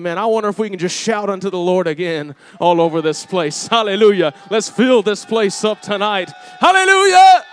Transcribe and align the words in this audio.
Man, 0.00 0.18
I 0.18 0.26
wonder 0.26 0.48
if 0.48 0.58
we 0.58 0.70
can 0.70 0.78
just 0.78 0.96
shout 0.96 1.28
unto 1.28 1.50
the 1.50 1.58
Lord 1.58 1.86
again 1.86 2.34
all 2.58 2.80
over 2.80 3.02
this 3.02 3.26
place. 3.26 3.66
Hallelujah. 3.66 4.32
Let's 4.50 4.68
fill 4.68 5.02
this 5.02 5.24
place 5.24 5.62
up 5.64 5.82
tonight. 5.82 6.30
Hallelujah. 6.58 7.44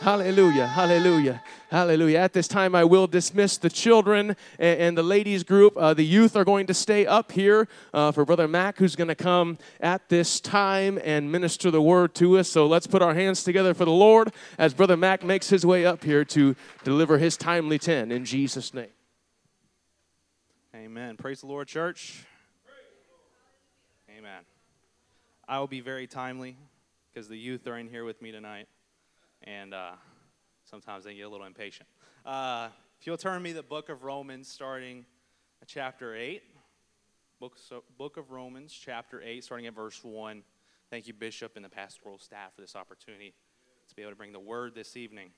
Hallelujah. 0.00 0.68
Hallelujah. 0.68 1.42
Hallelujah. 1.70 2.18
At 2.18 2.32
this 2.32 2.46
time, 2.46 2.76
I 2.76 2.84
will 2.84 3.08
dismiss 3.08 3.58
the 3.58 3.68
children 3.68 4.36
and, 4.58 4.80
and 4.80 4.98
the 4.98 5.02
ladies 5.02 5.42
group. 5.42 5.76
Uh, 5.76 5.92
the 5.92 6.04
youth 6.04 6.36
are 6.36 6.44
going 6.44 6.68
to 6.68 6.74
stay 6.74 7.04
up 7.04 7.32
here 7.32 7.66
uh, 7.92 8.12
for 8.12 8.24
Brother 8.24 8.46
Mac, 8.46 8.78
who's 8.78 8.94
going 8.94 9.08
to 9.08 9.16
come 9.16 9.58
at 9.80 10.08
this 10.08 10.38
time 10.40 11.00
and 11.02 11.32
minister 11.32 11.72
the 11.72 11.82
word 11.82 12.14
to 12.14 12.38
us. 12.38 12.48
So 12.48 12.68
let's 12.68 12.86
put 12.86 13.02
our 13.02 13.12
hands 13.12 13.42
together 13.42 13.74
for 13.74 13.84
the 13.84 13.90
Lord 13.90 14.32
as 14.56 14.72
Brother 14.72 14.96
Mac 14.96 15.24
makes 15.24 15.50
his 15.50 15.66
way 15.66 15.84
up 15.84 16.04
here 16.04 16.24
to 16.26 16.54
deliver 16.84 17.18
his 17.18 17.36
timely 17.36 17.78
10 17.78 18.12
in 18.12 18.24
Jesus' 18.24 18.72
name. 18.72 18.86
Amen. 20.76 21.16
Praise 21.16 21.40
the 21.40 21.46
Lord, 21.48 21.66
church. 21.66 22.24
Amen. 24.16 24.42
I 25.48 25.58
will 25.58 25.66
be 25.66 25.80
very 25.80 26.06
timely 26.06 26.56
because 27.12 27.26
the 27.26 27.36
youth 27.36 27.66
are 27.66 27.76
in 27.76 27.88
here 27.88 28.04
with 28.04 28.22
me 28.22 28.30
tonight. 28.30 28.68
And. 29.48 29.72
Uh, 29.72 29.92
sometimes 30.68 31.04
they 31.04 31.14
get 31.14 31.22
a 31.22 31.28
little 31.28 31.46
impatient. 31.46 31.88
Uh, 32.26 32.68
if 33.00 33.06
you'll 33.06 33.16
turn 33.16 33.42
me 33.42 33.52
the 33.52 33.62
book 33.62 33.88
of 33.88 34.02
Romans, 34.04 34.48
starting 34.48 35.06
chapter 35.66 36.14
8. 36.14 36.42
Book, 37.40 37.56
so, 37.56 37.84
book 37.96 38.16
of 38.16 38.30
Romans, 38.30 38.72
chapter 38.72 39.22
8, 39.22 39.44
starting 39.44 39.66
at 39.66 39.74
verse 39.74 40.02
1. 40.02 40.42
Thank 40.90 41.06
you, 41.06 41.14
Bishop, 41.14 41.52
and 41.56 41.64
the 41.64 41.68
pastoral 41.68 42.18
staff 42.18 42.54
for 42.54 42.60
this 42.60 42.74
opportunity 42.76 43.32
to 43.88 43.94
be 43.94 44.02
able 44.02 44.12
to 44.12 44.16
bring 44.16 44.32
the 44.32 44.40
word 44.40 44.74
this 44.74 44.96
evening. 44.96 45.30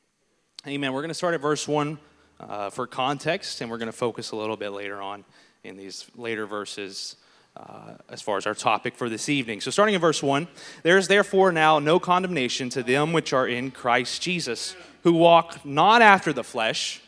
Amen. 0.67 0.93
We're 0.93 1.03
going 1.03 1.09
to 1.09 1.15
start 1.15 1.35
at 1.35 1.41
verse 1.41 1.69
1 1.69 1.99
uh, 2.41 2.71
for 2.71 2.87
context, 2.87 3.61
and 3.61 3.71
we're 3.71 3.79
going 3.79 3.87
to 3.87 3.93
focus 3.93 4.33
a 4.33 4.37
little 4.37 4.57
bit 4.57 4.71
later 4.71 5.01
on 5.01 5.25
in 5.63 5.77
these 5.77 6.07
later 6.17 6.47
verses 6.47 7.17
uh, 7.57 7.95
as 8.09 8.23
far 8.23 8.37
as 8.37 8.47
our 8.47 8.55
topic 8.55 8.95
for 8.95 9.09
this 9.09 9.29
evening. 9.29 9.61
So, 9.61 9.71
starting 9.71 9.95
in 9.95 10.01
verse 10.01 10.23
1 10.23 10.49
there 10.83 10.99
is 10.99 11.09
therefore 11.09 11.53
now 11.53 11.79
no 11.79 11.99
condemnation 11.99 12.69
to 12.71 12.83
them 12.83 13.13
which 13.13 13.33
are 13.33 13.47
in 13.47 13.71
Christ 13.71 14.23
Jesus, 14.23 14.77
who 15.03 15.13
walk 15.13 15.65
not 15.65 16.03
after 16.03 16.33
the 16.33 16.45
flesh, 16.45 17.01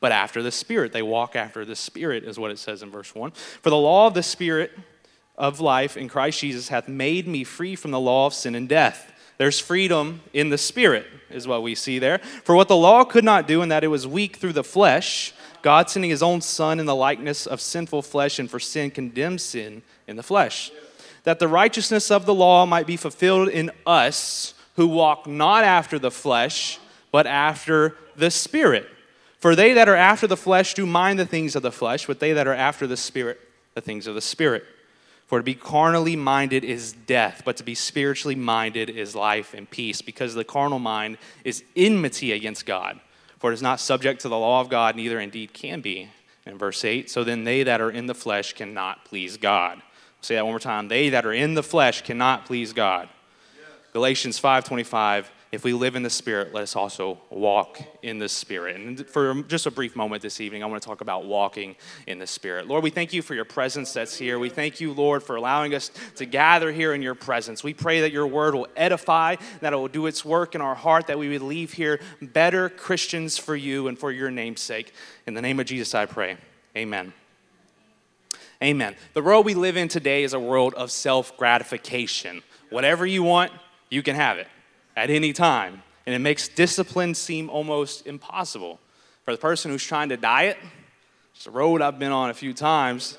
but 0.00 0.12
after 0.12 0.42
the 0.42 0.50
Spirit. 0.50 0.92
They 0.92 1.02
walk 1.02 1.36
after 1.36 1.64
the 1.64 1.76
Spirit, 1.76 2.24
is 2.24 2.38
what 2.38 2.50
it 2.50 2.58
says 2.58 2.82
in 2.82 2.90
verse 2.90 3.14
1. 3.14 3.30
For 3.30 3.70
the 3.70 3.76
law 3.76 4.06
of 4.06 4.14
the 4.14 4.22
Spirit 4.22 4.72
of 5.36 5.60
life 5.60 5.96
in 5.96 6.08
Christ 6.08 6.40
Jesus 6.40 6.68
hath 6.68 6.88
made 6.88 7.26
me 7.26 7.44
free 7.44 7.76
from 7.76 7.90
the 7.90 8.00
law 8.00 8.26
of 8.26 8.34
sin 8.34 8.54
and 8.54 8.68
death. 8.68 9.12
There's 9.36 9.58
freedom 9.58 10.20
in 10.32 10.50
the 10.50 10.58
Spirit, 10.58 11.06
is 11.30 11.48
what 11.48 11.62
we 11.62 11.74
see 11.74 11.98
there. 11.98 12.18
For 12.18 12.54
what 12.54 12.68
the 12.68 12.76
law 12.76 13.04
could 13.04 13.24
not 13.24 13.48
do, 13.48 13.62
in 13.62 13.68
that 13.70 13.82
it 13.82 13.88
was 13.88 14.06
weak 14.06 14.36
through 14.36 14.52
the 14.52 14.62
flesh, 14.62 15.32
God 15.64 15.88
sending 15.88 16.10
his 16.10 16.22
own 16.22 16.42
Son 16.42 16.78
in 16.78 16.84
the 16.84 16.94
likeness 16.94 17.46
of 17.46 17.58
sinful 17.58 18.02
flesh, 18.02 18.38
and 18.38 18.50
for 18.50 18.60
sin 18.60 18.90
condemned 18.90 19.40
sin 19.40 19.80
in 20.06 20.16
the 20.16 20.22
flesh, 20.22 20.70
that 21.22 21.38
the 21.38 21.48
righteousness 21.48 22.10
of 22.10 22.26
the 22.26 22.34
law 22.34 22.66
might 22.66 22.86
be 22.86 22.98
fulfilled 22.98 23.48
in 23.48 23.70
us 23.86 24.52
who 24.76 24.86
walk 24.86 25.26
not 25.26 25.64
after 25.64 25.98
the 25.98 26.10
flesh, 26.10 26.78
but 27.10 27.26
after 27.26 27.96
the 28.14 28.30
Spirit. 28.30 28.86
For 29.38 29.56
they 29.56 29.72
that 29.72 29.88
are 29.88 29.96
after 29.96 30.26
the 30.26 30.36
flesh 30.36 30.74
do 30.74 30.84
mind 30.84 31.18
the 31.18 31.24
things 31.24 31.56
of 31.56 31.62
the 31.62 31.72
flesh, 31.72 32.06
but 32.06 32.20
they 32.20 32.34
that 32.34 32.46
are 32.46 32.52
after 32.52 32.86
the 32.86 32.98
Spirit, 32.98 33.40
the 33.72 33.80
things 33.80 34.06
of 34.06 34.14
the 34.14 34.20
Spirit. 34.20 34.64
For 35.28 35.38
to 35.38 35.42
be 35.42 35.54
carnally 35.54 36.14
minded 36.14 36.62
is 36.62 36.92
death, 36.92 37.40
but 37.42 37.56
to 37.56 37.64
be 37.64 37.74
spiritually 37.74 38.34
minded 38.34 38.90
is 38.90 39.14
life 39.14 39.54
and 39.54 39.70
peace, 39.70 40.02
because 40.02 40.34
the 40.34 40.44
carnal 40.44 40.78
mind 40.78 41.16
is 41.42 41.64
enmity 41.74 42.32
against 42.32 42.66
God 42.66 43.00
for 43.38 43.50
it 43.50 43.54
is 43.54 43.62
not 43.62 43.80
subject 43.80 44.20
to 44.22 44.28
the 44.28 44.38
law 44.38 44.60
of 44.60 44.68
God, 44.68 44.96
neither 44.96 45.20
indeed 45.20 45.52
can 45.52 45.80
be. 45.80 46.08
In 46.46 46.58
verse 46.58 46.84
8, 46.84 47.08
so 47.10 47.24
then 47.24 47.44
they 47.44 47.62
that 47.62 47.80
are 47.80 47.90
in 47.90 48.06
the 48.06 48.14
flesh 48.14 48.52
cannot 48.52 49.06
please 49.06 49.38
God. 49.38 49.78
I'll 49.78 49.82
say 50.20 50.34
that 50.34 50.44
one 50.44 50.52
more 50.52 50.58
time. 50.58 50.88
They 50.88 51.08
that 51.08 51.24
are 51.24 51.32
in 51.32 51.54
the 51.54 51.62
flesh 51.62 52.02
cannot 52.02 52.44
please 52.44 52.74
God. 52.74 53.08
Yes. 53.56 53.66
Galatians 53.94 54.38
5:25 54.38 55.30
if 55.54 55.62
we 55.64 55.72
live 55.72 55.94
in 55.94 56.02
the 56.02 56.10
Spirit, 56.10 56.52
let 56.52 56.62
us 56.64 56.74
also 56.74 57.18
walk 57.30 57.80
in 58.02 58.18
the 58.18 58.28
Spirit. 58.28 58.76
And 58.76 59.06
for 59.06 59.42
just 59.44 59.66
a 59.66 59.70
brief 59.70 59.94
moment 59.94 60.20
this 60.20 60.40
evening, 60.40 60.62
I 60.62 60.66
want 60.66 60.82
to 60.82 60.86
talk 60.86 61.00
about 61.00 61.24
walking 61.24 61.76
in 62.06 62.18
the 62.18 62.26
Spirit. 62.26 62.66
Lord, 62.66 62.82
we 62.82 62.90
thank 62.90 63.12
you 63.12 63.22
for 63.22 63.34
your 63.34 63.44
presence 63.44 63.92
that's 63.92 64.16
here. 64.16 64.38
We 64.38 64.50
thank 64.50 64.80
you, 64.80 64.92
Lord, 64.92 65.22
for 65.22 65.36
allowing 65.36 65.74
us 65.74 65.90
to 66.16 66.26
gather 66.26 66.72
here 66.72 66.92
in 66.92 67.02
your 67.02 67.14
presence. 67.14 67.62
We 67.62 67.72
pray 67.72 68.00
that 68.00 68.12
your 68.12 68.26
word 68.26 68.54
will 68.54 68.66
edify, 68.76 69.36
that 69.60 69.72
it 69.72 69.76
will 69.76 69.88
do 69.88 70.06
its 70.06 70.24
work 70.24 70.54
in 70.54 70.60
our 70.60 70.74
heart, 70.74 71.06
that 71.06 71.18
we 71.18 71.28
would 71.28 71.42
leave 71.42 71.72
here 71.72 72.00
better 72.20 72.68
Christians 72.68 73.38
for 73.38 73.54
you 73.54 73.86
and 73.88 73.98
for 73.98 74.10
your 74.10 74.30
name's 74.30 74.60
sake. 74.60 74.92
In 75.26 75.34
the 75.34 75.42
name 75.42 75.60
of 75.60 75.66
Jesus, 75.66 75.94
I 75.94 76.06
pray. 76.06 76.36
Amen. 76.76 77.12
Amen. 78.62 78.96
The 79.12 79.22
world 79.22 79.46
we 79.46 79.54
live 79.54 79.76
in 79.76 79.88
today 79.88 80.24
is 80.24 80.32
a 80.32 80.40
world 80.40 80.74
of 80.74 80.90
self 80.90 81.36
gratification. 81.36 82.42
Whatever 82.70 83.06
you 83.06 83.22
want, 83.22 83.52
you 83.88 84.02
can 84.02 84.16
have 84.16 84.38
it 84.38 84.48
at 84.96 85.10
any 85.10 85.32
time. 85.32 85.82
And 86.06 86.14
it 86.14 86.18
makes 86.18 86.48
discipline 86.48 87.14
seem 87.14 87.48
almost 87.48 88.06
impossible. 88.06 88.78
For 89.24 89.32
the 89.32 89.38
person 89.38 89.70
who's 89.70 89.84
trying 89.84 90.10
to 90.10 90.16
diet, 90.16 90.58
it's 91.34 91.46
a 91.46 91.50
road 91.50 91.82
I've 91.82 91.98
been 91.98 92.12
on 92.12 92.30
a 92.30 92.34
few 92.34 92.52
times. 92.52 93.18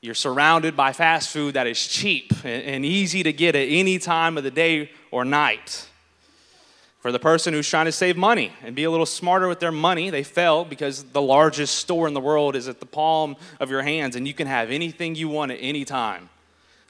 You're 0.00 0.14
surrounded 0.14 0.76
by 0.76 0.92
fast 0.92 1.30
food 1.30 1.54
that 1.54 1.66
is 1.66 1.86
cheap 1.86 2.32
and 2.44 2.84
easy 2.84 3.22
to 3.22 3.32
get 3.32 3.56
at 3.56 3.68
any 3.68 3.98
time 3.98 4.36
of 4.36 4.44
the 4.44 4.50
day 4.50 4.90
or 5.10 5.24
night. 5.24 5.88
For 7.00 7.10
the 7.12 7.18
person 7.18 7.52
who's 7.52 7.68
trying 7.68 7.84
to 7.86 7.92
save 7.92 8.16
money 8.16 8.52
and 8.62 8.74
be 8.74 8.84
a 8.84 8.90
little 8.90 9.06
smarter 9.06 9.48
with 9.48 9.60
their 9.60 9.72
money, 9.72 10.10
they 10.10 10.22
fail 10.22 10.64
because 10.64 11.04
the 11.04 11.20
largest 11.20 11.76
store 11.76 12.06
in 12.06 12.14
the 12.14 12.20
world 12.20 12.56
is 12.56 12.68
at 12.68 12.80
the 12.80 12.86
palm 12.86 13.36
of 13.60 13.70
your 13.70 13.82
hands 13.82 14.16
and 14.16 14.26
you 14.26 14.34
can 14.34 14.46
have 14.46 14.70
anything 14.70 15.14
you 15.14 15.28
want 15.28 15.52
at 15.52 15.58
any 15.60 15.84
time. 15.84 16.30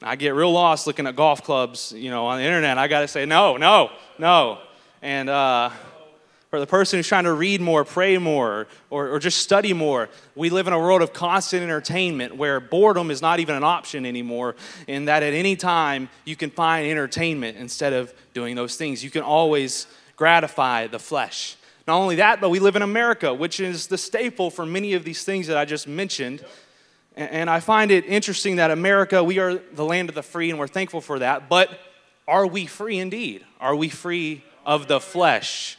I 0.04 0.16
get 0.16 0.34
real 0.34 0.52
lost 0.52 0.86
looking 0.86 1.06
at 1.06 1.16
golf 1.16 1.42
clubs, 1.42 1.92
you 1.96 2.10
know, 2.10 2.26
on 2.26 2.38
the 2.38 2.44
internet. 2.44 2.76
I 2.76 2.88
got 2.88 3.00
to 3.00 3.08
say, 3.08 3.24
no, 3.24 3.56
no, 3.56 3.90
no. 4.18 4.58
And 5.00 5.30
uh, 5.30 5.70
for 6.50 6.60
the 6.60 6.66
person 6.66 6.98
who's 6.98 7.08
trying 7.08 7.24
to 7.24 7.32
read 7.32 7.62
more, 7.62 7.86
pray 7.86 8.18
more, 8.18 8.66
or, 8.90 9.08
or 9.08 9.18
just 9.18 9.38
study 9.38 9.72
more, 9.72 10.10
we 10.36 10.50
live 10.50 10.66
in 10.66 10.74
a 10.74 10.78
world 10.78 11.00
of 11.00 11.14
constant 11.14 11.62
entertainment 11.62 12.36
where 12.36 12.60
boredom 12.60 13.10
is 13.10 13.22
not 13.22 13.40
even 13.40 13.54
an 13.54 13.64
option 13.64 14.04
anymore, 14.04 14.56
in 14.86 15.06
that 15.06 15.22
at 15.22 15.32
any 15.32 15.56
time 15.56 16.10
you 16.26 16.36
can 16.36 16.50
find 16.50 16.86
entertainment 16.86 17.56
instead 17.56 17.94
of 17.94 18.12
doing 18.34 18.56
those 18.56 18.76
things. 18.76 19.02
You 19.02 19.10
can 19.10 19.22
always 19.22 19.86
gratify 20.16 20.86
the 20.86 20.98
flesh. 20.98 21.56
Not 21.86 21.96
only 21.96 22.16
that, 22.16 22.40
but 22.40 22.50
we 22.50 22.60
live 22.60 22.76
in 22.76 22.82
America, 22.82 23.32
which 23.32 23.58
is 23.58 23.86
the 23.86 23.98
staple 23.98 24.50
for 24.50 24.64
many 24.64 24.94
of 24.94 25.04
these 25.04 25.24
things 25.24 25.46
that 25.46 25.56
I 25.56 25.64
just 25.64 25.88
mentioned. 25.88 26.44
And 27.16 27.48
I 27.48 27.60
find 27.60 27.90
it 27.90 28.04
interesting 28.06 28.56
that 28.56 28.70
America, 28.72 29.22
we 29.22 29.38
are 29.38 29.54
the 29.54 29.84
land 29.84 30.08
of 30.08 30.16
the 30.16 30.22
free, 30.22 30.50
and 30.50 30.58
we're 30.58 30.66
thankful 30.66 31.00
for 31.00 31.20
that. 31.20 31.48
But 31.48 31.70
are 32.26 32.46
we 32.46 32.66
free 32.66 32.98
indeed? 32.98 33.44
Are 33.60 33.76
we 33.76 33.88
free 33.88 34.42
of 34.66 34.88
the 34.88 35.00
flesh? 35.00 35.78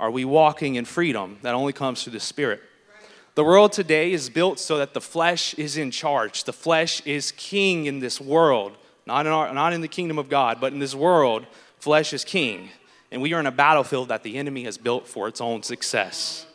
Are 0.00 0.10
we 0.10 0.24
walking 0.24 0.76
in 0.76 0.86
freedom 0.86 1.38
that 1.42 1.54
only 1.54 1.72
comes 1.72 2.02
through 2.02 2.14
the 2.14 2.20
Spirit? 2.20 2.62
The 3.34 3.44
world 3.44 3.72
today 3.72 4.12
is 4.12 4.30
built 4.30 4.58
so 4.58 4.78
that 4.78 4.94
the 4.94 5.00
flesh 5.00 5.54
is 5.54 5.76
in 5.76 5.90
charge. 5.90 6.44
The 6.44 6.52
flesh 6.52 7.04
is 7.04 7.32
king 7.32 7.86
in 7.86 7.98
this 7.98 8.20
world, 8.20 8.76
not 9.06 9.26
in, 9.26 9.32
our, 9.32 9.52
not 9.52 9.72
in 9.72 9.80
the 9.80 9.88
kingdom 9.88 10.18
of 10.18 10.28
God, 10.28 10.60
but 10.60 10.72
in 10.72 10.78
this 10.78 10.94
world, 10.94 11.46
flesh 11.78 12.12
is 12.12 12.24
king. 12.24 12.70
And 13.10 13.20
we 13.20 13.32
are 13.34 13.40
in 13.40 13.46
a 13.46 13.52
battlefield 13.52 14.08
that 14.08 14.22
the 14.22 14.36
enemy 14.36 14.64
has 14.64 14.78
built 14.78 15.06
for 15.06 15.28
its 15.28 15.40
own 15.40 15.62
success. 15.62 16.46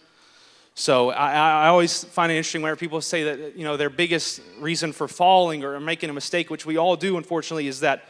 So 0.80 1.10
I, 1.10 1.66
I, 1.66 1.68
always 1.68 2.06
find 2.06 2.32
it 2.32 2.36
interesting 2.36 2.62
whenever 2.62 2.80
people 2.80 3.02
say 3.02 3.24
that 3.24 3.58
you 3.58 3.66
know 3.66 3.76
their 3.76 3.90
biggest 3.90 4.40
reason 4.62 4.94
for 4.94 5.10
falling 5.10 5.66
or 5.66 5.78
making 5.78 6.10
a 6.10 6.14
mistake, 6.14 6.50
which 6.50 6.66
we 6.66 6.78
all 6.78 6.96
do, 6.96 7.18
unfortunately, 7.18 7.68
is 7.68 7.82
that 7.82 8.06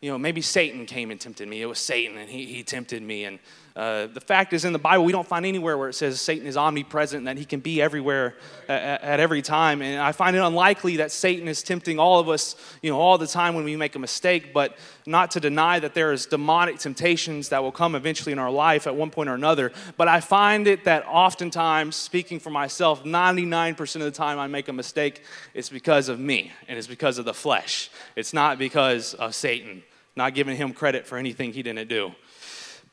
you 0.00 0.10
know 0.10 0.16
maybe 0.16 0.40
Satan 0.40 0.86
came 0.86 1.10
and 1.10 1.20
tempted 1.20 1.46
me. 1.46 1.60
It 1.60 1.66
was 1.66 1.78
Satan 1.78 2.16
and 2.16 2.30
he, 2.30 2.46
he 2.46 2.62
tempted 2.62 3.02
me, 3.02 3.26
and 3.26 3.38
uh, 3.76 4.06
the 4.06 4.20
fact 4.20 4.52
is, 4.52 4.64
in 4.64 4.72
the 4.72 4.78
Bible, 4.78 5.04
we 5.04 5.10
don't 5.10 5.26
find 5.26 5.44
anywhere 5.44 5.76
where 5.76 5.88
it 5.88 5.94
says 5.94 6.20
Satan 6.20 6.46
is 6.46 6.56
omnipresent 6.56 7.18
and 7.18 7.26
that 7.26 7.36
he 7.36 7.44
can 7.44 7.58
be 7.58 7.82
everywhere 7.82 8.36
at, 8.68 9.02
at, 9.02 9.20
every 9.20 9.42
time. 9.42 9.82
And 9.82 10.00
I 10.00 10.12
find 10.12 10.36
it 10.36 10.38
unlikely 10.38 10.98
that 10.98 11.10
Satan 11.10 11.48
is 11.48 11.60
tempting 11.64 11.98
all 11.98 12.20
of 12.20 12.28
us, 12.28 12.54
you 12.82 12.90
know, 12.90 13.00
all 13.00 13.18
the 13.18 13.26
time 13.26 13.56
when 13.56 13.64
we 13.64 13.74
make 13.74 13.96
a 13.96 13.98
mistake. 13.98 14.54
But 14.54 14.76
not 15.06 15.32
to 15.32 15.40
deny 15.40 15.80
that 15.80 15.92
there 15.92 16.12
is 16.12 16.26
demonic 16.26 16.78
temptations 16.78 17.48
that 17.48 17.64
will 17.64 17.72
come 17.72 17.96
eventually 17.96 18.30
in 18.30 18.38
our 18.38 18.50
life 18.50 18.86
at 18.86 18.94
one 18.94 19.10
point 19.10 19.28
or 19.28 19.34
another. 19.34 19.72
But 19.96 20.06
I 20.06 20.20
find 20.20 20.68
it 20.68 20.84
that 20.84 21.04
oftentimes, 21.08 21.96
speaking 21.96 22.38
for 22.38 22.50
myself, 22.50 23.02
99% 23.02 23.96
of 23.96 24.02
the 24.02 24.12
time 24.12 24.38
I 24.38 24.46
make 24.46 24.68
a 24.68 24.72
mistake, 24.72 25.22
it's 25.52 25.68
because 25.68 26.08
of 26.08 26.20
me 26.20 26.52
and 26.68 26.78
it's 26.78 26.86
because 26.86 27.18
of 27.18 27.24
the 27.24 27.34
flesh. 27.34 27.90
It's 28.14 28.32
not 28.32 28.56
because 28.56 29.14
of 29.14 29.34
Satan. 29.34 29.82
Not 30.14 30.34
giving 30.34 30.56
him 30.56 30.74
credit 30.74 31.08
for 31.08 31.18
anything 31.18 31.52
he 31.52 31.64
didn't 31.64 31.88
do. 31.88 32.14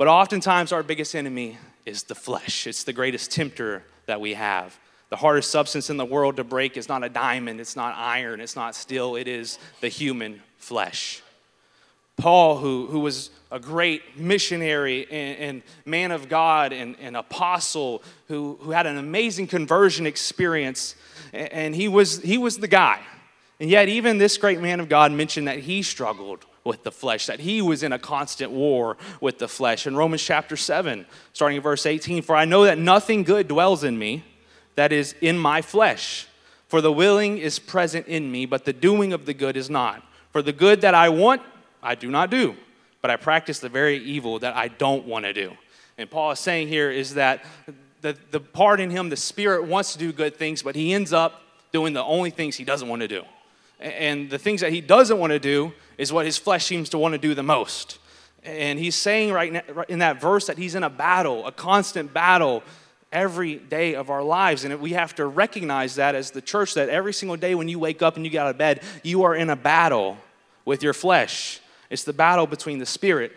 But 0.01 0.07
oftentimes, 0.07 0.71
our 0.71 0.81
biggest 0.81 1.13
enemy 1.13 1.59
is 1.85 2.01
the 2.01 2.15
flesh. 2.15 2.65
It's 2.65 2.85
the 2.85 2.91
greatest 2.91 3.29
tempter 3.29 3.83
that 4.07 4.19
we 4.19 4.33
have. 4.33 4.75
The 5.09 5.15
hardest 5.15 5.51
substance 5.51 5.91
in 5.91 5.97
the 5.97 6.05
world 6.05 6.37
to 6.37 6.43
break 6.43 6.75
is 6.75 6.89
not 6.89 7.03
a 7.03 7.09
diamond, 7.09 7.61
it's 7.61 7.75
not 7.75 7.95
iron, 7.95 8.41
it's 8.41 8.55
not 8.55 8.73
steel, 8.73 9.15
it 9.15 9.27
is 9.27 9.59
the 9.79 9.89
human 9.89 10.41
flesh. 10.57 11.21
Paul, 12.17 12.57
who, 12.57 12.87
who 12.87 13.01
was 13.01 13.29
a 13.51 13.59
great 13.59 14.17
missionary 14.17 15.05
and, 15.11 15.37
and 15.37 15.63
man 15.85 16.09
of 16.09 16.27
God 16.27 16.73
and, 16.73 16.95
and 16.99 17.15
apostle, 17.15 18.01
who, 18.27 18.57
who 18.59 18.71
had 18.71 18.87
an 18.87 18.97
amazing 18.97 19.45
conversion 19.45 20.07
experience, 20.07 20.95
and 21.31 21.75
he 21.75 21.87
was, 21.87 22.23
he 22.23 22.39
was 22.39 22.57
the 22.57 22.67
guy. 22.67 22.99
And 23.59 23.69
yet, 23.69 23.87
even 23.87 24.17
this 24.17 24.39
great 24.39 24.61
man 24.61 24.79
of 24.79 24.89
God 24.89 25.11
mentioned 25.11 25.47
that 25.47 25.59
he 25.59 25.83
struggled 25.83 26.43
with 26.63 26.83
the 26.83 26.91
flesh, 26.91 27.25
that 27.25 27.39
he 27.39 27.61
was 27.61 27.83
in 27.83 27.91
a 27.91 27.99
constant 27.99 28.51
war 28.51 28.97
with 29.19 29.39
the 29.39 29.47
flesh. 29.47 29.87
In 29.87 29.95
Romans 29.95 30.23
chapter 30.23 30.55
7, 30.55 31.05
starting 31.33 31.57
in 31.57 31.63
verse 31.63 31.85
18, 31.85 32.21
For 32.21 32.35
I 32.35 32.45
know 32.45 32.65
that 32.65 32.77
nothing 32.77 33.23
good 33.23 33.47
dwells 33.47 33.83
in 33.83 33.97
me, 33.97 34.23
that 34.75 34.91
is 34.91 35.15
in 35.21 35.37
my 35.37 35.61
flesh. 35.61 36.27
For 36.67 36.81
the 36.81 36.91
willing 36.91 37.37
is 37.37 37.59
present 37.59 38.07
in 38.07 38.31
me, 38.31 38.45
but 38.45 38.65
the 38.65 38.73
doing 38.73 39.11
of 39.11 39.25
the 39.25 39.33
good 39.33 39.57
is 39.57 39.69
not. 39.69 40.03
For 40.31 40.41
the 40.41 40.53
good 40.53 40.81
that 40.81 40.93
I 40.93 41.09
want, 41.09 41.41
I 41.83 41.95
do 41.95 42.09
not 42.09 42.29
do, 42.29 42.55
but 43.01 43.11
I 43.11 43.17
practice 43.17 43.59
the 43.59 43.69
very 43.69 43.97
evil 43.97 44.39
that 44.39 44.55
I 44.55 44.69
don't 44.69 45.05
want 45.05 45.25
to 45.25 45.33
do. 45.33 45.51
And 45.97 46.09
Paul 46.09 46.31
is 46.31 46.39
saying 46.39 46.69
here 46.69 46.89
is 46.89 47.15
that 47.15 47.43
the, 48.01 48.17
the 48.31 48.39
part 48.39 48.79
in 48.79 48.89
him, 48.89 49.09
the 49.09 49.17
spirit 49.17 49.65
wants 49.65 49.93
to 49.93 49.99
do 49.99 50.11
good 50.11 50.35
things, 50.35 50.63
but 50.63 50.75
he 50.75 50.93
ends 50.93 51.11
up 51.13 51.41
doing 51.71 51.93
the 51.93 52.03
only 52.03 52.29
things 52.29 52.55
he 52.55 52.63
doesn't 52.63 52.87
want 52.87 53.01
to 53.01 53.07
do. 53.07 53.23
And 53.79 54.29
the 54.29 54.37
things 54.37 54.61
that 54.61 54.71
he 54.71 54.81
doesn't 54.81 55.17
want 55.17 55.31
to 55.31 55.39
do 55.39 55.73
is 56.01 56.11
what 56.11 56.25
his 56.25 56.35
flesh 56.35 56.65
seems 56.65 56.89
to 56.89 56.97
want 56.97 57.13
to 57.13 57.19
do 57.19 57.35
the 57.35 57.43
most. 57.43 57.99
And 58.43 58.79
he's 58.79 58.95
saying 58.95 59.31
right 59.33 59.53
now, 59.53 59.61
in 59.87 59.99
that 59.99 60.19
verse 60.19 60.47
that 60.47 60.57
he's 60.57 60.73
in 60.73 60.81
a 60.81 60.89
battle, 60.89 61.45
a 61.45 61.51
constant 61.51 62.11
battle 62.11 62.63
every 63.11 63.57
day 63.57 63.93
of 63.93 64.09
our 64.09 64.23
lives. 64.23 64.65
And 64.65 64.81
we 64.81 64.93
have 64.93 65.13
to 65.15 65.27
recognize 65.27 65.93
that 65.95 66.15
as 66.15 66.31
the 66.31 66.41
church, 66.41 66.73
that 66.73 66.89
every 66.89 67.13
single 67.13 67.37
day 67.37 67.53
when 67.53 67.67
you 67.67 67.77
wake 67.77 68.01
up 68.01 68.15
and 68.15 68.25
you 68.25 68.31
get 68.31 68.41
out 68.41 68.49
of 68.49 68.57
bed, 68.57 68.81
you 69.03 69.21
are 69.21 69.35
in 69.35 69.51
a 69.51 69.55
battle 69.55 70.17
with 70.65 70.81
your 70.81 70.93
flesh. 70.93 71.59
It's 71.91 72.03
the 72.03 72.13
battle 72.13 72.47
between 72.47 72.79
the 72.79 72.85
spirit 72.87 73.33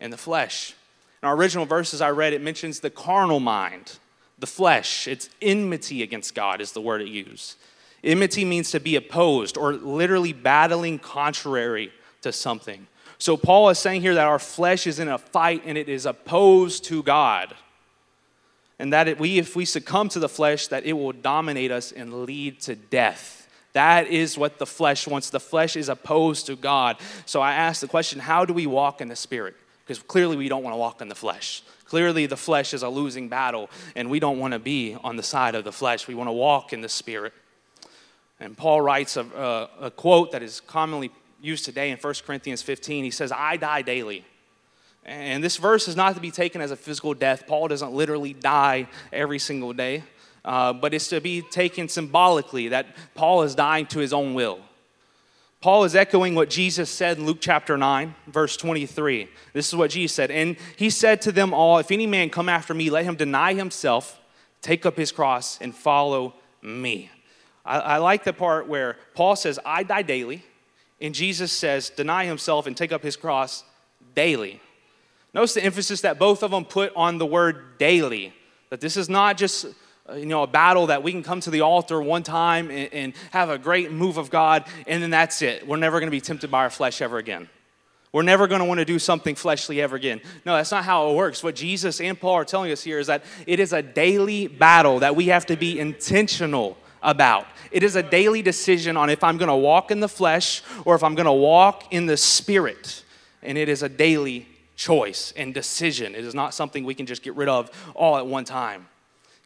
and 0.00 0.10
the 0.10 0.16
flesh. 0.16 0.74
In 1.22 1.28
our 1.28 1.36
original 1.36 1.66
verses 1.66 2.00
I 2.00 2.12
read, 2.12 2.32
it 2.32 2.40
mentions 2.40 2.80
the 2.80 2.88
carnal 2.88 3.40
mind, 3.40 3.98
the 4.38 4.46
flesh. 4.46 5.06
It's 5.06 5.28
enmity 5.42 6.02
against 6.02 6.34
God, 6.34 6.62
is 6.62 6.72
the 6.72 6.80
word 6.80 7.02
it 7.02 7.08
used. 7.08 7.56
Enmity 8.02 8.46
means 8.46 8.70
to 8.70 8.80
be 8.80 8.96
opposed 8.96 9.58
or 9.58 9.74
literally 9.74 10.32
battling 10.32 10.98
contrary 10.98 11.92
to 12.26 12.32
something. 12.32 12.86
So 13.18 13.36
Paul 13.36 13.70
is 13.70 13.78
saying 13.78 14.02
here 14.02 14.14
that 14.14 14.26
our 14.26 14.38
flesh 14.38 14.86
is 14.86 14.98
in 14.98 15.08
a 15.08 15.16
fight 15.16 15.62
and 15.64 15.78
it 15.78 15.88
is 15.88 16.04
opposed 16.04 16.84
to 16.86 17.02
God. 17.02 17.54
And 18.78 18.92
that 18.92 19.18
we, 19.18 19.38
if 19.38 19.56
we 19.56 19.64
succumb 19.64 20.10
to 20.10 20.18
the 20.18 20.28
flesh, 20.28 20.66
that 20.66 20.84
it 20.84 20.92
will 20.92 21.12
dominate 21.12 21.70
us 21.70 21.92
and 21.92 22.24
lead 22.24 22.60
to 22.62 22.76
death. 22.76 23.48
That 23.72 24.08
is 24.08 24.36
what 24.36 24.58
the 24.58 24.66
flesh 24.66 25.06
wants. 25.06 25.30
The 25.30 25.40
flesh 25.40 25.76
is 25.76 25.88
opposed 25.88 26.46
to 26.46 26.56
God. 26.56 26.98
So 27.24 27.40
I 27.40 27.54
ask 27.54 27.80
the 27.80 27.88
question 27.88 28.20
how 28.20 28.44
do 28.44 28.52
we 28.52 28.66
walk 28.66 29.00
in 29.00 29.08
the 29.08 29.16
Spirit? 29.16 29.54
Because 29.84 30.02
clearly 30.02 30.36
we 30.36 30.48
don't 30.48 30.62
want 30.62 30.74
to 30.74 30.78
walk 30.78 31.00
in 31.00 31.08
the 31.08 31.14
flesh. 31.14 31.62
Clearly 31.86 32.26
the 32.26 32.36
flesh 32.36 32.74
is 32.74 32.82
a 32.82 32.88
losing 32.88 33.28
battle, 33.28 33.70
and 33.94 34.10
we 34.10 34.18
don't 34.18 34.38
want 34.38 34.52
to 34.52 34.58
be 34.58 34.96
on 35.04 35.16
the 35.16 35.22
side 35.22 35.54
of 35.54 35.64
the 35.64 35.72
flesh. 35.72 36.08
We 36.08 36.14
want 36.14 36.28
to 36.28 36.32
walk 36.32 36.72
in 36.72 36.80
the 36.80 36.88
Spirit. 36.88 37.32
And 38.40 38.56
Paul 38.56 38.80
writes 38.80 39.16
a, 39.16 39.24
a, 39.24 39.86
a, 39.86 39.90
quote 39.90 40.32
that 40.32 40.42
is 40.42 40.60
commonly 40.60 41.10
used 41.46 41.64
today 41.64 41.90
in 41.90 41.98
1 41.98 42.14
Corinthians 42.26 42.62
15. 42.62 43.04
He 43.04 43.10
says, 43.10 43.32
I 43.32 43.56
die 43.56 43.82
daily. 43.82 44.24
And 45.04 45.42
this 45.42 45.56
verse 45.56 45.86
is 45.86 45.94
not 45.94 46.16
to 46.16 46.20
be 46.20 46.32
taken 46.32 46.60
as 46.60 46.72
a 46.72 46.76
physical 46.76 47.14
death. 47.14 47.46
Paul 47.46 47.68
doesn't 47.68 47.92
literally 47.92 48.32
die 48.32 48.88
every 49.12 49.38
single 49.38 49.72
day, 49.72 50.02
uh, 50.44 50.72
but 50.72 50.92
it's 50.92 51.08
to 51.08 51.20
be 51.20 51.42
taken 51.42 51.88
symbolically 51.88 52.68
that 52.68 52.86
Paul 53.14 53.44
is 53.44 53.54
dying 53.54 53.86
to 53.86 54.00
his 54.00 54.12
own 54.12 54.34
will. 54.34 54.58
Paul 55.60 55.84
is 55.84 55.94
echoing 55.94 56.34
what 56.34 56.50
Jesus 56.50 56.90
said 56.90 57.18
in 57.18 57.26
Luke 57.26 57.38
chapter 57.40 57.76
9, 57.76 58.14
verse 58.26 58.56
23. 58.56 59.28
This 59.52 59.68
is 59.68 59.74
what 59.74 59.90
Jesus 59.90 60.14
said. 60.14 60.30
And 60.30 60.56
he 60.76 60.90
said 60.90 61.22
to 61.22 61.32
them 61.32 61.54
all, 61.54 61.78
If 61.78 61.90
any 61.90 62.06
man 62.06 62.28
come 62.28 62.48
after 62.48 62.74
me, 62.74 62.90
let 62.90 63.04
him 63.04 63.14
deny 63.14 63.54
himself, 63.54 64.20
take 64.60 64.84
up 64.84 64.96
his 64.96 65.12
cross, 65.12 65.58
and 65.60 65.74
follow 65.74 66.34
me. 66.62 67.10
I, 67.64 67.78
I 67.78 67.96
like 67.98 68.24
the 68.24 68.32
part 68.32 68.68
where 68.68 68.96
Paul 69.14 69.34
says, 69.34 69.58
I 69.64 69.82
die 69.82 70.02
daily, 70.02 70.44
and 71.00 71.14
Jesus 71.14 71.52
says, 71.52 71.90
deny 71.90 72.24
himself 72.24 72.66
and 72.66 72.76
take 72.76 72.92
up 72.92 73.02
his 73.02 73.16
cross 73.16 73.64
daily. 74.14 74.60
Notice 75.34 75.54
the 75.54 75.64
emphasis 75.64 76.00
that 76.00 76.18
both 76.18 76.42
of 76.42 76.50
them 76.50 76.64
put 76.64 76.92
on 76.96 77.18
the 77.18 77.26
word 77.26 77.78
daily, 77.78 78.32
that 78.70 78.80
this 78.80 78.96
is 78.96 79.08
not 79.08 79.36
just 79.36 79.66
uh, 80.08 80.14
you 80.14 80.26
know, 80.26 80.42
a 80.42 80.46
battle 80.46 80.86
that 80.86 81.02
we 81.02 81.12
can 81.12 81.22
come 81.22 81.40
to 81.40 81.50
the 81.50 81.60
altar 81.60 82.00
one 82.00 82.22
time 82.22 82.70
and, 82.70 82.92
and 82.92 83.12
have 83.32 83.50
a 83.50 83.58
great 83.58 83.90
move 83.90 84.18
of 84.18 84.30
God, 84.30 84.64
and 84.86 85.02
then 85.02 85.10
that's 85.10 85.42
it. 85.42 85.66
We're 85.66 85.76
never 85.76 85.98
going 85.98 86.06
to 86.06 86.12
be 86.12 86.20
tempted 86.20 86.50
by 86.50 86.60
our 86.60 86.70
flesh 86.70 87.02
ever 87.02 87.18
again. 87.18 87.48
We're 88.12 88.22
never 88.22 88.46
going 88.46 88.60
to 88.60 88.64
want 88.64 88.78
to 88.78 88.84
do 88.84 88.98
something 88.98 89.34
fleshly 89.34 89.82
ever 89.82 89.96
again. 89.96 90.20
No, 90.46 90.56
that's 90.56 90.70
not 90.70 90.84
how 90.84 91.10
it 91.10 91.16
works. 91.16 91.42
What 91.42 91.54
Jesus 91.54 92.00
and 92.00 92.18
Paul 92.18 92.34
are 92.34 92.44
telling 92.44 92.72
us 92.72 92.82
here 92.82 92.98
is 92.98 93.08
that 93.08 93.24
it 93.46 93.60
is 93.60 93.72
a 93.72 93.82
daily 93.82 94.46
battle 94.46 95.00
that 95.00 95.16
we 95.16 95.26
have 95.26 95.44
to 95.46 95.56
be 95.56 95.78
intentional 95.78 96.78
about. 97.02 97.46
It 97.70 97.82
is 97.82 97.96
a 97.96 98.02
daily 98.02 98.42
decision 98.42 98.96
on 98.96 99.10
if 99.10 99.22
I'm 99.22 99.38
going 99.38 99.48
to 99.48 99.56
walk 99.56 99.90
in 99.90 100.00
the 100.00 100.08
flesh 100.08 100.62
or 100.84 100.94
if 100.94 101.02
I'm 101.02 101.14
going 101.14 101.26
to 101.26 101.32
walk 101.32 101.92
in 101.92 102.06
the 102.06 102.16
spirit. 102.16 103.04
And 103.42 103.56
it 103.56 103.68
is 103.68 103.82
a 103.82 103.88
daily 103.88 104.46
choice 104.76 105.32
and 105.36 105.52
decision. 105.52 106.14
It 106.14 106.24
is 106.24 106.34
not 106.34 106.54
something 106.54 106.84
we 106.84 106.94
can 106.94 107.06
just 107.06 107.22
get 107.22 107.34
rid 107.34 107.48
of 107.48 107.70
all 107.94 108.16
at 108.16 108.26
one 108.26 108.44
time. 108.44 108.86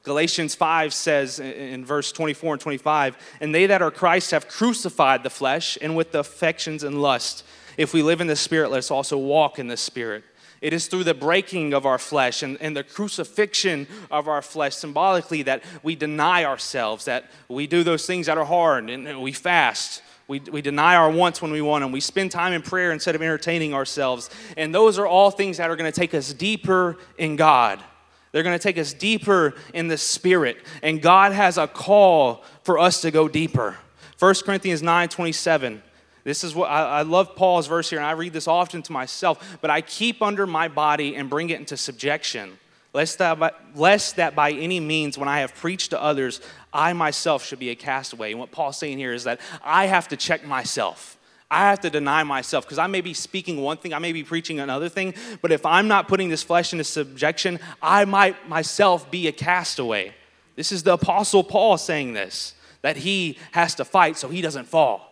Galatians 0.03 0.55
5 0.55 0.95
says 0.95 1.41
in 1.41 1.85
verse 1.85 2.11
24 2.11 2.55
and 2.55 2.61
25, 2.61 3.19
and 3.41 3.55
they 3.55 3.67
that 3.67 3.83
are 3.83 3.91
Christ 3.91 4.31
have 4.31 4.49
crucified 4.49 5.23
the 5.23 5.31
flesh 5.31 5.77
and 5.83 5.95
with 5.95 6.13
the 6.13 6.21
affections 6.21 6.85
and 6.85 7.03
lust. 7.03 7.45
If 7.77 7.93
we 7.93 8.03
live 8.03 8.21
in 8.21 8.27
the 8.27 8.37
Spirit, 8.37 8.71
let's 8.71 8.91
also 8.91 9.19
walk 9.19 9.59
in 9.59 9.69
the 9.69 9.77
Spirit. 9.77 10.25
It 10.61 10.75
is 10.75 10.89
through 10.89 11.05
the 11.05 11.15
breaking 11.15 11.73
of 11.73 11.87
our 11.87 11.99
flesh 11.99 12.43
and, 12.43 12.61
and 12.61 12.77
the 12.77 12.85
crucifixion 12.85 13.87
of 14.11 14.29
our 14.29 14.43
flesh, 14.43 14.75
symbolically, 14.75 15.43
that 15.45 15.63
we 15.83 15.95
deny 15.95 16.45
ourselves, 16.45 17.07
that 17.07 17.31
we 17.49 17.67
do 17.67 17.83
those 17.83 18.07
things 18.07 18.27
that 18.27 18.37
are 18.37 18.45
hard 18.45 18.91
and 18.91 19.23
we 19.23 19.33
fast. 19.33 20.03
We, 20.29 20.39
we 20.39 20.63
deny 20.63 20.97
our 20.97 21.11
wants 21.11 21.41
when 21.43 21.51
we 21.51 21.63
want 21.63 21.83
them. 21.83 21.93
We 21.93 22.01
spend 22.01 22.31
time 22.31 22.53
in 22.53 22.63
prayer 22.63 22.93
instead 22.93 23.15
of 23.15 23.23
entertaining 23.23 23.75
ourselves. 23.75 24.31
And 24.57 24.73
those 24.75 24.99
are 24.99 25.07
all 25.07 25.31
things 25.31 25.57
that 25.57 25.71
are 25.71 25.77
going 25.77 25.91
to 25.91 25.99
take 25.99 26.15
us 26.15 26.33
deeper 26.33 26.99
in 27.19 27.37
God. 27.37 27.83
They're 28.31 28.45
going 28.45 28.57
to 28.57 28.63
take 28.63 28.79
us 28.79 28.93
deeper 28.93 29.55
in 29.75 29.89
the 29.89 29.99
Spirit. 29.99 30.59
And 30.83 31.03
God 31.03 31.33
has 31.33 31.59
a 31.59 31.67
call 31.67 32.45
for 32.63 32.79
us 32.79 33.01
to 33.01 33.11
go 33.11 33.29
deeper. 33.29 33.77
1 34.21 34.35
Corinthians 34.45 34.83
9 34.83 35.09
27 35.09 35.83
this 36.25 36.45
is 36.45 36.55
what 36.55 36.71
I, 36.71 36.99
I, 36.99 37.03
love 37.03 37.35
Paul's 37.35 37.67
verse 37.67 37.89
here, 37.89 37.99
and 37.99 38.07
I 38.07 38.13
read 38.13 38.33
this 38.33 38.47
often 38.47 38.83
to 38.83 38.93
myself. 38.93 39.59
But 39.61 39.71
I 39.71 39.81
keep 39.81 40.23
under 40.23 40.47
my 40.47 40.69
body 40.69 41.17
and 41.17 41.31
bring 41.31 41.51
it 41.51 41.59
into 41.59 41.77
subjection, 41.77 42.59
lest 42.93 43.19
that, 43.19 43.39
by, 43.39 43.53
lest 43.75 44.17
that 44.17 44.35
by 44.35 44.53
any 44.53 44.81
means, 44.81 45.17
when 45.17 45.29
I 45.29 45.41
have 45.41 45.55
preached 45.55 45.91
to 45.91 46.03
others, 46.03 46.41
I 46.73 46.93
myself 46.93 47.45
should 47.45 47.59
be 47.59 47.71
a 47.71 47.75
castaway. 47.75 48.33
And 48.33 48.41
what 48.41 48.51
Paul's 48.51 48.77
saying 48.77 48.99
here 48.99 49.15
is 49.15 49.25
that 49.25 49.41
I 49.65 49.87
have 49.87 50.09
to 50.09 50.17
check 50.17 50.45
myself. 50.45 51.17
I 51.51 51.71
have 51.71 51.81
to 51.81 51.91
deny 51.91 52.23
myself 52.23 52.65
because 52.65 52.79
I 52.79 52.87
may 52.87 53.01
be 53.01 53.13
speaking 53.13 53.61
one 53.61 53.79
thing, 53.79 53.93
I 53.93 53.99
may 53.99 54.13
be 54.13 54.23
preaching 54.23 54.61
another 54.61 54.89
thing, 54.89 55.15
but 55.43 55.51
if 55.51 55.67
I'm 55.67 55.89
not 55.89 56.07
putting 56.07 56.29
this 56.29 56.45
flesh 56.45 56.73
into 56.73 56.85
subjection, 56.85 57.59
I 57.83 58.05
might 58.05 58.49
myself 58.49 59.11
be 59.11 59.27
a 59.27 59.33
castaway. 59.33 60.15
This 60.55 60.71
is 60.71 60.85
the 60.85 60.93
Apostle 60.93 61.43
Paul 61.43 61.77
saying 61.77 62.13
this, 62.13 62.55
that 62.83 62.99
he 62.99 63.37
has 63.51 63.75
to 63.77 63.85
fight 63.85 64.17
so 64.17 64.29
he 64.29 64.43
doesn't 64.43 64.67
fall 64.67 65.10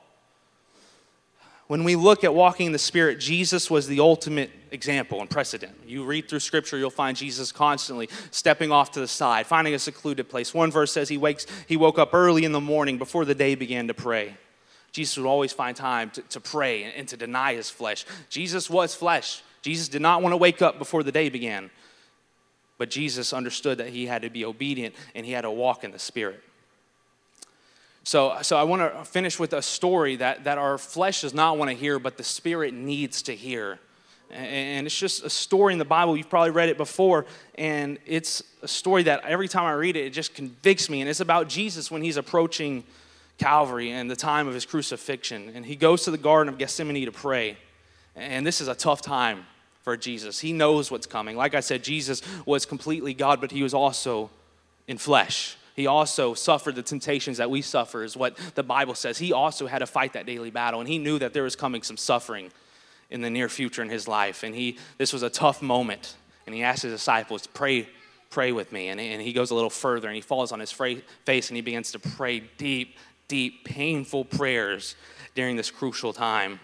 when 1.69 1.85
we 1.85 1.97
look 1.97 2.25
at 2.25 2.35
walking 2.35 2.67
in 2.67 2.73
the 2.73 2.79
Spirit, 2.79 3.21
Jesus 3.21 3.71
was 3.71 3.87
the 3.87 4.01
ultimate 4.01 4.51
example 4.71 5.21
and 5.21 5.29
precedent. 5.29 5.73
You 5.87 6.05
read 6.05 6.29
through 6.29 6.41
Scripture, 6.41 6.79
you'll 6.79 6.91
find 6.91 7.15
Jesus 7.15 7.53
constantly 7.53 8.09
stepping 8.31 8.73
off 8.73 8.93
to 8.93 9.01
the 9.01 9.09
side, 9.09 9.47
finding 9.47 9.75
a 9.75 9.79
secluded 9.79 10.31
place. 10.31 10.55
One 10.55 10.71
verse 10.71 10.91
says 10.91 11.11
he 11.11 11.19
wakes, 11.19 11.47
he 11.67 11.77
woke 11.77 11.99
up 11.99 12.15
early 12.15 12.45
in 12.45 12.53
the 12.53 12.61
morning 12.61 12.97
before 12.97 13.27
the 13.27 13.35
day 13.35 13.55
began 13.55 13.87
to 13.89 13.95
pray. 13.95 14.35
Jesus 14.93 15.19
would 15.19 15.27
always 15.27 15.53
find 15.53 15.77
time 15.77 16.09
to, 16.11 16.23
to 16.23 16.41
pray 16.41 16.85
and, 16.85 16.95
and 16.95 17.09
to 17.09 17.19
deny 17.19 17.55
his 17.55 17.69
flesh. 17.69 18.07
Jesus 18.31 18.71
was 18.71 18.95
flesh. 18.95 19.43
Jesus 19.61 19.89
did 19.89 20.01
not 20.01 20.23
want 20.23 20.33
to 20.33 20.39
wake 20.39 20.63
up 20.63 20.79
before 20.79 21.03
the 21.03 21.13
day 21.13 21.29
began. 21.29 21.69
But 22.79 22.89
Jesus 22.89 23.35
understood 23.35 23.77
that 23.79 23.89
he 23.89 24.07
had 24.07 24.23
to 24.23 24.31
be 24.31 24.47
obedient 24.47 24.95
and 25.15 25.27
he 25.27 25.33
had 25.33 25.43
to 25.43 25.51
walk 25.51 25.85
in 25.85 25.91
the 25.91 25.99
Spirit. 25.99 26.43
So, 28.09 28.39
so 28.41 28.57
I 28.57 28.63
want 28.63 28.81
to 28.81 29.05
finish 29.05 29.39
with 29.39 29.53
a 29.53 29.61
story 29.61 30.17
that, 30.17 30.45
that 30.45 30.57
our 30.57 30.79
flesh 30.79 31.21
does 31.21 31.35
not 31.35 31.59
want 31.59 31.71
to 31.71 31.77
hear, 31.77 31.99
but 31.99 32.17
the 32.17 32.25
spirit 32.25 32.73
needs 32.73 33.21
to 33.25 33.37
hear. 33.37 33.79
And 34.31 34.87
it's 34.87 34.99
just 34.99 35.25
a 35.25 35.29
story 35.29 35.75
in 35.75 35.79
the 35.79 35.85
Bible. 35.85 36.17
You've 36.17 36.31
probably 36.31 36.53
read 36.53 36.71
it 36.71 36.79
before. 36.79 37.27
And 37.57 37.99
it's 38.07 38.43
a 38.63 38.69
story 38.69 39.03
that 39.03 39.27
every 39.27 39.47
time 39.47 39.65
I 39.65 39.73
read 39.73 39.95
it, 39.95 40.07
it 40.07 40.15
just 40.15 40.33
convicts 40.33 40.89
me. 40.89 41.03
And 41.03 41.11
it's 41.11 41.21
about 41.21 41.51
Jesus 41.51 41.91
when 41.91 42.01
he's 42.01 42.17
approaching 42.17 42.83
Calvary 43.37 43.91
and 43.91 44.11
the 44.11 44.17
time 44.17 44.49
of 44.49 44.55
his 44.55 44.65
crucifixion. 44.65 45.53
And 45.55 45.67
he 45.67 45.77
goes 45.77 46.05
to 46.05 46.11
the 46.11 46.17
Garden 46.17 46.51
of 46.51 46.59
Gethsemane 46.59 47.05
to 47.05 47.13
pray. 47.13 47.59
And 48.17 48.47
this 48.47 48.63
is 48.63 48.69
a 48.69 48.75
tough 48.75 49.03
time 49.03 49.45
for 49.83 49.99
Jesus. 49.99 50.41
He 50.41 50.55
knows 50.55 50.91
what's 50.91 51.07
coming. 51.07 51.37
Like 51.37 51.55
I 51.55 51.61
said, 51.61 51.85
Jesus 51.85 52.23
was 52.47 52.65
completely 52.65 53.13
God, 53.13 53.39
but 53.43 53.51
he 53.51 53.63
was 53.63 53.75
also 53.75 54.31
in 54.87 54.97
flesh 54.97 55.59
he 55.79 55.87
also 55.87 56.35
suffered 56.35 56.75
the 56.75 56.83
temptations 56.83 57.37
that 57.37 57.49
we 57.49 57.63
suffer, 57.63 58.03
is 58.03 58.17
what 58.17 58.37
the 58.57 58.65
Bible 58.65 58.97
says. 58.97 59.17
He 59.17 59.33
also 59.33 59.69
had 59.69 59.79
to 59.79 59.87
fight 59.87 60.15
that 60.15 60.27
daily 60.27 60.51
battle, 60.51 60.81
and 60.81 60.89
he 60.89 60.99
knew 60.99 61.21
that 61.21 61.33
there 61.33 61.45
was 61.45 61.55
coming 61.55 61.85
some 61.85 61.97
suffering. 61.97 62.51
in 63.11 63.21
the 63.21 63.31
near 63.31 63.49
future 63.49 63.81
in 63.81 63.89
his 63.89 64.09
life. 64.09 64.43
And 64.43 64.57
he, 64.57 64.77
this 64.99 65.13
was 65.13 65.23
a 65.23 65.31
tough 65.31 65.63
moment. 65.63 66.17
And 66.47 66.55
he 66.55 66.65
asked 66.65 66.83
his 66.83 66.93
disciples, 66.93 67.43
to 67.43 67.49
pray, 67.51 67.89
pray 68.29 68.51
with 68.51 68.73
me. 68.73 68.89
And, 68.89 69.01
and 69.01 69.23
he 69.23 69.33
goes 69.33 69.53
a 69.53 69.55
little 69.55 69.71
further 69.71 70.09
and 70.09 70.17
he 70.17 70.21
falls 70.21 70.51
on 70.51 70.59
his 70.59 70.73
face 70.73 71.49
and 71.49 71.57
he 71.57 71.61
begins 71.63 71.93
to 71.93 72.01
pray 72.01 72.41
deep, 72.59 72.97
deep, 73.29 73.65
painful 73.65 74.25
prayers 74.25 74.97
during 75.37 75.55
this 75.55 75.71
crucial 75.71 76.13
time. 76.13 76.59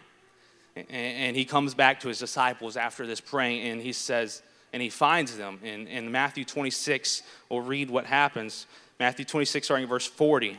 And 0.90 1.37
he 1.37 1.44
comes 1.44 1.73
back 1.73 2.00
to 2.00 2.09
his 2.09 2.18
disciples 2.18 2.76
after 2.76 3.06
this 3.06 3.21
praying 3.21 3.68
and 3.68 3.80
he 3.80 3.92
says, 3.92 4.42
and 4.75 4.83
he 4.83 4.90
finds 4.90 5.37
them. 5.37 5.61
In, 5.62 5.87
in 5.87 6.11
Matthew 6.11 6.44
26, 6.44 7.23
we'll 7.49 7.61
read 7.61 7.90
what 7.90 8.06
happens. 8.06 8.66
Matthew 8.98 9.24
26, 9.24 9.66
starting 9.66 9.88
verse 9.88 10.06
40. 10.06 10.58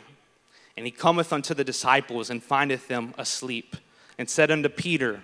And 0.77 0.85
he 0.85 0.91
cometh 0.91 1.31
unto 1.31 1.53
the 1.53 1.63
disciples 1.63 2.29
and 2.29 2.43
findeth 2.43 2.87
them 2.87 3.13
asleep, 3.17 3.77
and 4.17 4.29
said 4.29 4.51
unto 4.51 4.69
Peter, 4.69 5.21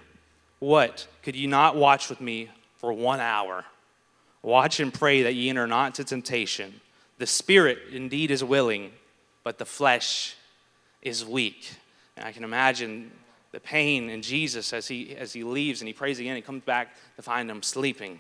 What? 0.60 1.08
Could 1.24 1.36
ye 1.36 1.48
not 1.48 1.76
watch 1.76 2.10
with 2.10 2.22
me 2.22 2.50
for 2.78 2.94
one 2.94 3.20
hour? 3.20 3.66
Watch 4.42 4.80
and 4.80 4.94
pray 4.94 5.24
that 5.24 5.36
ye 5.36 5.50
enter 5.50 5.68
not 5.68 5.88
into 5.88 6.04
temptation. 6.04 6.80
The 7.18 7.28
spirit 7.28 7.80
indeed 7.92 8.32
is 8.32 8.44
willing, 8.44 8.92
but 9.44 9.58
the 9.58 9.66
flesh 9.66 10.36
is 11.02 11.26
weak. 11.26 11.76
And 12.16 12.26
I 12.26 12.32
can 12.32 12.44
imagine 12.44 13.12
the 13.52 13.60
pain 13.60 14.10
in 14.10 14.22
Jesus 14.22 14.74
as 14.74 14.88
he, 14.88 15.16
as 15.16 15.34
he 15.34 15.44
leaves 15.44 15.82
and 15.82 15.88
he 15.88 15.94
prays 15.94 16.20
again, 16.20 16.36
he 16.36 16.42
comes 16.42 16.64
back 16.64 16.96
to 17.18 17.22
find 17.22 17.50
them 17.50 17.62
sleeping. 17.62 18.20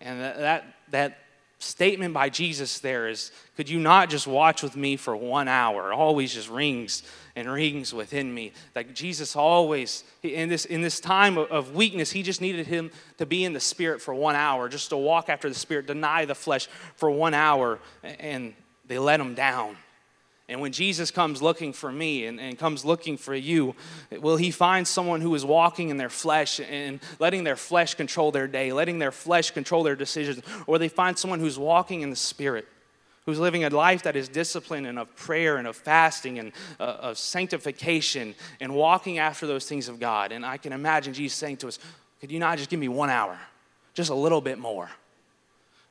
And 0.00 0.20
that, 0.20 0.38
that, 0.38 0.64
that 0.90 1.18
statement 1.58 2.12
by 2.12 2.28
Jesus 2.28 2.80
there 2.80 3.08
is 3.08 3.32
could 3.56 3.70
you 3.70 3.78
not 3.78 4.10
just 4.10 4.26
watch 4.26 4.62
with 4.62 4.76
me 4.76 4.96
for 4.96 5.16
one 5.16 5.48
hour? 5.48 5.90
It 5.90 5.94
always 5.94 6.34
just 6.34 6.50
rings 6.50 7.02
and 7.34 7.50
rings 7.50 7.94
within 7.94 8.32
me. 8.32 8.52
Like 8.74 8.94
Jesus 8.94 9.34
always, 9.34 10.04
in 10.22 10.50
this, 10.50 10.66
in 10.66 10.82
this 10.82 11.00
time 11.00 11.38
of 11.38 11.74
weakness, 11.74 12.10
he 12.10 12.22
just 12.22 12.42
needed 12.42 12.66
him 12.66 12.90
to 13.16 13.24
be 13.24 13.44
in 13.44 13.54
the 13.54 13.60
Spirit 13.60 14.02
for 14.02 14.14
one 14.14 14.34
hour, 14.34 14.68
just 14.68 14.90
to 14.90 14.96
walk 14.96 15.30
after 15.30 15.48
the 15.48 15.54
Spirit, 15.54 15.86
deny 15.86 16.26
the 16.26 16.34
flesh 16.34 16.68
for 16.96 17.10
one 17.10 17.32
hour, 17.32 17.78
and 18.02 18.54
they 18.86 18.98
let 18.98 19.20
him 19.20 19.34
down. 19.34 19.76
And 20.48 20.60
when 20.60 20.70
Jesus 20.70 21.10
comes 21.10 21.42
looking 21.42 21.72
for 21.72 21.90
me 21.90 22.26
and, 22.26 22.38
and 22.38 22.56
comes 22.56 22.84
looking 22.84 23.16
for 23.16 23.34
you, 23.34 23.74
will 24.12 24.36
he 24.36 24.52
find 24.52 24.86
someone 24.86 25.20
who 25.20 25.34
is 25.34 25.44
walking 25.44 25.88
in 25.88 25.96
their 25.96 26.08
flesh 26.08 26.60
and 26.60 27.00
letting 27.18 27.42
their 27.42 27.56
flesh 27.56 27.94
control 27.94 28.30
their 28.30 28.46
day, 28.46 28.72
letting 28.72 29.00
their 29.00 29.10
flesh 29.10 29.50
control 29.50 29.82
their 29.82 29.96
decisions? 29.96 30.42
Or 30.66 30.72
will 30.72 30.78
they 30.78 30.88
find 30.88 31.18
someone 31.18 31.40
who's 31.40 31.58
walking 31.58 32.02
in 32.02 32.10
the 32.10 32.16
Spirit, 32.16 32.68
who's 33.24 33.40
living 33.40 33.64
a 33.64 33.70
life 33.70 34.04
that 34.04 34.14
is 34.14 34.28
disciplined 34.28 34.86
and 34.86 35.00
of 35.00 35.14
prayer 35.16 35.56
and 35.56 35.66
of 35.66 35.74
fasting 35.74 36.38
and 36.38 36.52
uh, 36.78 36.96
of 37.00 37.18
sanctification 37.18 38.36
and 38.60 38.72
walking 38.72 39.18
after 39.18 39.48
those 39.48 39.68
things 39.68 39.88
of 39.88 39.98
God? 39.98 40.30
And 40.30 40.46
I 40.46 40.58
can 40.58 40.72
imagine 40.72 41.12
Jesus 41.12 41.36
saying 41.36 41.56
to 41.58 41.68
us, 41.68 41.80
Could 42.20 42.30
you 42.30 42.38
not 42.38 42.58
just 42.58 42.70
give 42.70 42.78
me 42.78 42.88
one 42.88 43.10
hour, 43.10 43.36
just 43.94 44.10
a 44.10 44.14
little 44.14 44.40
bit 44.40 44.58
more? 44.58 44.90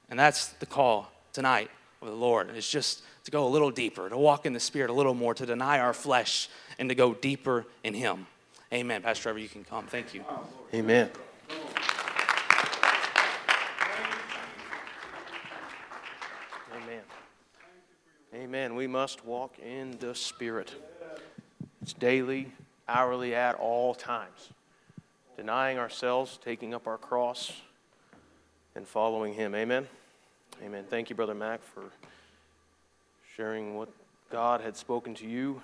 And 0.09 0.17
that's 0.17 0.47
the 0.47 0.65
call 0.65 1.11
tonight 1.33 1.69
of 2.01 2.07
the 2.07 2.13
Lord. 2.15 2.51
It's 2.55 2.69
just 2.69 3.01
to 3.25 3.31
go 3.31 3.47
a 3.47 3.49
little 3.49 3.71
deeper, 3.71 4.07
to 4.07 4.17
walk 4.17 4.45
in 4.45 4.53
the 4.53 4.59
Spirit 4.59 4.89
a 4.89 4.93
little 4.93 5.15
more, 5.15 5.33
to 5.33 5.45
deny 5.45 5.79
our 5.79 5.93
flesh, 5.93 6.47
and 6.79 6.89
to 6.89 6.95
go 6.95 7.13
deeper 7.13 7.65
in 7.83 7.93
Him. 7.93 8.27
Amen. 8.71 9.01
Pastor 9.01 9.23
Trevor, 9.23 9.39
you 9.39 9.49
can 9.49 9.63
come. 9.63 9.85
Thank 9.87 10.13
you. 10.13 10.23
Amen. 10.73 11.09
Amen. 16.75 17.01
Amen. 18.33 18.75
We 18.75 18.85
must 18.87 19.25
walk 19.25 19.57
in 19.59 19.97
the 19.99 20.13
Spirit. 20.13 20.75
It's 21.81 21.93
daily, 21.93 22.51
hourly, 22.87 23.33
at 23.33 23.55
all 23.55 23.95
times. 23.95 24.49
Denying 25.35 25.79
ourselves, 25.79 26.37
taking 26.43 26.73
up 26.73 26.87
our 26.87 26.97
cross, 26.97 27.51
and 28.75 28.87
following 28.87 29.33
Him. 29.33 29.55
Amen. 29.55 29.87
Amen. 30.63 30.85
Thank 30.89 31.09
you, 31.09 31.15
Brother 31.15 31.33
Mac, 31.35 31.63
for 31.63 31.85
sharing 33.35 33.75
what 33.75 33.89
God 34.31 34.61
had 34.61 34.77
spoken 34.77 35.13
to 35.15 35.27
you 35.27 35.61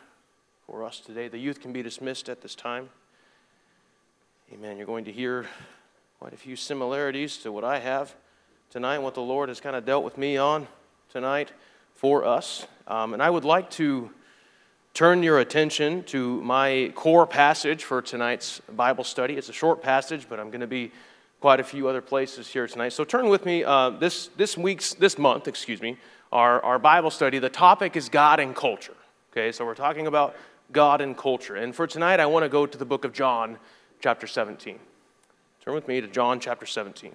for 0.66 0.84
us 0.84 1.00
today. 1.00 1.30
The 1.30 1.38
youth 1.38 1.62
can 1.62 1.72
be 1.72 1.82
dismissed 1.82 2.28
at 2.28 2.42
this 2.42 2.54
time. 2.54 2.90
Amen. 4.52 4.76
You're 4.76 4.86
going 4.86 5.06
to 5.06 5.12
hear 5.12 5.46
quite 6.20 6.34
a 6.34 6.38
few 6.38 6.58
similarities 6.58 7.38
to 7.38 7.52
what 7.54 7.64
I 7.64 7.80
have 7.80 8.14
tonight, 8.72 9.00
what 9.00 9.14
the 9.14 9.22
Lord 9.22 9.48
has 9.48 9.62
kind 9.62 9.78
of 9.78 9.86
dealt 9.86 10.04
with 10.04 10.18
me 10.18 10.36
on 10.36 10.68
tonight 11.10 11.54
for 11.96 12.26
us. 12.26 12.68
Um, 12.88 13.14
and 13.14 13.24
I 13.24 13.30
would 13.30 13.46
like 13.46 13.70
to 13.72 14.10
turn 14.94 15.24
your 15.24 15.40
attention 15.40 16.04
to 16.06 16.42
my 16.42 16.92
core 16.94 17.26
passage 17.26 17.86
for 17.86 18.02
tonight's 18.02 18.60
Bible 18.76 19.06
study. 19.06 19.36
It's 19.36 19.48
a 19.48 19.54
short 19.54 19.82
passage, 19.82 20.28
but 20.28 20.42
I'm 20.42 20.50
going 20.50 20.60
to 20.60 20.68
be 20.68 20.92
quite 21.40 21.62
a 21.62 21.64
few 21.64 21.88
other 21.88 22.02
places 22.02 22.50
here 22.50 22.68
tonight. 22.68 22.90
So 22.90 23.06
turn 23.06 23.30
with 23.30 23.46
me 23.46 23.64
uh, 23.64 23.92
this, 23.92 24.28
this 24.36 24.58
week's, 24.58 24.94
this 24.94 25.18
month, 25.18 25.48
excuse 25.48 25.82
me, 25.82 25.96
our, 26.32 26.62
our 26.64 26.80
Bible 26.80 27.12
study, 27.12 27.40
the 27.40 27.50
topic 27.50 27.96
is 27.96 28.10
God 28.10 28.40
and 28.40 28.56
culture. 28.56 28.96
Okay, 29.32 29.52
so 29.52 29.66
we're 29.66 29.76
talking 29.76 30.08
about 30.08 30.36
God 30.72 31.02
and 31.02 31.18
culture. 31.18 31.56
And 31.56 31.76
for 31.76 31.88
tonight, 31.88 32.20
I 32.20 32.26
want 32.26 32.44
to 32.44 32.50
go 32.50 32.66
to 32.66 32.78
the 32.78 32.86
book 32.86 33.06
of 33.06 33.14
John, 33.14 33.58
chapter 34.00 34.28
17. 34.28 34.80
Turn 35.64 35.74
with 35.74 35.88
me 35.88 36.02
to 36.02 36.08
John 36.08 36.40
chapter 36.40 36.66
17. 36.66 37.12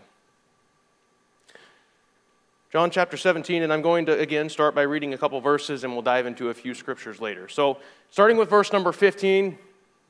John 2.72 2.90
chapter 2.90 3.16
17, 3.16 3.62
and 3.62 3.72
I'm 3.72 3.80
going 3.80 4.06
to 4.06 4.18
again 4.18 4.48
start 4.48 4.74
by 4.74 4.82
reading 4.82 5.14
a 5.14 5.18
couple 5.18 5.40
verses 5.40 5.82
and 5.82 5.92
we'll 5.92 6.02
dive 6.02 6.26
into 6.26 6.50
a 6.50 6.54
few 6.54 6.74
scriptures 6.74 7.20
later. 7.20 7.48
So, 7.48 7.78
starting 8.10 8.36
with 8.36 8.50
verse 8.50 8.72
number 8.72 8.92
15, 8.92 9.56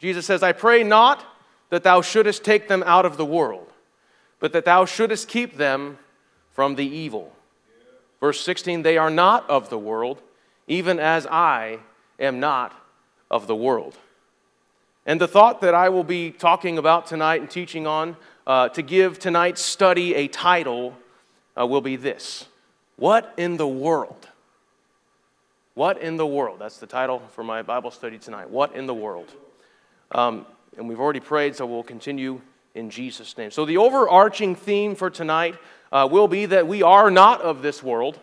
Jesus 0.00 0.26
says, 0.26 0.42
I 0.42 0.52
pray 0.52 0.82
not 0.82 1.24
that 1.70 1.84
thou 1.84 2.00
shouldest 2.00 2.44
take 2.44 2.66
them 2.66 2.82
out 2.86 3.04
of 3.04 3.18
the 3.18 3.24
world, 3.24 3.72
but 4.40 4.52
that 4.52 4.64
thou 4.64 4.84
shouldest 4.84 5.28
keep 5.28 5.56
them 5.56 5.98
from 6.50 6.74
the 6.74 6.86
evil. 6.86 7.35
Verse 8.20 8.40
16, 8.40 8.82
they 8.82 8.96
are 8.98 9.10
not 9.10 9.48
of 9.48 9.68
the 9.68 9.78
world, 9.78 10.22
even 10.66 10.98
as 10.98 11.26
I 11.26 11.78
am 12.18 12.40
not 12.40 12.72
of 13.30 13.46
the 13.46 13.56
world. 13.56 13.96
And 15.04 15.20
the 15.20 15.28
thought 15.28 15.60
that 15.60 15.74
I 15.74 15.88
will 15.88 16.04
be 16.04 16.30
talking 16.30 16.78
about 16.78 17.06
tonight 17.06 17.40
and 17.40 17.50
teaching 17.50 17.86
on, 17.86 18.16
uh, 18.46 18.68
to 18.70 18.82
give 18.82 19.18
tonight's 19.18 19.62
study 19.62 20.14
a 20.14 20.28
title, 20.28 20.96
uh, 21.58 21.66
will 21.66 21.80
be 21.80 21.96
this 21.96 22.46
What 22.96 23.32
in 23.36 23.56
the 23.56 23.68
world? 23.68 24.28
What 25.74 26.00
in 26.00 26.16
the 26.16 26.26
world? 26.26 26.58
That's 26.58 26.78
the 26.78 26.86
title 26.86 27.20
for 27.32 27.44
my 27.44 27.60
Bible 27.62 27.90
study 27.90 28.18
tonight. 28.18 28.48
What 28.48 28.74
in 28.74 28.86
the 28.86 28.94
world? 28.94 29.30
Um, 30.10 30.46
and 30.78 30.88
we've 30.88 31.00
already 31.00 31.20
prayed, 31.20 31.54
so 31.54 31.66
we'll 31.66 31.82
continue 31.82 32.40
in 32.74 32.90
Jesus' 32.90 33.36
name. 33.36 33.50
So, 33.50 33.64
the 33.64 33.76
overarching 33.76 34.54
theme 34.54 34.94
for 34.94 35.10
tonight 35.10 35.54
uh, 35.92 36.08
will 36.10 36.28
be 36.28 36.46
that 36.46 36.66
we 36.66 36.82
are 36.82 37.10
not 37.10 37.40
of 37.40 37.62
this 37.62 37.82
world. 37.82 38.18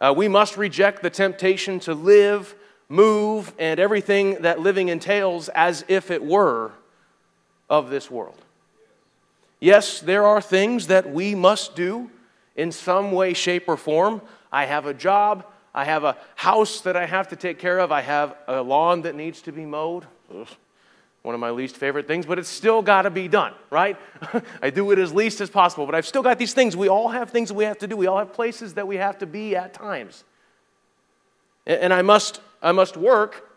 Uh, 0.00 0.12
we 0.16 0.28
must 0.28 0.56
reject 0.56 1.02
the 1.02 1.10
temptation 1.10 1.80
to 1.80 1.94
live, 1.94 2.54
move, 2.88 3.52
and 3.58 3.78
everything 3.80 4.42
that 4.42 4.60
living 4.60 4.88
entails 4.88 5.48
as 5.50 5.84
if 5.88 6.10
it 6.10 6.22
were 6.22 6.72
of 7.70 7.90
this 7.90 8.10
world. 8.10 8.40
Yes, 9.60 10.00
there 10.00 10.26
are 10.26 10.40
things 10.40 10.88
that 10.88 11.10
we 11.10 11.34
must 11.34 11.74
do 11.74 12.10
in 12.56 12.70
some 12.70 13.12
way, 13.12 13.34
shape, 13.34 13.68
or 13.68 13.76
form. 13.76 14.20
I 14.52 14.66
have 14.66 14.86
a 14.86 14.94
job. 14.94 15.46
I 15.74 15.84
have 15.84 16.04
a 16.04 16.16
house 16.36 16.82
that 16.82 16.96
I 16.96 17.06
have 17.06 17.28
to 17.28 17.36
take 17.36 17.58
care 17.58 17.78
of. 17.78 17.90
I 17.90 18.02
have 18.02 18.36
a 18.46 18.62
lawn 18.62 19.02
that 19.02 19.14
needs 19.14 19.42
to 19.42 19.52
be 19.52 19.64
mowed. 19.64 20.04
Ugh 20.32 20.48
one 21.24 21.34
of 21.34 21.40
my 21.40 21.50
least 21.50 21.78
favorite 21.78 22.06
things, 22.06 22.26
but 22.26 22.38
it's 22.38 22.50
still 22.50 22.82
got 22.82 23.02
to 23.02 23.10
be 23.10 23.28
done, 23.28 23.54
right? 23.70 23.96
I 24.62 24.68
do 24.68 24.90
it 24.90 24.98
as 24.98 25.10
least 25.10 25.40
as 25.40 25.48
possible, 25.48 25.86
but 25.86 25.94
I've 25.94 26.06
still 26.06 26.22
got 26.22 26.38
these 26.38 26.52
things. 26.52 26.76
We 26.76 26.88
all 26.88 27.08
have 27.08 27.30
things 27.30 27.50
we 27.50 27.64
have 27.64 27.78
to 27.78 27.86
do. 27.86 27.96
We 27.96 28.06
all 28.06 28.18
have 28.18 28.34
places 28.34 28.74
that 28.74 28.86
we 28.86 28.98
have 28.98 29.16
to 29.20 29.26
be 29.26 29.56
at 29.56 29.72
times. 29.72 30.22
And 31.66 31.94
I 31.94 32.02
must, 32.02 32.42
I 32.62 32.72
must 32.72 32.98
work, 32.98 33.48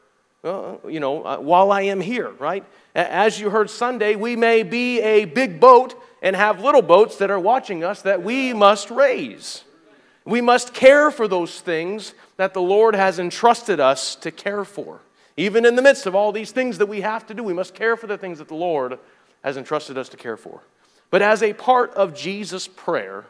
uh, 0.45 0.75
you 0.87 1.01
know, 1.01 1.25
uh, 1.25 1.37
while 1.39 1.73
I 1.73 1.81
am 1.81 1.99
here, 1.99 2.29
right? 2.39 2.63
As 2.95 3.37
you 3.37 3.49
heard 3.49 3.69
Sunday, 3.69 4.15
we 4.15 4.37
may 4.37 4.63
be 4.63 5.01
a 5.01 5.25
big 5.25 5.59
boat 5.59 6.01
and 6.21 6.37
have 6.37 6.61
little 6.61 6.81
boats 6.81 7.17
that 7.17 7.29
are 7.29 7.39
watching 7.39 7.83
us 7.83 8.01
that 8.03 8.23
we 8.23 8.53
must 8.53 8.89
raise. 8.89 9.65
We 10.23 10.39
must 10.39 10.73
care 10.73 11.11
for 11.11 11.27
those 11.27 11.59
things 11.59 12.13
that 12.37 12.53
the 12.53 12.61
Lord 12.61 12.95
has 12.95 13.19
entrusted 13.19 13.81
us 13.81 14.15
to 14.15 14.31
care 14.31 14.63
for. 14.63 15.01
Even 15.37 15.65
in 15.65 15.75
the 15.75 15.81
midst 15.83 16.07
of 16.07 16.15
all 16.15 16.31
these 16.31 16.51
things 16.51 16.79
that 16.79 16.87
we 16.87 17.01
have 17.01 17.25
to 17.27 17.33
do, 17.33 17.43
we 17.43 17.53
must 17.53 17.75
care 17.75 17.95
for 17.95 18.07
the 18.07 18.17
things 18.17 18.39
that 18.39 18.47
the 18.47 18.55
Lord 18.55 18.97
has 19.43 19.55
entrusted 19.55 19.97
us 19.97 20.09
to 20.09 20.17
care 20.17 20.35
for. 20.35 20.61
But 21.11 21.21
as 21.21 21.43
a 21.43 21.53
part 21.53 21.93
of 21.93 22.15
Jesus' 22.15 22.67
prayer 22.67 23.25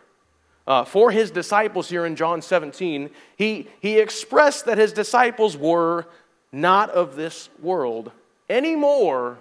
uh, 0.65 0.85
for 0.85 1.11
his 1.11 1.31
disciples 1.31 1.89
here 1.89 2.05
in 2.05 2.15
John 2.15 2.41
17, 2.41 3.09
he, 3.35 3.67
he 3.81 3.99
expressed 3.99 4.65
that 4.65 4.77
his 4.77 4.93
disciples 4.93 5.57
were 5.57 6.07
not 6.51 6.89
of 6.89 7.15
this 7.15 7.49
world 7.61 8.11
any 8.49 8.75
more 8.75 9.37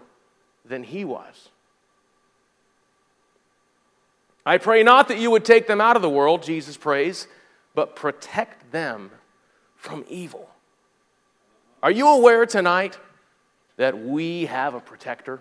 than 0.64 0.82
he 0.82 1.04
was. 1.04 1.48
I 4.44 4.58
pray 4.58 4.82
not 4.82 5.08
that 5.08 5.18
you 5.18 5.30
would 5.30 5.44
take 5.44 5.66
them 5.66 5.80
out 5.80 5.96
of 5.96 6.02
the 6.02 6.10
world, 6.10 6.42
Jesus 6.42 6.76
prays, 6.76 7.26
but 7.74 7.96
protect 7.96 8.70
them 8.70 9.10
from 9.76 10.04
evil. 10.08 10.48
Are 11.86 11.92
you 11.92 12.08
aware 12.08 12.44
tonight 12.46 12.98
that 13.76 13.96
we 13.96 14.46
have 14.46 14.74
a 14.74 14.80
protector? 14.80 15.38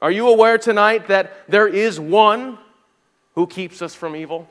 Are 0.00 0.10
you 0.10 0.28
aware 0.28 0.56
tonight 0.56 1.08
that 1.08 1.46
there 1.46 1.68
is 1.68 2.00
one 2.00 2.56
who 3.34 3.46
keeps 3.46 3.82
us 3.82 3.94
from 3.94 4.16
evil? 4.16 4.48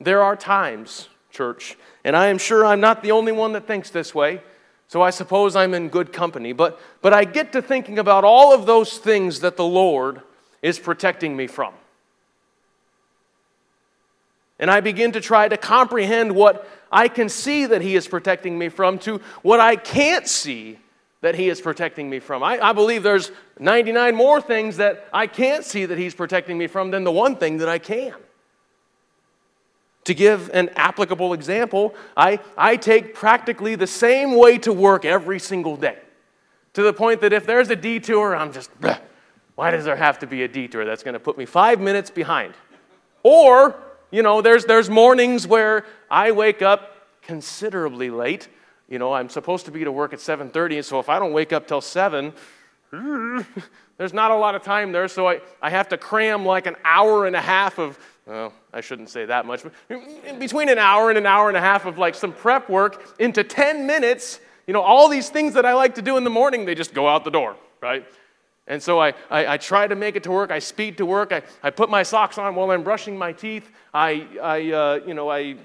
There 0.00 0.22
are 0.22 0.34
times, 0.34 1.10
church, 1.30 1.76
and 2.04 2.16
I 2.16 2.28
am 2.28 2.38
sure 2.38 2.64
I'm 2.64 2.80
not 2.80 3.02
the 3.02 3.10
only 3.10 3.32
one 3.32 3.52
that 3.52 3.66
thinks 3.66 3.90
this 3.90 4.14
way, 4.14 4.40
so 4.88 5.02
I 5.02 5.10
suppose 5.10 5.54
I'm 5.54 5.74
in 5.74 5.90
good 5.90 6.14
company, 6.14 6.54
but, 6.54 6.80
but 7.02 7.12
I 7.12 7.24
get 7.24 7.52
to 7.52 7.60
thinking 7.60 7.98
about 7.98 8.24
all 8.24 8.54
of 8.54 8.64
those 8.64 8.96
things 8.96 9.40
that 9.40 9.58
the 9.58 9.66
Lord 9.66 10.22
is 10.62 10.78
protecting 10.78 11.36
me 11.36 11.48
from. 11.48 11.74
And 14.58 14.70
I 14.70 14.80
begin 14.80 15.12
to 15.12 15.20
try 15.20 15.48
to 15.48 15.58
comprehend 15.58 16.34
what 16.34 16.66
I 16.90 17.08
can 17.08 17.28
see 17.28 17.66
that 17.66 17.82
He 17.82 17.96
is 17.96 18.08
protecting 18.08 18.58
me 18.58 18.68
from 18.68 18.98
to 19.00 19.20
what 19.42 19.60
I 19.60 19.76
can't 19.76 20.26
see 20.26 20.78
that 21.20 21.34
He 21.34 21.48
is 21.48 21.60
protecting 21.60 22.08
me 22.08 22.18
from. 22.18 22.42
I, 22.42 22.58
I, 22.58 22.72
believe 22.72 23.02
there's 23.02 23.30
99 23.58 24.14
more 24.14 24.40
things 24.40 24.78
that 24.78 25.08
I 25.12 25.26
can't 25.26 25.64
see 25.64 25.84
that 25.84 25.98
He's 25.98 26.14
protecting 26.14 26.56
me 26.56 26.66
from 26.66 26.90
than 26.90 27.04
the 27.04 27.12
one 27.12 27.36
thing 27.36 27.58
that 27.58 27.68
I 27.68 27.78
can. 27.78 28.14
To 30.04 30.14
give 30.14 30.50
an 30.54 30.70
applicable 30.70 31.34
example, 31.34 31.94
I, 32.16 32.40
I 32.56 32.76
take 32.76 33.14
practically 33.14 33.74
the 33.74 33.86
same 33.86 34.34
way 34.34 34.56
to 34.58 34.72
work 34.72 35.04
every 35.04 35.38
single 35.38 35.76
day. 35.76 35.98
To 36.74 36.82
the 36.82 36.92
point 36.92 37.20
that 37.20 37.32
if 37.32 37.46
there's 37.46 37.68
a 37.68 37.76
detour, 37.76 38.34
I'm 38.34 38.52
just, 38.52 38.70
why 39.56 39.70
does 39.70 39.84
there 39.84 39.96
have 39.96 40.18
to 40.20 40.26
be 40.26 40.42
a 40.42 40.48
detour 40.48 40.84
that's 40.86 41.02
going 41.02 41.14
to 41.14 41.20
put 41.20 41.36
me 41.36 41.44
five 41.44 41.80
minutes 41.80 42.10
behind? 42.10 42.54
Or, 43.22 43.76
you 44.10 44.22
know, 44.22 44.42
there's, 44.42 44.64
there's 44.64 44.90
mornings 44.90 45.46
where 45.46 45.84
I 46.10 46.32
wake 46.32 46.62
up 46.62 46.96
considerably 47.22 48.10
late 48.10 48.48
you 48.90 48.98
know, 48.98 49.12
I'm 49.12 49.28
supposed 49.28 49.66
to 49.66 49.70
be 49.70 49.84
to 49.84 49.92
work 49.92 50.12
at 50.12 50.18
7:30, 50.18 50.76
and 50.76 50.84
so 50.84 50.98
if 50.98 51.08
I 51.08 51.18
don't 51.18 51.32
wake 51.32 51.52
up 51.52 51.68
till 51.68 51.80
7, 51.80 52.32
there's 53.96 54.12
not 54.12 54.32
a 54.32 54.34
lot 54.34 54.56
of 54.56 54.64
time 54.64 54.90
there, 54.90 55.06
so 55.06 55.28
I, 55.28 55.40
I 55.62 55.70
have 55.70 55.88
to 55.90 55.96
cram 55.96 56.44
like 56.44 56.66
an 56.66 56.74
hour 56.84 57.26
and 57.26 57.36
a 57.36 57.40
half 57.40 57.78
of, 57.78 57.96
well, 58.26 58.52
I 58.72 58.80
shouldn't 58.80 59.08
say 59.08 59.26
that 59.26 59.46
much, 59.46 59.62
but 59.62 60.38
between 60.40 60.68
an 60.68 60.78
hour 60.78 61.08
and 61.08 61.16
an 61.16 61.26
hour 61.26 61.46
and 61.48 61.56
a 61.56 61.60
half 61.60 61.86
of 61.86 61.98
like 61.98 62.16
some 62.16 62.32
prep 62.32 62.68
work 62.68 63.14
into 63.20 63.44
10 63.44 63.86
minutes. 63.86 64.40
You 64.66 64.74
know, 64.74 64.82
all 64.82 65.08
these 65.08 65.30
things 65.30 65.54
that 65.54 65.66
I 65.66 65.72
like 65.74 65.96
to 65.96 66.02
do 66.02 66.16
in 66.16 66.22
the 66.22 66.30
morning, 66.30 66.64
they 66.64 66.76
just 66.76 66.94
go 66.94 67.08
out 67.08 67.24
the 67.24 67.30
door, 67.30 67.56
right? 67.80 68.06
And 68.70 68.80
so 68.80 69.00
I, 69.00 69.14
I, 69.28 69.54
I, 69.54 69.56
try 69.56 69.88
to 69.88 69.96
make 69.96 70.14
it 70.14 70.22
to 70.22 70.30
work. 70.30 70.52
I 70.52 70.60
speed 70.60 70.96
to 70.98 71.04
work. 71.04 71.32
I, 71.32 71.42
I 71.60 71.70
put 71.70 71.90
my 71.90 72.04
socks 72.04 72.38
on 72.38 72.54
while 72.54 72.70
I'm 72.70 72.84
brushing 72.84 73.18
my 73.18 73.32
teeth. 73.32 73.68
I, 73.92 74.28
I 74.40 74.70
uh, 74.70 75.00
you 75.04 75.12
know, 75.12 75.28
I 75.28 75.56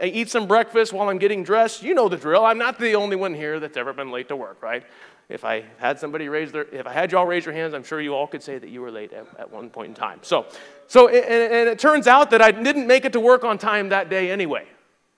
I 0.00 0.06
eat 0.06 0.30
some 0.30 0.46
breakfast 0.46 0.94
while 0.94 1.10
I'm 1.10 1.18
getting 1.18 1.44
dressed. 1.44 1.82
You 1.82 1.92
know 1.94 2.08
the 2.08 2.16
drill. 2.16 2.46
I'm 2.46 2.56
not 2.56 2.78
the 2.78 2.94
only 2.94 3.14
one 3.16 3.34
here 3.34 3.60
that's 3.60 3.76
ever 3.76 3.92
been 3.92 4.10
late 4.10 4.28
to 4.28 4.36
work, 4.36 4.62
right? 4.62 4.84
If 5.28 5.44
I 5.44 5.64
had 5.76 6.00
somebody 6.00 6.30
raise 6.30 6.50
their, 6.50 6.62
if 6.62 6.86
I 6.86 6.92
had 6.94 7.12
y'all 7.12 7.26
raise 7.26 7.44
your 7.44 7.52
hands, 7.52 7.74
I'm 7.74 7.84
sure 7.84 8.00
you 8.00 8.14
all 8.14 8.26
could 8.26 8.42
say 8.42 8.56
that 8.56 8.70
you 8.70 8.80
were 8.80 8.90
late 8.90 9.12
at, 9.12 9.26
at 9.38 9.52
one 9.52 9.68
point 9.68 9.90
in 9.90 9.94
time. 9.94 10.20
So, 10.22 10.46
so 10.88 11.08
and, 11.08 11.52
and, 11.52 11.68
it 11.68 11.78
turns 11.78 12.06
out 12.06 12.30
that 12.30 12.40
I 12.40 12.50
didn't 12.50 12.86
make 12.86 13.04
it 13.04 13.12
to 13.12 13.20
work 13.20 13.44
on 13.44 13.58
time 13.58 13.90
that 13.90 14.08
day 14.08 14.30
anyway, 14.30 14.66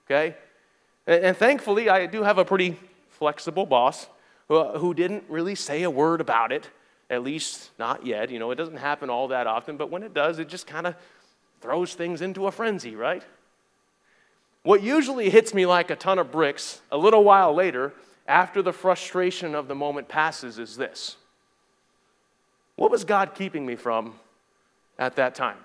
okay? 0.05 0.35
And, 1.07 1.23
and 1.23 1.37
thankfully, 1.37 1.89
I 1.89 2.05
do 2.05 2.23
have 2.23 2.37
a 2.37 2.45
pretty 2.45 2.77
flexible 3.09 3.65
boss 3.65 4.07
who, 4.49 4.63
who 4.77 4.93
didn't 4.93 5.23
really 5.29 5.55
say 5.55 5.83
a 5.83 5.89
word 5.89 6.21
about 6.21 6.51
it, 6.51 6.69
at 7.13 7.23
least 7.23 7.71
not 7.79 8.05
yet. 8.05 8.29
You 8.29 8.39
know, 8.39 8.51
it 8.51 8.55
doesn't 8.55 8.77
happen 8.77 9.09
all 9.09 9.29
that 9.29 9.47
often, 9.47 9.77
but 9.77 9.89
when 9.89 10.03
it 10.03 10.13
does, 10.13 10.39
it 10.39 10.49
just 10.49 10.67
kind 10.67 10.87
of 10.87 10.95
throws 11.61 11.93
things 11.93 12.21
into 12.21 12.47
a 12.47 12.51
frenzy, 12.51 12.95
right? 12.95 13.23
What 14.63 14.83
usually 14.83 15.29
hits 15.29 15.53
me 15.53 15.65
like 15.65 15.89
a 15.89 15.95
ton 15.95 16.19
of 16.19 16.31
bricks 16.31 16.81
a 16.91 16.97
little 16.97 17.23
while 17.23 17.53
later, 17.53 17.93
after 18.27 18.61
the 18.61 18.73
frustration 18.73 19.55
of 19.55 19.67
the 19.67 19.75
moment 19.75 20.07
passes, 20.07 20.59
is 20.59 20.75
this 20.75 21.17
What 22.75 22.91
was 22.91 23.05
God 23.05 23.35
keeping 23.35 23.65
me 23.65 23.75
from 23.75 24.15
at 24.97 25.15
that 25.15 25.35
time? 25.35 25.57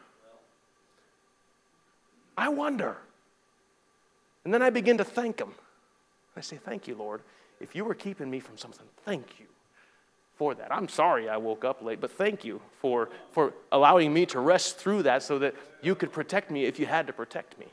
I 2.37 2.49
wonder. 2.49 2.97
And 4.45 4.55
then 4.55 4.63
I 4.63 4.71
begin 4.71 4.99
to 4.99 5.05
thank 5.05 5.41
Him. 5.41 5.53
I 6.37 6.41
say, 6.41 6.57
Thank 6.57 6.87
you, 6.87 6.95
Lord. 6.95 7.23
If 7.61 7.75
you 7.75 7.85
were 7.85 7.95
keeping 7.95 8.31
me 8.31 8.39
from 8.39 8.57
something, 8.57 8.87
thank 9.05 9.41
you 9.41 9.48
for 10.39 10.55
that. 10.55 10.73
I'm 10.73 10.89
sorry 10.89 11.29
I 11.29 11.37
woke 11.37 11.65
up 11.65 11.83
late, 11.83 12.01
but 12.01 12.13
thank 12.13 12.45
you 12.45 12.61
for, 12.81 13.11
for 13.33 13.53
allowing 13.73 14.15
me 14.15 14.25
to 14.27 14.41
rest 14.41 14.79
through 14.79 15.03
that 15.03 15.23
so 15.23 15.39
that 15.41 15.55
you 15.83 15.97
could 15.97 16.13
protect 16.13 16.51
me 16.51 16.65
if 16.65 16.79
you 16.79 16.87
had 16.87 17.09
to 17.09 17.13
protect 17.13 17.59
me. 17.59 17.67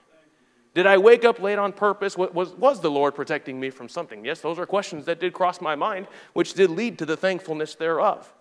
Did 0.73 0.87
I 0.87 0.97
wake 0.97 1.23
up 1.23 1.39
late 1.39 1.57
on 1.57 1.71
purpose? 1.71 2.17
Was, 2.17 2.49
was 2.55 2.81
the 2.81 2.91
Lord 2.91 3.15
protecting 3.15 3.59
me 3.59 3.69
from 3.69 3.87
something? 3.87 4.25
Yes, 4.25 4.41
those 4.41 4.59
are 4.59 4.65
questions 4.65 5.05
that 5.05 5.21
did 5.21 5.31
cross 5.31 5.61
my 5.61 5.75
mind, 5.75 6.07
which 6.33 6.53
did 6.53 6.69
lead 6.69 6.97
to 6.99 7.05
the 7.05 7.15
thankfulness 7.15 7.75
thereof. 7.75 8.33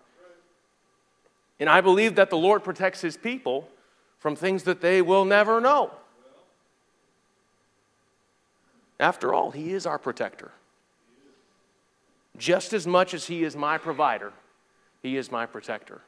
And 1.59 1.69
I 1.69 1.79
believe 1.79 2.15
that 2.15 2.29
the 2.29 2.37
Lord 2.37 2.63
protects 2.63 2.99
his 2.99 3.15
people 3.15 3.69
from 4.19 4.35
things 4.35 4.63
that 4.63 4.81
they 4.81 5.01
will 5.01 5.23
never 5.23 5.61
know. 5.61 5.91
After 8.99 9.33
all, 9.33 9.51
he 9.51 9.71
is 9.71 9.85
our 9.85 9.99
protector. 9.99 10.51
Just 12.37 12.73
as 12.73 12.85
much 12.85 13.13
as 13.13 13.27
he 13.27 13.43
is 13.43 13.55
my 13.55 13.77
provider, 13.77 14.33
he 15.01 15.17
is 15.17 15.31
my 15.31 15.45
protector. 15.45 16.01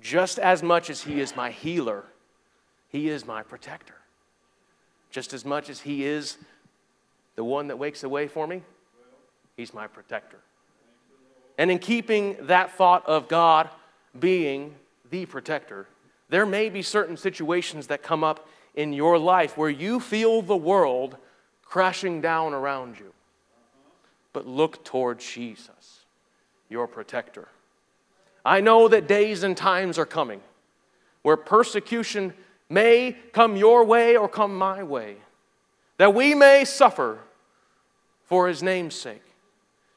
Just 0.00 0.38
as 0.38 0.62
much 0.62 0.90
as 0.90 1.02
he 1.02 1.20
is 1.20 1.34
my 1.34 1.50
healer, 1.50 2.04
he 2.88 3.08
is 3.08 3.26
my 3.26 3.42
protector 3.42 3.98
just 5.10 5.32
as 5.32 5.44
much 5.44 5.70
as 5.70 5.80
He 5.80 6.04
is 6.04 6.38
the 7.36 7.44
one 7.44 7.68
that 7.68 7.78
wakes 7.78 8.00
the 8.02 8.08
way 8.08 8.28
for 8.28 8.46
me, 8.46 8.62
He's 9.56 9.74
my 9.74 9.86
protector. 9.86 10.38
And 11.56 11.70
in 11.70 11.78
keeping 11.78 12.36
that 12.42 12.76
thought 12.76 13.06
of 13.06 13.28
God 13.28 13.68
being 14.18 14.76
the 15.10 15.26
protector, 15.26 15.86
there 16.28 16.46
may 16.46 16.68
be 16.68 16.82
certain 16.82 17.16
situations 17.16 17.88
that 17.88 18.02
come 18.02 18.22
up 18.22 18.48
in 18.74 18.92
your 18.92 19.18
life 19.18 19.56
where 19.56 19.70
you 19.70 19.98
feel 19.98 20.42
the 20.42 20.56
world 20.56 21.16
crashing 21.64 22.20
down 22.20 22.54
around 22.54 22.98
you. 22.98 23.12
But 24.32 24.46
look 24.46 24.84
toward 24.84 25.20
Jesus, 25.20 26.04
your 26.68 26.86
protector. 26.86 27.48
I 28.44 28.60
know 28.60 28.88
that 28.88 29.08
days 29.08 29.42
and 29.42 29.56
times 29.56 29.98
are 29.98 30.06
coming 30.06 30.40
where 31.22 31.36
persecution 31.36 32.32
may 32.68 33.16
come 33.32 33.56
your 33.56 33.84
way 33.84 34.16
or 34.16 34.28
come 34.28 34.56
my 34.56 34.82
way, 34.82 35.16
that 35.96 36.14
we 36.14 36.34
may 36.34 36.64
suffer 36.64 37.18
for 38.24 38.48
his 38.48 38.62
name's 38.62 38.94
sake. 38.94 39.22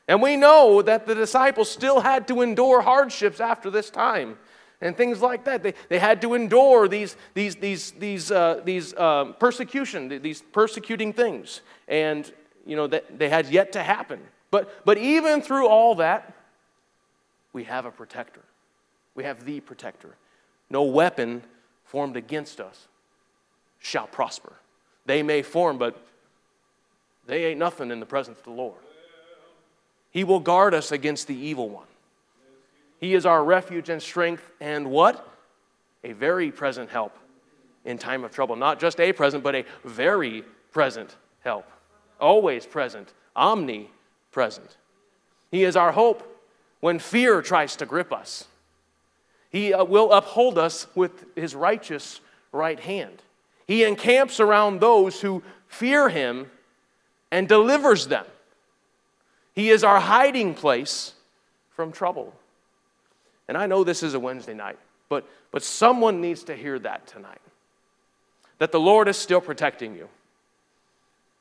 And 0.07 0.21
we 0.21 0.35
know 0.35 0.81
that 0.81 1.05
the 1.05 1.15
disciples 1.15 1.69
still 1.69 2.01
had 2.01 2.27
to 2.27 2.41
endure 2.41 2.81
hardships 2.81 3.39
after 3.39 3.69
this 3.69 3.89
time 3.89 4.37
and 4.81 4.97
things 4.97 5.21
like 5.21 5.45
that. 5.45 5.63
They, 5.63 5.73
they 5.89 5.99
had 5.99 6.21
to 6.21 6.33
endure 6.33 6.87
these, 6.87 7.15
these, 7.33 7.55
these, 7.55 7.91
these, 7.91 8.31
uh, 8.31 8.61
these 8.65 8.93
uh, 8.95 9.33
persecution, 9.39 10.21
these 10.21 10.41
persecuting 10.41 11.13
things. 11.13 11.61
And, 11.87 12.31
you 12.65 12.75
know, 12.75 12.87
that 12.87 13.17
they 13.17 13.29
had 13.29 13.49
yet 13.49 13.71
to 13.73 13.83
happen. 13.83 14.19
But, 14.49 14.85
but 14.85 14.97
even 14.97 15.41
through 15.41 15.67
all 15.67 15.95
that, 15.95 16.33
we 17.53 17.63
have 17.65 17.85
a 17.85 17.91
protector. 17.91 18.41
We 19.15 19.23
have 19.23 19.45
the 19.45 19.59
protector. 19.59 20.15
No 20.69 20.83
weapon 20.83 21.43
formed 21.85 22.15
against 22.15 22.61
us 22.61 22.87
shall 23.79 24.07
prosper. 24.07 24.53
They 25.05 25.23
may 25.23 25.41
form, 25.41 25.77
but 25.77 25.97
they 27.27 27.45
ain't 27.45 27.59
nothing 27.59 27.91
in 27.91 27.99
the 27.99 28.05
presence 28.05 28.37
of 28.39 28.45
the 28.45 28.51
Lord. 28.51 28.77
He 30.11 30.23
will 30.23 30.39
guard 30.39 30.73
us 30.73 30.91
against 30.91 31.27
the 31.27 31.35
evil 31.35 31.69
one. 31.69 31.87
He 32.99 33.15
is 33.15 33.25
our 33.25 33.43
refuge 33.43 33.89
and 33.89 34.01
strength, 34.01 34.49
and 34.59 34.91
what? 34.91 35.27
A 36.03 36.13
very 36.13 36.51
present 36.51 36.89
help 36.89 37.17
in 37.85 37.97
time 37.97 38.23
of 38.23 38.31
trouble. 38.31 38.55
Not 38.55 38.79
just 38.79 38.99
a 38.99 39.11
present, 39.13 39.43
but 39.43 39.55
a 39.55 39.65
very 39.83 40.43
present 40.71 41.15
help. 41.39 41.65
Always 42.21 42.65
present, 42.65 43.11
omnipresent. 43.35 44.77
He 45.49 45.63
is 45.63 45.75
our 45.75 45.91
hope 45.91 46.23
when 46.79 46.99
fear 46.99 47.41
tries 47.41 47.75
to 47.77 47.85
grip 47.85 48.13
us. 48.13 48.45
He 49.49 49.73
uh, 49.73 49.83
will 49.83 50.13
uphold 50.13 50.57
us 50.57 50.87
with 50.95 51.25
his 51.35 51.55
righteous 51.55 52.21
right 52.51 52.79
hand. 52.79 53.21
He 53.67 53.83
encamps 53.83 54.39
around 54.39 54.79
those 54.79 55.21
who 55.21 55.43
fear 55.67 56.09
him 56.09 56.49
and 57.31 57.47
delivers 57.47 58.07
them. 58.07 58.25
He 59.53 59.69
is 59.69 59.83
our 59.83 59.99
hiding 59.99 60.53
place 60.53 61.13
from 61.75 61.91
trouble. 61.91 62.33
And 63.47 63.57
I 63.57 63.65
know 63.65 63.83
this 63.83 64.03
is 64.03 64.13
a 64.13 64.19
Wednesday 64.19 64.53
night, 64.53 64.77
but, 65.09 65.27
but 65.51 65.63
someone 65.63 66.21
needs 66.21 66.43
to 66.45 66.55
hear 66.55 66.79
that 66.79 67.07
tonight. 67.07 67.41
That 68.59 68.71
the 68.71 68.79
Lord 68.79 69.07
is 69.07 69.17
still 69.17 69.41
protecting 69.41 69.95
you. 69.95 70.07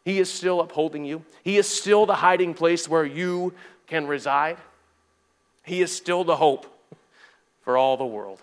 He 0.04 0.18
is 0.18 0.32
still 0.32 0.60
upholding 0.60 1.04
you. 1.04 1.24
He 1.42 1.58
is 1.58 1.68
still 1.68 2.06
the 2.06 2.14
hiding 2.14 2.54
place 2.54 2.88
where 2.88 3.04
you 3.04 3.52
can 3.86 4.06
reside. 4.06 4.56
He 5.62 5.82
is 5.82 5.94
still 5.94 6.24
the 6.24 6.36
hope 6.36 6.66
for 7.62 7.76
all 7.76 7.96
the 7.96 8.06
world. 8.06 8.40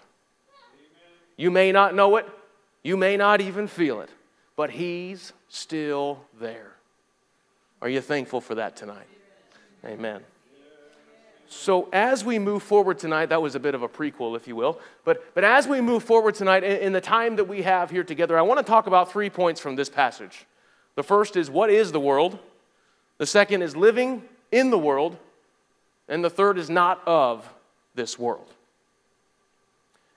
You 1.35 1.51
may 1.51 1.71
not 1.71 1.95
know 1.95 2.17
it, 2.17 2.27
you 2.83 2.97
may 2.97 3.17
not 3.17 3.41
even 3.41 3.67
feel 3.67 4.01
it, 4.01 4.09
but 4.55 4.71
He's 4.71 5.33
still 5.49 6.19
there. 6.39 6.71
Are 7.81 7.89
you 7.89 8.01
thankful 8.01 8.41
for 8.41 8.55
that 8.55 8.75
tonight? 8.75 9.07
Amen. 9.85 10.21
So, 11.49 11.87
as 11.93 12.25
we 12.25 12.39
move 12.39 12.61
forward 12.61 12.99
tonight, 12.99 13.27
that 13.27 13.41
was 13.41 13.55
a 13.55 13.59
bit 13.59 13.73
of 13.73 13.81
a 13.81 13.87
prequel, 13.87 14.35
if 14.35 14.47
you 14.47 14.55
will. 14.55 14.81
But, 15.05 15.33
but 15.33 15.45
as 15.45 15.65
we 15.65 15.79
move 15.79 16.03
forward 16.03 16.35
tonight, 16.35 16.63
in, 16.63 16.77
in 16.79 16.93
the 16.93 16.99
time 16.99 17.37
that 17.37 17.45
we 17.45 17.61
have 17.61 17.89
here 17.89 18.03
together, 18.03 18.37
I 18.37 18.41
want 18.41 18.59
to 18.59 18.65
talk 18.65 18.87
about 18.87 19.11
three 19.11 19.29
points 19.29 19.61
from 19.61 19.75
this 19.77 19.89
passage. 19.89 20.45
The 20.97 21.03
first 21.03 21.35
is 21.35 21.49
what 21.49 21.69
is 21.69 21.91
the 21.91 21.99
world? 21.99 22.39
The 23.19 23.27
second 23.27 23.61
is 23.61 23.75
living 23.75 24.23
in 24.51 24.71
the 24.71 24.79
world. 24.79 25.15
And 26.09 26.25
the 26.25 26.29
third 26.29 26.57
is 26.57 26.71
not 26.71 27.07
of 27.07 27.47
this 27.93 28.17
world. 28.17 28.51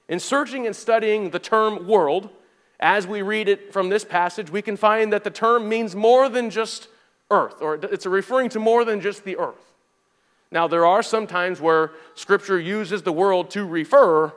In 0.08 0.18
searching 0.18 0.66
and 0.66 0.74
studying 0.74 1.30
the 1.30 1.38
term 1.38 1.86
world, 1.86 2.30
as 2.80 3.06
we 3.06 3.20
read 3.20 3.46
it 3.46 3.74
from 3.74 3.90
this 3.90 4.06
passage, 4.06 4.50
we 4.50 4.62
can 4.62 4.78
find 4.78 5.12
that 5.12 5.22
the 5.22 5.30
term 5.30 5.68
means 5.68 5.94
more 5.94 6.30
than 6.30 6.48
just 6.48 6.88
earth, 7.30 7.60
or 7.60 7.74
it's 7.74 8.06
referring 8.06 8.48
to 8.48 8.58
more 8.58 8.84
than 8.84 9.02
just 9.02 9.24
the 9.24 9.36
earth. 9.36 9.72
Now, 10.50 10.66
there 10.66 10.86
are 10.86 11.02
some 11.02 11.26
times 11.26 11.60
where 11.60 11.92
Scripture 12.14 12.58
uses 12.58 13.02
the 13.02 13.12
world 13.12 13.50
to 13.50 13.66
refer 13.66 14.32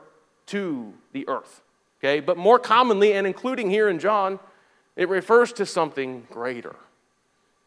to 0.47 0.93
the 1.13 1.27
earth, 1.29 1.61
okay? 1.99 2.19
But 2.19 2.37
more 2.37 2.59
commonly, 2.59 3.13
and 3.13 3.25
including 3.25 3.69
here 3.69 3.87
in 3.87 3.97
John, 3.97 4.39
it 4.95 5.09
refers 5.09 5.51
to 5.53 5.65
something 5.65 6.27
greater. 6.29 6.75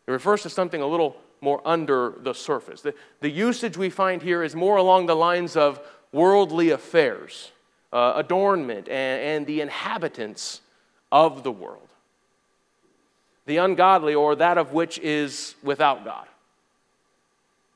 It 0.06 0.10
refers 0.10 0.42
to 0.42 0.50
something 0.50 0.80
a 0.80 0.86
little 0.86 1.16
more 1.40 1.60
under 1.64 2.14
the 2.20 2.32
surface. 2.32 2.80
The, 2.80 2.94
the 3.20 3.30
usage 3.30 3.76
we 3.76 3.90
find 3.90 4.22
here 4.22 4.42
is 4.42 4.54
more 4.54 4.76
along 4.76 5.06
the 5.06 5.16
lines 5.16 5.56
of 5.56 5.80
worldly 6.12 6.70
affairs, 6.70 7.52
uh, 7.92 8.12
adornment, 8.16 8.88
and, 8.88 9.22
and 9.22 9.46
the 9.46 9.60
inhabitants 9.60 10.60
of 11.10 11.42
the 11.42 11.52
world. 11.52 11.88
The 13.46 13.58
ungodly, 13.58 14.14
or 14.14 14.34
that 14.36 14.58
of 14.58 14.72
which 14.72 14.98
is 14.98 15.54
without 15.62 16.04
God. 16.04 16.26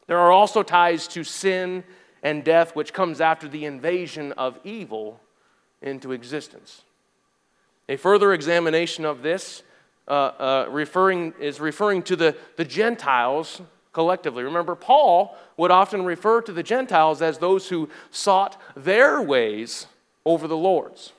There 0.07 0.19
are 0.19 0.33
also 0.33 0.63
ties 0.63 1.07
to 1.09 1.23
sin 1.23 1.85
and 2.23 2.43
death, 2.45 2.75
which 2.75 2.93
comes 2.93 3.21
after 3.21 3.47
the 3.47 3.65
invasion 3.65 4.33
of 4.33 4.59
evil 4.65 5.21
into 5.81 6.13
existence. 6.13 6.83
A 7.91 7.97
further 7.97 8.33
examination 8.33 9.05
of 9.05 9.21
this 9.21 9.65
uh, 10.07 10.13
uh, 10.13 10.67
referring, 10.71 11.35
is 11.41 11.59
referring 11.59 12.05
to 12.05 12.15
the, 12.15 12.37
the 12.55 12.65
Gentiles 12.65 13.61
collectively. 13.93 14.45
Remember, 14.45 14.77
Paul 14.77 15.37
would 15.57 15.73
often 15.73 16.05
refer 16.05 16.41
to 16.43 16.53
the 16.53 16.63
Gentiles 16.63 17.21
as 17.21 17.39
those 17.39 17.69
who 17.69 17.89
sought 18.13 18.61
their 18.77 19.21
ways 19.21 19.89
over 20.25 20.47
the 20.47 20.57
Lord's. 20.57 21.13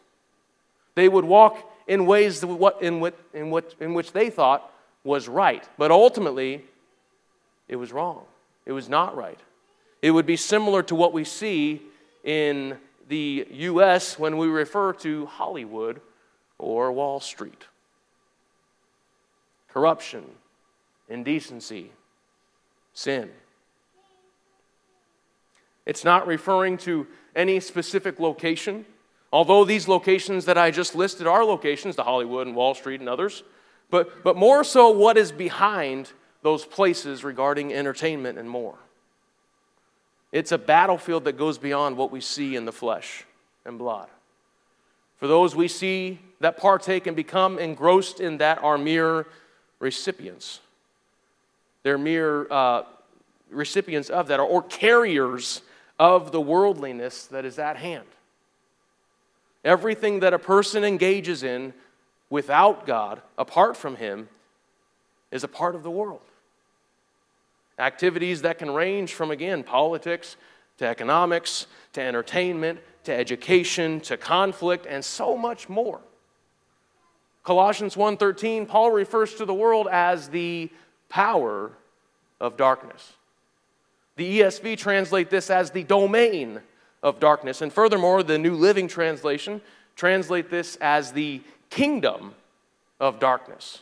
They 0.96 1.10
would 1.10 1.26
walk 1.26 1.58
in 1.88 2.06
ways 2.06 2.42
in, 2.42 2.58
what, 2.58 2.82
in, 2.82 3.02
what, 3.02 3.76
in 3.82 3.94
which 3.94 4.14
they 4.14 4.30
thought 4.30 4.72
was 5.04 5.28
right, 5.28 5.68
but 5.78 5.92
ultimately, 5.92 6.64
it 7.68 7.76
was 7.76 7.92
wrong. 7.92 8.24
It 8.66 8.72
was 8.72 8.88
not 8.88 9.18
right. 9.18 9.40
It 10.02 10.12
would 10.12 10.26
be 10.26 10.38
similar 10.38 10.84
to 10.84 10.96
what 10.96 11.12
we 11.12 11.26
see 11.26 11.82
in 12.24 12.78
the 13.10 13.46
U.S. 13.52 14.18
when 14.18 14.38
we 14.38 14.48
refer 14.48 14.94
to 14.94 15.26
Hollywood 15.26 16.00
or 16.62 16.92
Wall 16.92 17.20
Street 17.20 17.66
corruption, 19.68 20.26
indecency, 21.08 21.92
sin. 22.94 23.30
It's 25.86 26.04
not 26.04 26.28
referring 26.28 26.78
to 26.80 27.08
any 27.38 27.62
specific 27.62 28.20
location, 28.20 28.86
although 29.32 29.64
these 29.64 29.88
locations 29.88 30.44
that 30.46 30.58
I 30.58 30.72
just 30.72 30.94
listed 30.94 31.26
are 31.26 31.46
locations, 31.46 31.96
the 31.96 32.04
Hollywood 32.04 32.48
and 32.48 32.56
Wall 32.56 32.76
Street 32.76 33.00
and 33.00 33.08
others, 33.08 33.44
but, 33.90 34.24
but 34.24 34.36
more 34.36 34.66
so 34.66 34.90
what 34.90 35.18
is 35.18 35.32
behind 35.32 36.12
those 36.42 36.66
places 36.66 37.24
regarding 37.24 37.74
entertainment 37.74 38.38
and 38.38 38.50
more. 38.50 38.76
It's 40.34 40.52
a 40.52 40.58
battlefield 40.58 41.24
that 41.26 41.38
goes 41.38 41.58
beyond 41.58 41.96
what 41.96 42.12
we 42.12 42.20
see 42.20 42.58
in 42.58 42.66
the 42.66 42.72
flesh 42.74 43.26
and 43.66 43.78
blood. 43.78 44.10
For 45.22 45.28
those 45.28 45.56
we 45.56 45.68
see 45.68 46.18
that 46.40 46.58
partake 46.58 47.06
and 47.06 47.16
become 47.16 47.60
engrossed 47.60 48.20
in 48.20 48.40
that 48.40 48.64
are 48.64 48.80
mere 48.80 49.28
recipients. 49.78 50.62
They're 51.84 52.00
mere 52.00 52.52
uh, 52.52 52.84
recipients 53.52 54.10
of 54.10 54.30
that, 54.30 54.40
or, 54.40 54.48
or 54.48 54.64
carriers 54.64 55.62
of 56.00 56.32
the 56.32 56.42
worldliness 56.42 57.28
that 57.28 57.46
is 57.46 57.60
at 57.60 57.78
hand. 57.78 58.08
Everything 59.64 60.22
that 60.22 60.34
a 60.34 60.40
person 60.40 60.84
engages 60.84 61.44
in 61.44 61.76
without 62.32 62.88
God, 62.88 63.22
apart 63.38 63.78
from 63.78 63.98
Him, 63.98 64.28
is 65.30 65.44
a 65.44 65.48
part 65.48 65.76
of 65.76 65.84
the 65.84 65.92
world. 65.92 66.22
Activities 67.78 68.42
that 68.42 68.58
can 68.58 68.72
range 68.72 69.14
from, 69.14 69.30
again, 69.30 69.62
politics 69.62 70.36
to 70.80 70.88
economics 70.88 71.68
to 71.94 72.02
entertainment 72.02 72.80
to 73.04 73.14
education 73.14 74.00
to 74.02 74.18
conflict 74.18 74.86
and 74.86 75.04
so 75.04 75.36
much 75.36 75.70
more. 75.70 76.02
Colossians 77.44 77.96
1:13 77.96 78.68
Paul 78.68 78.92
refers 78.92 79.36
to 79.36 79.46
the 79.46 79.54
world 79.54 79.88
as 79.92 80.30
the 80.30 80.70
power 81.10 81.72
of 82.40 82.58
darkness. 82.58 83.14
The 84.16 84.40
ESV 84.40 84.76
translate 84.78 85.30
this 85.30 85.50
as 85.50 85.72
the 85.72 85.84
domain 85.84 86.62
of 87.02 87.20
darkness 87.20 87.62
and 87.62 87.74
furthermore 87.74 88.22
the 88.22 88.38
New 88.38 88.56
Living 88.56 88.88
Translation 88.88 89.62
translate 89.96 90.50
this 90.50 90.76
as 90.78 91.14
the 91.14 91.42
kingdom 91.70 92.36
of 93.00 93.20
darkness. 93.20 93.80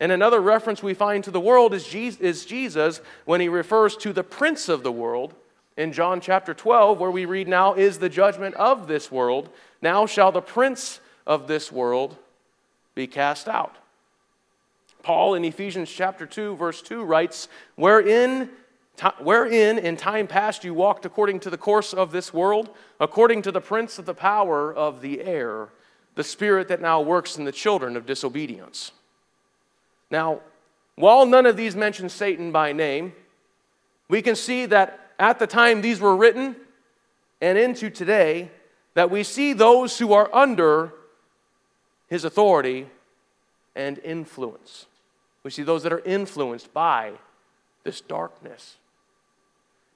And 0.00 0.12
another 0.12 0.40
reference 0.40 0.82
we 0.82 0.94
find 0.94 1.24
to 1.24 1.30
the 1.30 1.40
world 1.40 1.74
is 1.74 2.44
Jesus 2.44 3.00
when 3.24 3.40
he 3.40 3.48
refers 3.48 3.96
to 3.96 4.12
the 4.12 4.22
prince 4.22 4.68
of 4.68 4.82
the 4.82 4.92
world 4.92 5.34
in 5.78 5.92
John 5.92 6.20
chapter 6.20 6.52
12, 6.52 6.98
where 6.98 7.10
we 7.10 7.24
read, 7.24 7.46
Now 7.46 7.74
is 7.74 8.00
the 8.00 8.08
judgment 8.08 8.56
of 8.56 8.88
this 8.88 9.12
world. 9.12 9.48
Now 9.80 10.06
shall 10.06 10.32
the 10.32 10.42
prince 10.42 10.98
of 11.24 11.46
this 11.46 11.70
world 11.70 12.16
be 12.96 13.06
cast 13.06 13.48
out. 13.48 13.76
Paul 15.04 15.36
in 15.36 15.44
Ephesians 15.44 15.88
chapter 15.88 16.26
2, 16.26 16.56
verse 16.56 16.82
2 16.82 17.04
writes, 17.04 17.48
Wherein 17.76 18.50
wherein 19.20 19.78
in 19.78 19.96
time 19.96 20.26
past 20.26 20.64
you 20.64 20.74
walked 20.74 21.06
according 21.06 21.38
to 21.38 21.50
the 21.50 21.56
course 21.56 21.94
of 21.94 22.10
this 22.10 22.34
world, 22.34 22.68
according 22.98 23.42
to 23.42 23.52
the 23.52 23.60
prince 23.60 23.96
of 24.00 24.06
the 24.06 24.14
power 24.14 24.74
of 24.74 25.00
the 25.00 25.22
air, 25.22 25.68
the 26.16 26.24
spirit 26.24 26.66
that 26.66 26.80
now 26.80 27.00
works 27.00 27.38
in 27.38 27.44
the 27.44 27.52
children 27.52 27.96
of 27.96 28.06
disobedience. 28.06 28.90
Now, 30.10 30.40
while 30.96 31.24
none 31.26 31.46
of 31.46 31.56
these 31.56 31.76
mention 31.76 32.08
Satan 32.08 32.50
by 32.50 32.72
name, 32.72 33.12
we 34.08 34.20
can 34.20 34.34
see 34.34 34.66
that 34.66 35.07
at 35.18 35.38
the 35.38 35.46
time 35.46 35.80
these 35.80 36.00
were 36.00 36.16
written 36.16 36.56
and 37.40 37.58
into 37.58 37.90
today, 37.90 38.50
that 38.94 39.10
we 39.10 39.22
see 39.22 39.52
those 39.52 39.98
who 39.98 40.12
are 40.12 40.28
under 40.34 40.92
his 42.08 42.24
authority 42.24 42.86
and 43.76 43.98
influence. 43.98 44.86
We 45.44 45.50
see 45.50 45.62
those 45.62 45.82
that 45.84 45.92
are 45.92 46.00
influenced 46.00 46.72
by 46.74 47.12
this 47.84 48.00
darkness. 48.00 48.76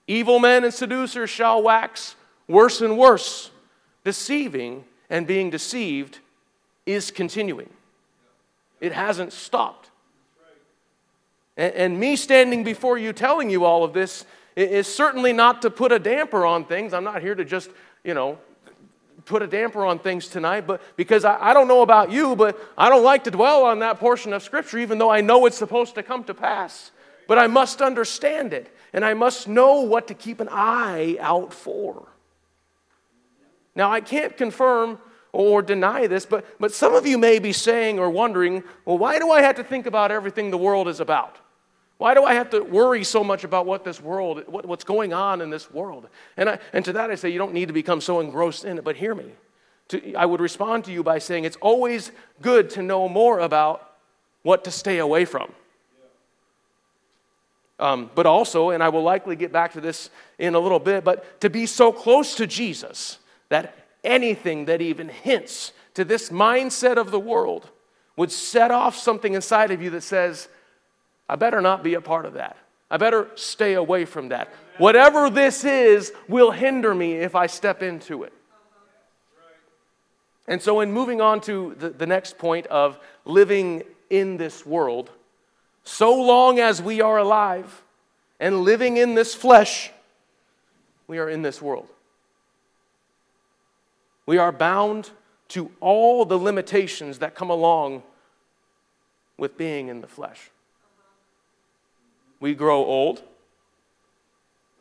Evil 0.06 0.38
men 0.38 0.64
and 0.64 0.72
seducers 0.72 1.30
shall 1.30 1.62
wax 1.62 2.16
worse 2.48 2.80
and 2.80 2.96
worse, 2.96 3.50
deceiving 4.04 4.84
and 5.10 5.26
being 5.26 5.50
deceived 5.50 6.18
is 6.86 7.10
continuing. 7.10 7.70
It 8.80 8.92
hasn't 8.92 9.32
stopped. 9.32 9.90
And, 11.56 12.00
me 12.00 12.16
standing 12.16 12.64
before 12.64 12.96
you 12.96 13.12
telling 13.12 13.50
you 13.50 13.64
all 13.64 13.84
of 13.84 13.92
this 13.92 14.24
is 14.56 14.86
certainly 14.86 15.32
not 15.32 15.62
to 15.62 15.70
put 15.70 15.92
a 15.92 15.98
damper 15.98 16.44
on 16.44 16.64
things. 16.64 16.92
I'm 16.92 17.04
not 17.04 17.22
here 17.22 17.34
to 17.34 17.44
just, 17.44 17.70
you 18.04 18.14
know, 18.14 18.38
put 19.24 19.42
a 19.42 19.46
damper 19.46 19.84
on 19.84 19.98
things 19.98 20.28
tonight, 20.28 20.66
but 20.66 20.82
because 20.96 21.24
I, 21.24 21.50
I, 21.50 21.54
don't 21.54 21.68
know 21.68 21.82
about 21.82 22.10
you, 22.10 22.34
but 22.34 22.58
I 22.76 22.88
don't 22.88 23.04
like 23.04 23.24
to 23.24 23.30
dwell 23.30 23.64
on 23.64 23.78
that 23.80 23.98
portion 23.98 24.32
of 24.32 24.42
Scripture, 24.42 24.78
even 24.78 24.98
though 24.98 25.10
I 25.10 25.20
know 25.20 25.46
it's 25.46 25.56
supposed 25.56 25.94
to 25.94 26.02
come 26.02 26.24
to 26.24 26.34
pass. 26.34 26.90
But 27.28 27.38
I 27.38 27.46
must 27.46 27.80
understand 27.80 28.52
it, 28.52 28.74
and 28.92 29.04
I 29.04 29.14
must 29.14 29.46
know 29.46 29.80
what 29.80 30.08
to 30.08 30.14
keep 30.14 30.40
an 30.40 30.48
eye 30.50 31.16
out 31.20 31.54
for. 31.54 32.08
Now, 33.74 33.90
I 33.90 34.00
can't 34.00 34.36
confirm 34.36 34.98
or 35.32 35.62
deny 35.62 36.06
this, 36.06 36.26
but, 36.26 36.44
but 36.60 36.72
some 36.72 36.94
of 36.94 37.06
you 37.06 37.16
may 37.16 37.38
be 37.38 37.52
saying 37.52 37.98
or 37.98 38.10
wondering, 38.10 38.62
well, 38.84 38.98
why 38.98 39.18
do 39.18 39.30
I 39.30 39.40
have 39.42 39.56
to 39.56 39.64
think 39.64 39.86
about 39.86 40.10
everything 40.10 40.50
the 40.50 40.58
world 40.58 40.88
is 40.88 41.00
about? 41.00 41.38
Why 42.02 42.14
do 42.14 42.24
I 42.24 42.34
have 42.34 42.50
to 42.50 42.64
worry 42.64 43.04
so 43.04 43.22
much 43.22 43.44
about 43.44 43.64
what 43.64 43.84
this 43.84 44.00
world, 44.00 44.42
what, 44.48 44.66
what's 44.66 44.82
going 44.82 45.12
on 45.12 45.40
in 45.40 45.50
this 45.50 45.70
world? 45.70 46.08
And, 46.36 46.50
I, 46.50 46.58
and 46.72 46.84
to 46.84 46.94
that 46.94 47.12
I 47.12 47.14
say, 47.14 47.30
you 47.30 47.38
don't 47.38 47.52
need 47.52 47.68
to 47.68 47.72
become 47.72 48.00
so 48.00 48.18
engrossed 48.18 48.64
in 48.64 48.76
it, 48.76 48.82
but 48.82 48.96
hear 48.96 49.14
me. 49.14 49.26
To, 49.90 50.14
I 50.14 50.26
would 50.26 50.40
respond 50.40 50.84
to 50.86 50.92
you 50.92 51.04
by 51.04 51.20
saying 51.20 51.44
it's 51.44 51.58
always 51.60 52.10
good 52.40 52.70
to 52.70 52.82
know 52.82 53.08
more 53.08 53.38
about 53.38 53.88
what 54.42 54.64
to 54.64 54.72
stay 54.72 54.98
away 54.98 55.24
from. 55.24 55.52
Um, 57.78 58.10
but 58.16 58.26
also, 58.26 58.70
and 58.70 58.82
I 58.82 58.88
will 58.88 59.04
likely 59.04 59.36
get 59.36 59.52
back 59.52 59.74
to 59.74 59.80
this 59.80 60.10
in 60.40 60.56
a 60.56 60.58
little 60.58 60.80
bit, 60.80 61.04
but 61.04 61.40
to 61.40 61.50
be 61.50 61.66
so 61.66 61.92
close 61.92 62.34
to 62.34 62.48
Jesus 62.48 63.18
that 63.48 63.76
anything 64.02 64.64
that 64.64 64.80
even 64.82 65.08
hints 65.08 65.72
to 65.94 66.04
this 66.04 66.30
mindset 66.30 66.96
of 66.96 67.12
the 67.12 67.20
world 67.20 67.70
would 68.16 68.32
set 68.32 68.72
off 68.72 68.96
something 68.96 69.34
inside 69.34 69.70
of 69.70 69.80
you 69.80 69.90
that 69.90 70.02
says, 70.02 70.48
I 71.32 71.36
better 71.36 71.62
not 71.62 71.82
be 71.82 71.94
a 71.94 72.00
part 72.02 72.26
of 72.26 72.34
that. 72.34 72.58
I 72.90 72.98
better 72.98 73.30
stay 73.36 73.72
away 73.72 74.04
from 74.04 74.28
that. 74.28 74.52
Whatever 74.76 75.30
this 75.30 75.64
is 75.64 76.12
will 76.28 76.50
hinder 76.50 76.94
me 76.94 77.14
if 77.14 77.34
I 77.34 77.46
step 77.46 77.82
into 77.82 78.24
it. 78.24 78.34
And 80.46 80.60
so, 80.60 80.80
in 80.80 80.92
moving 80.92 81.22
on 81.22 81.40
to 81.42 81.74
the, 81.78 81.88
the 81.88 82.06
next 82.06 82.36
point 82.36 82.66
of 82.66 82.98
living 83.24 83.82
in 84.10 84.36
this 84.36 84.66
world, 84.66 85.10
so 85.84 86.20
long 86.20 86.58
as 86.58 86.82
we 86.82 87.00
are 87.00 87.16
alive 87.16 87.82
and 88.38 88.60
living 88.60 88.98
in 88.98 89.14
this 89.14 89.34
flesh, 89.34 89.90
we 91.06 91.18
are 91.18 91.30
in 91.30 91.40
this 91.40 91.62
world. 91.62 91.88
We 94.26 94.36
are 94.36 94.52
bound 94.52 95.08
to 95.48 95.70
all 95.80 96.26
the 96.26 96.38
limitations 96.38 97.20
that 97.20 97.34
come 97.34 97.48
along 97.48 98.02
with 99.38 99.56
being 99.56 99.88
in 99.88 100.02
the 100.02 100.06
flesh. 100.06 100.50
We 102.42 102.56
grow 102.56 102.84
old. 102.84 103.22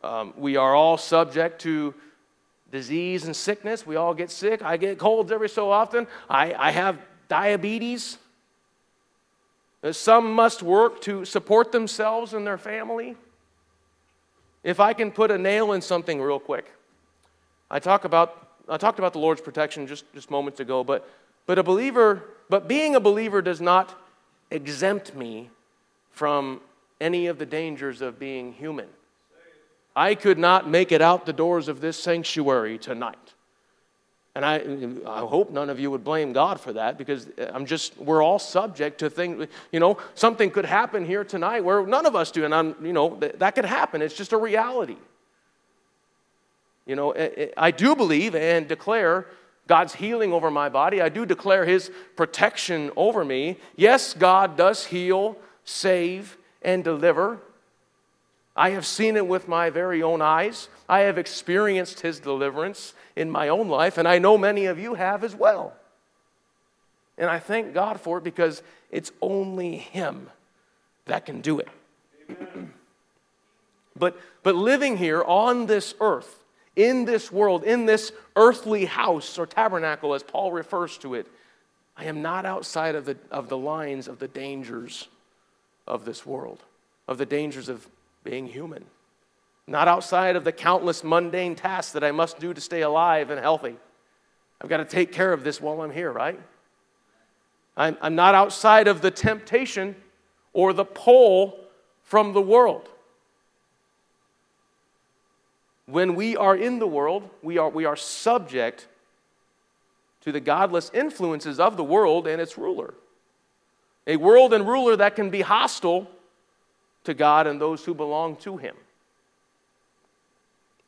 Um, 0.03 0.33
we 0.35 0.55
are 0.55 0.73
all 0.73 0.97
subject 0.97 1.61
to 1.61 1.93
disease 2.71 3.25
and 3.25 3.35
sickness. 3.35 3.85
We 3.85 3.97
all 3.97 4.15
get 4.15 4.31
sick. 4.31 4.63
I 4.63 4.77
get 4.77 4.97
colds 4.97 5.31
every 5.31 5.47
so 5.47 5.69
often. 5.69 6.07
I, 6.27 6.55
I 6.55 6.71
have 6.71 6.97
diabetes. 7.29 8.17
Uh, 9.83 9.91
some 9.91 10.33
must 10.33 10.63
work 10.63 11.01
to 11.01 11.23
support 11.23 11.71
themselves 11.71 12.33
and 12.33 12.47
their 12.47 12.57
family. 12.57 13.15
If 14.63 14.79
I 14.79 14.93
can 14.93 15.11
put 15.11 15.29
a 15.29 15.37
nail 15.37 15.73
in 15.73 15.81
something 15.81 16.19
real 16.19 16.39
quick, 16.39 16.65
I 17.69 17.77
talk 17.77 18.05
about 18.05 18.55
I 18.69 18.77
talked 18.77 18.97
about 18.97 19.13
the 19.13 19.19
Lord's 19.19 19.41
protection 19.41 19.85
just, 19.85 20.11
just 20.15 20.31
moments 20.31 20.59
ago, 20.59 20.83
but 20.83 21.07
but 21.45 21.59
a 21.59 21.63
believer, 21.63 22.23
but 22.49 22.67
being 22.67 22.95
a 22.95 22.99
believer 22.99 23.39
does 23.39 23.61
not 23.61 23.93
exempt 24.49 25.13
me 25.13 25.51
from 26.09 26.59
any 27.01 27.27
of 27.27 27.37
the 27.37 27.45
dangers 27.45 28.01
of 28.01 28.17
being 28.17 28.53
human. 28.53 28.87
I 29.95 30.15
could 30.15 30.37
not 30.37 30.69
make 30.69 30.93
it 30.93 31.01
out 31.01 31.25
the 31.25 31.33
doors 31.33 31.67
of 31.67 31.81
this 31.81 31.97
sanctuary 31.97 32.77
tonight. 32.77 33.17
And 34.33 34.45
I, 34.45 34.59
I 35.05 35.19
hope 35.19 35.51
none 35.51 35.69
of 35.69 35.77
you 35.77 35.91
would 35.91 36.05
blame 36.05 36.31
God 36.31 36.61
for 36.61 36.71
that 36.73 36.97
because 36.97 37.27
I'm 37.53 37.65
just, 37.65 37.97
we're 37.97 38.23
all 38.23 38.39
subject 38.39 38.99
to 38.99 39.09
things. 39.09 39.47
You 39.73 39.81
know, 39.81 39.97
something 40.15 40.49
could 40.49 40.63
happen 40.63 41.03
here 41.03 41.25
tonight 41.25 41.65
where 41.65 41.85
none 41.85 42.05
of 42.05 42.15
us 42.15 42.31
do. 42.31 42.45
And 42.45 42.55
I'm, 42.55 42.75
you 42.85 42.93
know, 42.93 43.17
that, 43.17 43.39
that 43.39 43.55
could 43.55 43.65
happen. 43.65 44.01
It's 44.01 44.15
just 44.15 44.31
a 44.31 44.37
reality. 44.37 44.95
You 46.85 46.95
know, 46.95 47.11
eh, 47.11 47.29
eh, 47.35 47.47
I 47.57 47.71
do 47.71 47.93
believe 47.93 48.33
and 48.33 48.69
declare 48.69 49.27
God's 49.67 49.95
healing 49.95 50.31
over 50.31 50.49
my 50.49 50.69
body. 50.69 51.01
I 51.01 51.09
do 51.09 51.25
declare 51.25 51.65
His 51.65 51.91
protection 52.15 52.89
over 52.95 53.25
me. 53.25 53.57
Yes, 53.75 54.13
God 54.13 54.55
does 54.55 54.85
heal, 54.85 55.35
save, 55.65 56.37
and 56.61 56.83
deliver. 56.83 57.39
I 58.55 58.71
have 58.71 58.85
seen 58.85 59.15
it 59.15 59.27
with 59.27 59.47
my 59.47 59.69
very 59.69 60.03
own 60.03 60.21
eyes. 60.21 60.67
I 60.87 61.01
have 61.01 61.17
experienced 61.17 62.01
his 62.01 62.19
deliverance 62.19 62.93
in 63.15 63.31
my 63.31 63.47
own 63.47 63.69
life, 63.69 63.97
and 63.97 64.07
I 64.07 64.19
know 64.19 64.37
many 64.37 64.65
of 64.65 64.77
you 64.77 64.95
have 64.95 65.23
as 65.23 65.35
well. 65.35 65.73
And 67.17 67.29
I 67.29 67.39
thank 67.39 67.73
God 67.73 68.01
for 68.01 68.17
it 68.17 68.23
because 68.23 68.61
it's 68.89 69.11
only 69.21 69.77
him 69.77 70.29
that 71.05 71.25
can 71.25 71.41
do 71.41 71.59
it. 71.59 71.69
but, 73.95 74.19
but 74.43 74.55
living 74.55 74.97
here 74.97 75.23
on 75.23 75.65
this 75.65 75.93
earth, 76.01 76.43
in 76.75 77.05
this 77.05 77.31
world, 77.31 77.63
in 77.63 77.85
this 77.85 78.11
earthly 78.35 78.85
house 78.85 79.37
or 79.37 79.45
tabernacle, 79.45 80.13
as 80.13 80.23
Paul 80.23 80.51
refers 80.51 80.97
to 80.99 81.15
it, 81.15 81.27
I 81.97 82.05
am 82.05 82.21
not 82.21 82.45
outside 82.45 82.95
of 82.95 83.05
the, 83.05 83.17
of 83.29 83.49
the 83.49 83.57
lines 83.57 84.07
of 84.07 84.19
the 84.19 84.27
dangers 84.27 85.07
of 85.87 86.05
this 86.05 86.25
world, 86.25 86.63
of 87.07 87.17
the 87.17 87.25
dangers 87.25 87.69
of 87.69 87.87
being 88.23 88.47
human, 88.47 88.85
not 89.67 89.87
outside 89.87 90.35
of 90.35 90.43
the 90.43 90.51
countless 90.51 91.03
mundane 91.03 91.55
tasks 91.55 91.93
that 91.93 92.03
I 92.03 92.11
must 92.11 92.39
do 92.39 92.53
to 92.53 92.61
stay 92.61 92.81
alive 92.81 93.29
and 93.29 93.39
healthy. 93.39 93.75
I've 94.61 94.69
got 94.69 94.77
to 94.77 94.85
take 94.85 95.11
care 95.11 95.33
of 95.33 95.43
this 95.43 95.59
while 95.59 95.81
I'm 95.81 95.91
here, 95.91 96.11
right? 96.11 96.39
I'm, 97.75 97.97
I'm 98.01 98.15
not 98.15 98.35
outside 98.35 98.87
of 98.87 99.01
the 99.01 99.11
temptation 99.11 99.95
or 100.53 100.73
the 100.73 100.85
pull 100.85 101.57
from 102.03 102.33
the 102.33 102.41
world. 102.41 102.89
When 105.85 106.15
we 106.15 106.37
are 106.37 106.55
in 106.55 106.79
the 106.79 106.87
world, 106.87 107.29
we 107.41 107.57
are, 107.57 107.69
we 107.69 107.85
are 107.85 107.95
subject 107.95 108.87
to 110.21 110.31
the 110.31 110.39
godless 110.39 110.91
influences 110.93 111.59
of 111.59 111.75
the 111.77 111.83
world 111.83 112.27
and 112.27 112.41
its 112.41 112.57
ruler. 112.57 112.93
A 114.07 114.17
world 114.17 114.53
and 114.53 114.67
ruler 114.67 114.95
that 114.95 115.15
can 115.15 115.29
be 115.29 115.41
hostile 115.41 116.07
to 117.03 117.13
God 117.13 117.47
and 117.47 117.59
those 117.59 117.85
who 117.85 117.93
belong 117.93 118.35
to 118.37 118.57
Him. 118.57 118.75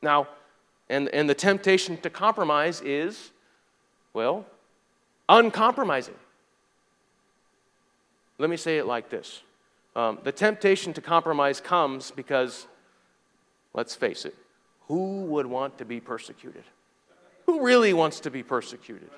Now, 0.02 0.28
and, 0.90 1.10
and 1.10 1.30
the 1.30 1.36
temptation 1.36 1.98
to 1.98 2.10
compromise 2.10 2.82
is, 2.82 3.32
well, 4.14 4.46
uncompromising. 5.30 6.16
Let 8.38 8.50
me 8.50 8.58
say 8.58 8.78
it 8.78 8.86
like 8.86 9.10
this 9.10 9.42
um, 9.96 10.20
the 10.24 10.32
temptation 10.32 10.94
to 10.94 11.02
compromise 11.02 11.62
comes 11.62 12.12
because, 12.12 12.68
let's 13.74 13.96
face 13.96 14.26
it, 14.26 14.36
who 14.88 15.24
would 15.24 15.46
want 15.46 15.78
to 15.78 15.86
be 15.86 16.00
persecuted? 16.00 16.64
Who 17.46 17.66
really 17.66 17.94
wants 17.94 18.20
to 18.22 18.32
be 18.32 18.44
persecuted? 18.44 19.10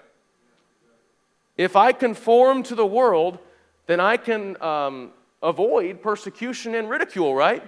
If 1.58 1.76
I 1.76 1.94
conform 1.94 2.64
to 2.64 2.76
the 2.76 2.86
world, 2.86 3.40
then 3.88 4.00
I 4.00 4.18
can 4.18 4.62
um, 4.62 5.12
avoid 5.42 6.02
persecution 6.02 6.76
and 6.76 6.90
ridicule, 6.90 7.36
right? 7.36 7.64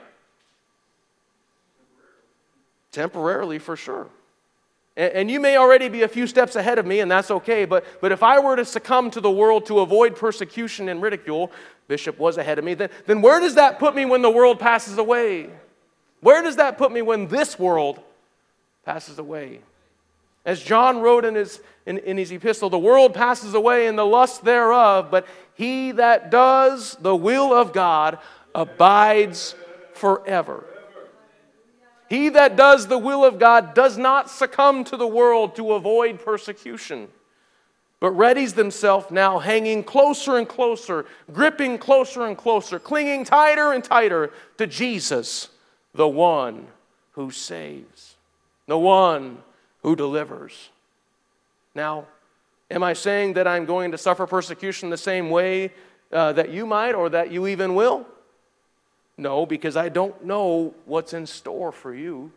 Temporarily, 2.92 3.60
for 3.60 3.76
sure. 3.76 4.08
And, 4.96 5.14
and 5.14 5.32
you 5.32 5.40
may 5.40 5.58
already 5.58 5.88
be 5.88 6.02
a 6.02 6.08
few 6.08 6.28
steps 6.28 6.56
ahead 6.56 6.80
of 6.80 6.86
me, 6.86 7.00
and 7.00 7.10
that's 7.10 7.30
okay, 7.30 7.66
but, 7.66 7.86
but 8.02 8.12
if 8.12 8.24
I 8.24 8.40
were 8.40 8.56
to 8.56 8.66
succumb 8.66 9.12
to 9.12 9.22
the 9.22 9.32
world 9.32 9.68
to 9.68 9.80
avoid 9.80 10.16
persecution 10.16 10.90
and 10.90 11.02
ridicule, 11.02 11.52
Bishop 11.88 12.18
was 12.18 12.38
ahead 12.38 12.58
of 12.58 12.66
me, 12.66 12.74
then, 12.74 12.90
then 13.06 13.22
where 13.22 13.40
does 13.40 13.56
that 13.56 13.80
put 13.80 13.96
me 13.96 14.06
when 14.06 14.22
the 14.22 14.32
world 14.32 14.60
passes 14.60 14.98
away? 14.98 15.50
Where 16.22 16.42
does 16.42 16.56
that 16.56 16.78
put 16.78 16.92
me 16.92 17.02
when 17.02 17.28
this 17.28 17.60
world 17.60 18.00
passes 18.84 19.20
away? 19.20 19.62
As 20.46 20.62
John 20.64 21.02
wrote 21.02 21.26
in 21.26 21.36
his, 21.36 21.60
in, 21.86 21.98
in 22.00 22.18
his 22.18 22.32
epistle, 22.32 22.70
the 22.70 22.80
world 22.80 23.14
passes 23.14 23.54
away 23.54 23.88
and 23.88 23.98
the 23.98 24.06
lust 24.06 24.44
thereof, 24.46 25.12
but 25.12 25.28
he 25.58 25.92
that 25.94 26.30
does 26.30 26.96
the 27.02 27.16
will 27.16 27.52
of 27.52 27.74
God 27.74 28.20
abides 28.54 29.56
forever. 29.94 30.64
He 32.10 32.30
that 32.30 32.56
does 32.56 32.88
the 32.88 33.00
will 33.00 33.26
of 33.26 33.40
God 33.40 33.74
does 33.74 33.98
not 33.98 34.30
succumb 34.30 34.84
to 34.86 34.96
the 34.96 35.08
world 35.08 35.56
to 35.56 35.74
avoid 35.74 36.24
persecution, 36.24 37.08
but 38.00 38.14
readies 38.14 38.56
himself 38.56 39.10
now, 39.10 39.40
hanging 39.40 39.84
closer 39.84 40.38
and 40.38 40.48
closer, 40.48 41.08
gripping 41.34 41.80
closer 41.80 42.28
and 42.28 42.38
closer, 42.38 42.78
clinging 42.78 43.26
tighter 43.26 43.74
and 43.74 43.84
tighter 43.84 44.32
to 44.60 44.68
Jesus, 44.68 45.50
the 45.96 46.08
one 46.08 46.68
who 47.14 47.32
saves, 47.32 48.16
the 48.68 48.78
one 48.78 49.40
who 49.82 49.96
delivers. 49.96 50.70
Now, 51.74 52.06
am 52.70 52.84
I 52.84 52.94
saying 52.94 53.34
that 53.34 53.48
I'm 53.48 53.66
going 53.66 53.92
to 53.92 53.98
suffer 53.98 54.28
persecution 54.28 54.90
the 54.90 54.98
same 54.98 55.30
way 55.30 55.72
uh, 56.12 56.34
that 56.34 56.50
you 56.50 56.66
might 56.66 56.94
or 56.94 57.10
that 57.10 57.32
you 57.32 57.48
even 57.48 57.76
will? 57.76 58.06
No, 59.18 59.46
because 59.46 59.76
I 59.76 59.90
don't 59.90 60.24
know 60.24 60.74
what's 60.86 61.14
in 61.14 61.26
store 61.26 61.72
for 61.72 61.94
you. 61.94 62.32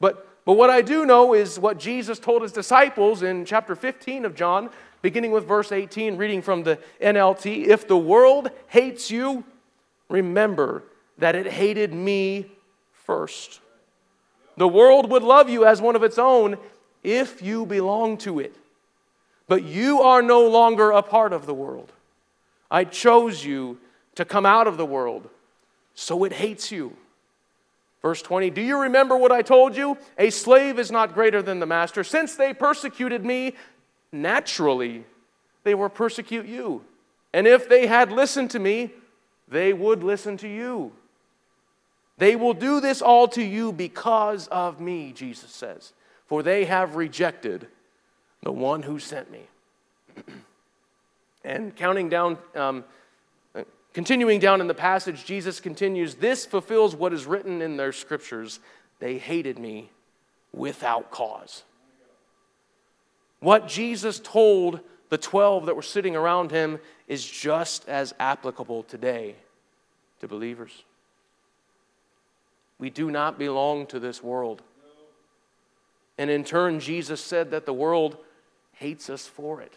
But, 0.00 0.28
but 0.44 0.54
what 0.54 0.70
I 0.70 0.80
do 0.80 1.04
know 1.04 1.34
is 1.34 1.58
what 1.58 1.78
Jesus 1.78 2.18
told 2.18 2.42
his 2.42 2.52
disciples 2.52 3.22
in 3.22 3.44
chapter 3.44 3.74
15 3.74 4.24
of 4.24 4.36
John, 4.36 4.70
beginning 5.02 5.32
with 5.32 5.46
verse 5.46 5.72
18, 5.72 6.16
reading 6.16 6.40
from 6.40 6.62
the 6.62 6.78
NLT 7.02 7.66
If 7.66 7.88
the 7.88 7.96
world 7.96 8.50
hates 8.68 9.10
you, 9.10 9.44
remember 10.08 10.84
that 11.18 11.34
it 11.34 11.46
hated 11.46 11.92
me 11.92 12.46
first. 12.92 13.60
The 14.56 14.68
world 14.68 15.10
would 15.10 15.22
love 15.22 15.48
you 15.48 15.64
as 15.64 15.80
one 15.80 15.96
of 15.96 16.02
its 16.02 16.18
own 16.18 16.58
if 17.12 17.42
you 17.42 17.66
belong 17.66 18.18
to 18.18 18.38
it. 18.38 18.54
But 19.46 19.64
you 19.64 20.02
are 20.02 20.22
no 20.22 20.46
longer 20.46 20.90
a 20.90 21.02
part 21.02 21.32
of 21.32 21.46
the 21.46 21.54
world. 21.54 21.92
I 22.70 22.84
chose 22.84 23.44
you 23.44 23.78
to 24.14 24.24
come 24.24 24.44
out 24.44 24.66
of 24.66 24.76
the 24.76 24.84
world, 24.84 25.28
so 25.94 26.24
it 26.24 26.32
hates 26.32 26.70
you. 26.70 26.96
Verse 28.02 28.20
20 28.22 28.50
Do 28.50 28.60
you 28.60 28.82
remember 28.82 29.16
what 29.16 29.32
I 29.32 29.42
told 29.42 29.76
you? 29.76 29.96
A 30.18 30.30
slave 30.30 30.78
is 30.78 30.90
not 30.90 31.14
greater 31.14 31.42
than 31.42 31.60
the 31.60 31.66
master. 31.66 32.04
Since 32.04 32.36
they 32.36 32.52
persecuted 32.52 33.24
me, 33.24 33.54
naturally 34.12 35.04
they 35.64 35.74
will 35.74 35.88
persecute 35.88 36.46
you. 36.46 36.84
And 37.32 37.46
if 37.46 37.68
they 37.68 37.86
had 37.86 38.12
listened 38.12 38.50
to 38.52 38.58
me, 38.58 38.90
they 39.48 39.72
would 39.72 40.02
listen 40.02 40.36
to 40.38 40.48
you. 40.48 40.92
They 42.18 42.36
will 42.36 42.54
do 42.54 42.80
this 42.80 43.00
all 43.00 43.28
to 43.28 43.42
you 43.42 43.72
because 43.72 44.48
of 44.48 44.80
me, 44.80 45.12
Jesus 45.12 45.50
says, 45.50 45.92
for 46.28 46.42
they 46.42 46.66
have 46.66 46.94
rejected 46.94 47.66
the 48.42 48.52
one 48.52 48.82
who 48.82 48.98
sent 48.98 49.30
me. 49.30 49.40
and 51.44 51.74
counting 51.74 52.08
down, 52.08 52.38
um, 52.54 52.84
Continuing 53.98 54.38
down 54.38 54.60
in 54.60 54.68
the 54.68 54.74
passage, 54.74 55.24
Jesus 55.24 55.58
continues, 55.58 56.14
This 56.14 56.46
fulfills 56.46 56.94
what 56.94 57.12
is 57.12 57.26
written 57.26 57.60
in 57.60 57.76
their 57.76 57.92
scriptures. 57.92 58.60
They 59.00 59.18
hated 59.18 59.58
me 59.58 59.90
without 60.52 61.10
cause. 61.10 61.64
What 63.40 63.66
Jesus 63.66 64.20
told 64.20 64.78
the 65.08 65.18
12 65.18 65.66
that 65.66 65.74
were 65.74 65.82
sitting 65.82 66.14
around 66.14 66.52
him 66.52 66.78
is 67.06 67.24
just 67.24 67.88
as 67.88 68.14
applicable 68.20 68.82
today 68.84 69.34
to 70.20 70.28
believers. 70.28 70.84
We 72.78 72.90
do 72.90 73.10
not 73.10 73.38
belong 73.38 73.86
to 73.86 73.98
this 73.98 74.22
world. 74.22 74.62
And 76.18 76.30
in 76.30 76.44
turn, 76.44 76.80
Jesus 76.80 77.20
said 77.20 77.52
that 77.52 77.64
the 77.64 77.72
world 77.72 78.18
hates 78.72 79.08
us 79.08 79.26
for 79.26 79.60
it. 79.60 79.72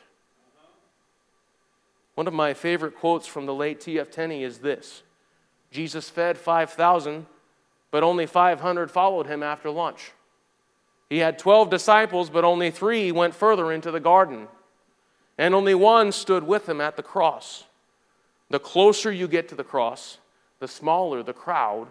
One 2.15 2.27
of 2.27 2.33
my 2.33 2.53
favorite 2.53 2.95
quotes 2.95 3.27
from 3.27 3.45
the 3.45 3.53
late 3.53 3.79
T.F. 3.79 4.11
Tenney 4.11 4.43
is 4.43 4.59
this 4.59 5.03
Jesus 5.71 6.09
fed 6.09 6.37
5,000, 6.37 7.25
but 7.89 8.03
only 8.03 8.25
500 8.25 8.91
followed 8.91 9.27
him 9.27 9.41
after 9.41 9.69
lunch. 9.69 10.11
He 11.09 11.19
had 11.19 11.39
12 11.39 11.69
disciples, 11.69 12.29
but 12.29 12.43
only 12.43 12.71
three 12.71 13.11
went 13.11 13.35
further 13.35 13.71
into 13.71 13.91
the 13.91 13.99
garden, 13.99 14.47
and 15.37 15.53
only 15.53 15.73
one 15.75 16.11
stood 16.11 16.43
with 16.43 16.67
him 16.67 16.79
at 16.81 16.95
the 16.95 17.03
cross. 17.03 17.65
The 18.49 18.59
closer 18.59 19.11
you 19.11 19.27
get 19.27 19.49
to 19.49 19.55
the 19.55 19.63
cross, 19.63 20.17
the 20.59 20.67
smaller 20.67 21.23
the 21.23 21.33
crowd 21.33 21.87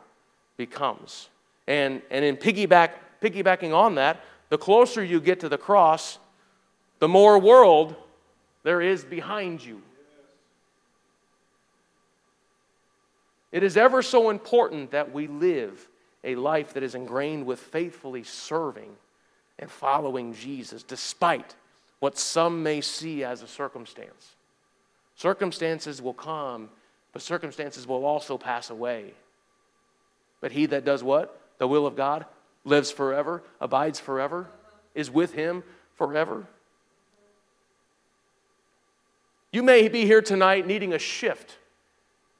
becomes. 0.56 1.28
And, 1.66 2.02
and 2.10 2.24
in 2.24 2.36
piggyback, 2.36 2.92
piggybacking 3.22 3.74
on 3.74 3.94
that, 3.96 4.22
the 4.50 4.58
closer 4.58 5.02
you 5.02 5.20
get 5.20 5.40
to 5.40 5.48
the 5.48 5.56
cross, 5.56 6.18
the 6.98 7.08
more 7.08 7.38
world 7.38 7.94
there 8.62 8.82
is 8.82 9.02
behind 9.02 9.64
you. 9.64 9.80
It 13.52 13.62
is 13.62 13.76
ever 13.76 14.02
so 14.02 14.30
important 14.30 14.90
that 14.90 15.12
we 15.12 15.26
live 15.26 15.88
a 16.22 16.34
life 16.34 16.74
that 16.74 16.82
is 16.82 16.94
ingrained 16.94 17.46
with 17.46 17.58
faithfully 17.58 18.22
serving 18.22 18.90
and 19.58 19.70
following 19.70 20.34
Jesus, 20.34 20.82
despite 20.82 21.54
what 22.00 22.18
some 22.18 22.62
may 22.62 22.80
see 22.80 23.24
as 23.24 23.42
a 23.42 23.48
circumstance. 23.48 24.34
Circumstances 25.16 26.00
will 26.00 26.14
come, 26.14 26.70
but 27.12 27.22
circumstances 27.22 27.86
will 27.86 28.04
also 28.04 28.38
pass 28.38 28.70
away. 28.70 29.12
But 30.40 30.52
he 30.52 30.66
that 30.66 30.84
does 30.84 31.02
what? 31.02 31.40
The 31.58 31.68
will 31.68 31.86
of 31.86 31.96
God 31.96 32.24
lives 32.64 32.90
forever, 32.90 33.42
abides 33.60 34.00
forever, 34.00 34.48
is 34.94 35.10
with 35.10 35.34
him 35.34 35.62
forever. 35.94 36.46
You 39.52 39.62
may 39.62 39.88
be 39.88 40.04
here 40.04 40.22
tonight 40.22 40.66
needing 40.66 40.92
a 40.92 40.98
shift 40.98 41.58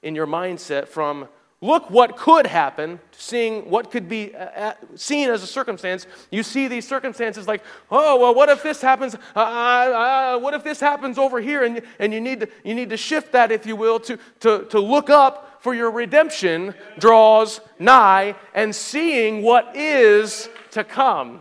in 0.03 0.15
your 0.15 0.27
mindset 0.27 0.89
from 0.89 1.29
look 1.61 1.91
what 1.91 2.17
could 2.17 2.47
happen 2.47 2.99
to 3.13 3.21
seeing 3.21 3.69
what 3.69 3.91
could 3.91 4.09
be 4.09 4.35
uh, 4.35 4.73
seen 4.95 5.29
as 5.29 5.43
a 5.43 5.47
circumstance. 5.47 6.07
You 6.31 6.43
see 6.43 6.69
these 6.69 6.89
circumstances 6.89 7.47
like 7.49 7.63
oh 7.91 8.19
well 8.19 8.35
what 8.35 8.49
if 8.49 8.63
this 8.63 8.81
happens? 8.81 9.15
Uh, 9.15 9.19
uh, 9.37 9.43
uh, 9.43 10.39
what 10.39 10.55
if 10.55 10.63
this 10.63 10.81
happens 10.81 11.19
over 11.19 11.41
here? 11.41 11.65
And, 11.65 11.83
and 11.99 12.15
you, 12.15 12.21
need 12.21 12.41
to, 12.41 12.49
you 12.65 12.75
need 12.75 12.91
to 12.91 12.97
shift 12.97 13.33
that 13.33 13.51
if 13.51 13.67
you 13.67 13.77
will 13.77 14.01
to, 14.01 14.19
to, 14.41 14.65
to 14.67 14.81
look 14.81 15.11
up 15.11 15.50
for 15.61 15.75
your 15.75 15.90
redemption 15.90 16.75
draws 16.99 17.61
nigh 17.79 18.35
and 18.55 18.75
seeing 18.75 19.42
what 19.42 19.77
is 19.77 20.49
to 20.70 20.83
come 20.83 21.40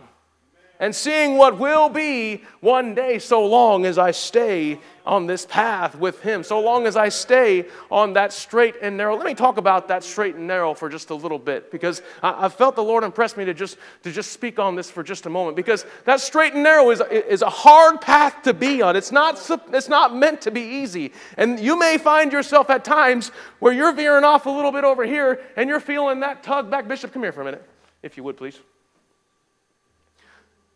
and 0.80 0.96
seeing 0.96 1.36
what 1.36 1.58
will 1.58 1.90
be 1.90 2.42
one 2.60 2.94
day 2.94 3.18
so 3.18 3.46
long 3.46 3.84
as 3.84 3.98
I 3.98 4.10
stay 4.10 4.80
on 5.04 5.26
this 5.26 5.44
path 5.44 5.94
with 5.94 6.20
Him, 6.20 6.42
so 6.42 6.58
long 6.58 6.86
as 6.86 6.96
I 6.96 7.10
stay 7.10 7.66
on 7.90 8.14
that 8.14 8.32
straight 8.32 8.76
and 8.80 8.96
narrow. 8.96 9.14
Let 9.14 9.26
me 9.26 9.34
talk 9.34 9.58
about 9.58 9.88
that 9.88 10.02
straight 10.02 10.36
and 10.36 10.46
narrow 10.46 10.72
for 10.72 10.88
just 10.88 11.10
a 11.10 11.14
little 11.14 11.38
bit 11.38 11.70
because 11.70 12.00
I, 12.22 12.46
I 12.46 12.48
felt 12.48 12.76
the 12.76 12.82
Lord 12.82 13.04
impress 13.04 13.36
me 13.36 13.44
to 13.44 13.52
just, 13.52 13.76
to 14.04 14.10
just 14.10 14.32
speak 14.32 14.58
on 14.58 14.74
this 14.74 14.90
for 14.90 15.02
just 15.02 15.26
a 15.26 15.30
moment 15.30 15.54
because 15.54 15.84
that 16.06 16.20
straight 16.20 16.54
and 16.54 16.62
narrow 16.62 16.90
is, 16.90 17.02
is 17.10 17.42
a 17.42 17.50
hard 17.50 18.00
path 18.00 18.42
to 18.42 18.54
be 18.54 18.80
on. 18.80 18.96
It's 18.96 19.12
not, 19.12 19.38
it's 19.72 19.88
not 19.88 20.16
meant 20.16 20.40
to 20.42 20.50
be 20.50 20.62
easy. 20.62 21.12
And 21.36 21.60
you 21.60 21.78
may 21.78 21.98
find 21.98 22.32
yourself 22.32 22.70
at 22.70 22.84
times 22.84 23.32
where 23.58 23.74
you're 23.74 23.92
veering 23.92 24.24
off 24.24 24.46
a 24.46 24.50
little 24.50 24.72
bit 24.72 24.84
over 24.84 25.04
here 25.04 25.42
and 25.56 25.68
you're 25.68 25.80
feeling 25.80 26.20
that 26.20 26.42
tug 26.42 26.70
back. 26.70 26.88
Bishop, 26.88 27.12
come 27.12 27.22
here 27.22 27.32
for 27.32 27.42
a 27.42 27.44
minute, 27.44 27.68
if 28.02 28.16
you 28.16 28.24
would, 28.24 28.38
please. 28.38 28.60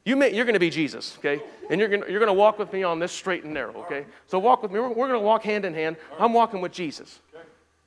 You 0.05 0.17
may, 0.17 0.35
you're 0.35 0.45
going 0.45 0.55
to 0.55 0.61
be 0.61 0.71
Jesus, 0.71 1.17
okay? 1.19 1.43
And 1.71 1.81
you're 1.81 1.89
going 1.89 2.11
you're 2.11 2.25
to 2.25 2.33
walk 2.33 2.59
with 2.59 2.73
me 2.73 2.83
on 2.83 2.99
this 2.99 3.11
straight 3.11 3.45
and 3.45 3.55
narrow, 3.55 3.75
okay? 3.85 4.05
So 4.27 4.39
walk 4.39 4.63
with 4.63 4.71
me. 4.71 4.79
We're, 4.79 4.89
we're 4.89 5.09
going 5.09 5.21
to 5.21 5.27
walk 5.27 5.45
hand 5.45 5.65
in 5.65 5.73
hand. 5.73 5.97
I'm 6.19 6.35
walking 6.35 6.61
with 6.61 6.73
Jesus. 6.73 7.21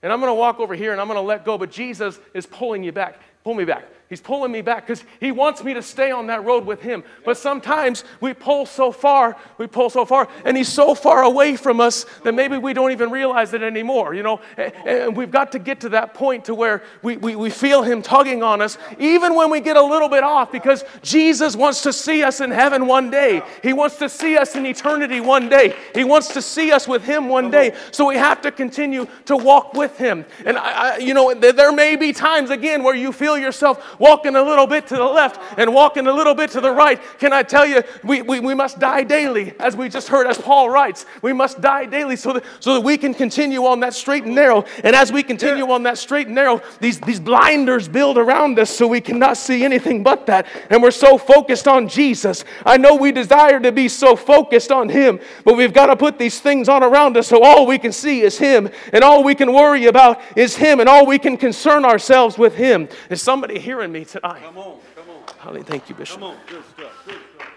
And 0.01 0.11
I'm 0.11 0.19
going 0.19 0.29
to 0.29 0.35
walk 0.35 0.59
over 0.59 0.75
here 0.75 0.91
and 0.91 1.01
I'm 1.01 1.07
going 1.07 1.17
to 1.17 1.21
let 1.21 1.45
go, 1.45 1.57
but 1.57 1.71
Jesus 1.71 2.19
is 2.33 2.45
pulling 2.45 2.83
you 2.83 2.91
back. 2.91 3.19
Pull 3.43 3.53
me 3.53 3.65
back. 3.65 3.85
He's 4.09 4.21
pulling 4.21 4.53
me 4.53 4.61
back 4.61 4.87
because 4.87 5.03
he 5.19 5.33
wants 5.33 5.61
me 5.65 5.73
to 5.73 5.81
stay 5.81 6.11
on 6.11 6.27
that 6.27 6.45
road 6.45 6.65
with 6.65 6.81
him. 6.81 7.03
But 7.25 7.35
sometimes 7.35 8.05
we 8.21 8.33
pull 8.33 8.65
so 8.65 8.93
far, 8.93 9.35
we 9.57 9.67
pull 9.67 9.89
so 9.89 10.05
far, 10.05 10.29
and 10.45 10.55
he's 10.55 10.69
so 10.69 10.95
far 10.95 11.23
away 11.23 11.57
from 11.57 11.81
us 11.81 12.05
that 12.23 12.33
maybe 12.33 12.57
we 12.57 12.71
don't 12.71 12.93
even 12.93 13.11
realize 13.11 13.53
it 13.53 13.61
anymore, 13.61 14.13
you 14.13 14.23
know? 14.23 14.39
And 14.55 15.15
we've 15.15 15.29
got 15.29 15.51
to 15.51 15.59
get 15.59 15.81
to 15.81 15.89
that 15.89 16.13
point 16.13 16.45
to 16.45 16.55
where 16.55 16.83
we, 17.01 17.17
we, 17.17 17.35
we 17.35 17.49
feel 17.49 17.83
him 17.83 18.01
tugging 18.01 18.43
on 18.43 18.61
us, 18.61 18.77
even 18.97 19.35
when 19.35 19.51
we 19.51 19.59
get 19.59 19.75
a 19.75 19.83
little 19.83 20.07
bit 20.07 20.23
off, 20.23 20.53
because 20.53 20.85
Jesus 21.01 21.57
wants 21.57 21.81
to 21.83 21.91
see 21.91 22.23
us 22.23 22.39
in 22.39 22.49
heaven 22.49 22.87
one 22.87 23.09
day. 23.09 23.41
He 23.61 23.73
wants 23.73 23.97
to 23.97 24.07
see 24.07 24.37
us 24.37 24.55
in 24.55 24.65
eternity 24.65 25.19
one 25.19 25.49
day. 25.49 25.75
He 25.93 26.05
wants 26.05 26.29
to 26.29 26.41
see 26.41 26.71
us 26.71 26.87
with 26.87 27.03
him 27.03 27.27
one 27.27 27.51
day. 27.51 27.75
So 27.91 28.07
we 28.07 28.15
have 28.15 28.41
to 28.43 28.51
continue 28.53 29.05
to 29.25 29.35
walk 29.35 29.73
with 29.73 29.97
him. 29.97 30.25
And, 30.45 30.57
I, 30.57 30.95
I 30.95 30.97
you 30.99 31.13
know, 31.13 31.33
there 31.33 31.73
may 31.73 31.97
be 31.97 32.13
times, 32.13 32.51
again, 32.51 32.83
where 32.83 32.95
you 32.95 33.11
feel 33.11 33.37
yourself 33.37 33.95
walking 33.99 34.35
a 34.35 34.43
little 34.43 34.67
bit 34.67 34.87
to 34.87 34.95
the 34.95 35.03
left 35.03 35.39
and 35.57 35.73
walking 35.73 36.07
a 36.07 36.13
little 36.13 36.35
bit 36.35 36.51
to 36.51 36.61
the 36.61 36.71
right. 36.71 36.99
Can 37.19 37.33
I 37.33 37.43
tell 37.43 37.65
you, 37.65 37.83
we, 38.03 38.21
we, 38.21 38.39
we 38.39 38.53
must 38.53 38.79
die 38.79 39.03
daily, 39.03 39.53
as 39.59 39.75
we 39.75 39.89
just 39.89 40.07
heard, 40.07 40.27
as 40.27 40.37
Paul 40.37 40.69
writes. 40.69 41.05
We 41.21 41.33
must 41.33 41.61
die 41.61 41.85
daily 41.85 42.15
so 42.15 42.33
that, 42.33 42.43
so 42.59 42.75
that 42.75 42.81
we 42.81 42.97
can 42.97 43.13
continue 43.13 43.65
on 43.65 43.79
that 43.81 43.93
straight 43.93 44.23
and 44.23 44.35
narrow. 44.35 44.65
And 44.83 44.95
as 44.95 45.11
we 45.11 45.23
continue 45.23 45.69
on 45.71 45.83
that 45.83 45.97
straight 45.97 46.27
and 46.27 46.35
narrow, 46.35 46.61
these, 46.79 46.99
these 47.01 47.19
blinders 47.19 47.87
build 47.87 48.17
around 48.17 48.59
us 48.59 48.69
so 48.69 48.87
we 48.87 49.01
cannot 49.01 49.37
see 49.37 49.63
anything 49.63 50.03
but 50.03 50.25
that. 50.27 50.47
And 50.69 50.81
we're 50.81 50.91
so 50.91 51.17
focused 51.17 51.67
on 51.67 51.87
Jesus. 51.87 52.43
I 52.65 52.77
know 52.77 52.95
we 52.95 53.11
desire 53.11 53.59
to 53.59 53.71
be 53.71 53.87
so 53.87 54.15
focused 54.15 54.71
on 54.71 54.89
Him, 54.89 55.19
but 55.43 55.57
we've 55.57 55.73
got 55.73 55.87
to 55.87 55.95
put 55.95 56.17
these 56.19 56.39
things 56.39 56.69
on 56.69 56.83
around 56.83 57.17
us 57.17 57.27
so 57.27 57.43
all 57.43 57.65
we 57.65 57.77
can 57.77 57.91
see 57.91 58.21
is 58.21 58.37
Him, 58.37 58.69
and 58.93 59.03
all 59.03 59.23
we 59.23 59.35
can 59.35 59.53
worry 59.53 59.85
about 59.85 60.21
is 60.35 60.55
Him, 60.55 60.79
and 60.79 60.89
all 60.89 61.05
we 61.05 61.19
can 61.19 61.37
concern 61.37 61.85
ourselves 61.85 62.37
with 62.37 62.55
Him. 62.55 62.87
Is 63.09 63.21
somebody 63.21 63.59
hearing 63.59 63.86
me 63.91 64.05
tonight? 64.05 64.41
Come 64.43 64.57
on, 64.57 64.79
come 64.95 65.09
on. 65.09 65.23
Holly, 65.39 65.63
thank 65.63 65.89
you, 65.89 65.95
Bishop. 65.95 66.19
Come 66.19 66.31
on, 66.31 66.37
good 66.47 66.63
stuff, 66.75 66.91
good 67.05 67.15
stuff. 67.35 67.47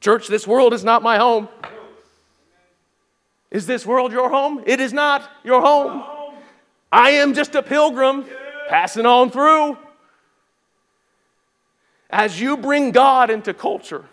Church, 0.00 0.28
this 0.28 0.46
world 0.46 0.74
is 0.74 0.84
not 0.84 1.02
my 1.02 1.16
home. 1.16 1.48
Is 3.50 3.66
this 3.66 3.86
world 3.86 4.12
your 4.12 4.28
home? 4.28 4.62
It 4.66 4.80
is 4.80 4.92
not 4.92 5.30
your 5.44 5.60
home. 5.60 6.04
I 6.92 7.10
am 7.10 7.34
just 7.34 7.54
a 7.54 7.62
pilgrim 7.62 8.26
passing 8.68 9.06
on 9.06 9.30
through. 9.30 9.78
As 12.10 12.40
you 12.40 12.56
bring 12.56 12.90
God 12.90 13.30
into 13.30 13.54
culture, 13.54 14.04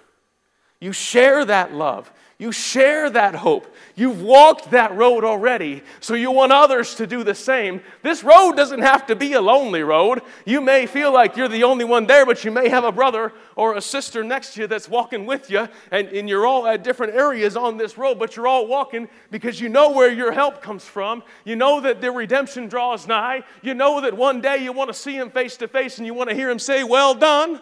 you 0.79 0.93
share 0.93 1.43
that 1.45 1.73
love. 1.73 2.11
You 2.41 2.51
share 2.51 3.07
that 3.11 3.35
hope. 3.35 3.71
You've 3.95 4.23
walked 4.23 4.71
that 4.71 4.95
road 4.95 5.23
already, 5.23 5.83
so 5.99 6.15
you 6.15 6.31
want 6.31 6.51
others 6.51 6.95
to 6.95 7.05
do 7.05 7.23
the 7.23 7.35
same. 7.35 7.81
This 8.01 8.23
road 8.23 8.53
doesn't 8.53 8.81
have 8.81 9.05
to 9.05 9.15
be 9.15 9.33
a 9.33 9.41
lonely 9.41 9.83
road. 9.83 10.23
You 10.43 10.59
may 10.59 10.87
feel 10.87 11.13
like 11.13 11.37
you're 11.37 11.47
the 11.47 11.65
only 11.65 11.85
one 11.85 12.07
there, 12.07 12.25
but 12.25 12.43
you 12.43 12.49
may 12.49 12.67
have 12.67 12.83
a 12.83 12.91
brother 12.91 13.31
or 13.55 13.75
a 13.75 13.81
sister 13.81 14.23
next 14.23 14.55
to 14.55 14.61
you 14.61 14.67
that's 14.67 14.89
walking 14.89 15.27
with 15.27 15.51
you, 15.51 15.69
and, 15.91 16.07
and 16.07 16.27
you're 16.27 16.47
all 16.47 16.65
at 16.65 16.83
different 16.83 17.13
areas 17.13 17.55
on 17.55 17.77
this 17.77 17.95
road, 17.95 18.17
but 18.17 18.35
you're 18.35 18.47
all 18.47 18.65
walking 18.65 19.07
because 19.29 19.61
you 19.61 19.69
know 19.69 19.91
where 19.91 20.11
your 20.11 20.31
help 20.31 20.63
comes 20.63 20.83
from. 20.83 21.21
You 21.45 21.55
know 21.55 21.79
that 21.81 22.01
the 22.01 22.09
redemption 22.11 22.67
draws 22.67 23.05
nigh. 23.05 23.43
You 23.61 23.75
know 23.75 24.01
that 24.01 24.17
one 24.17 24.41
day 24.41 24.63
you 24.63 24.73
want 24.73 24.87
to 24.87 24.95
see 24.95 25.13
him 25.13 25.29
face 25.29 25.57
to 25.57 25.67
face 25.67 25.99
and 25.99 26.07
you 26.07 26.15
want 26.15 26.31
to 26.31 26.35
hear 26.35 26.49
him 26.49 26.57
say, 26.57 26.83
Well 26.83 27.13
done. 27.13 27.51
Yeah. 27.51 27.59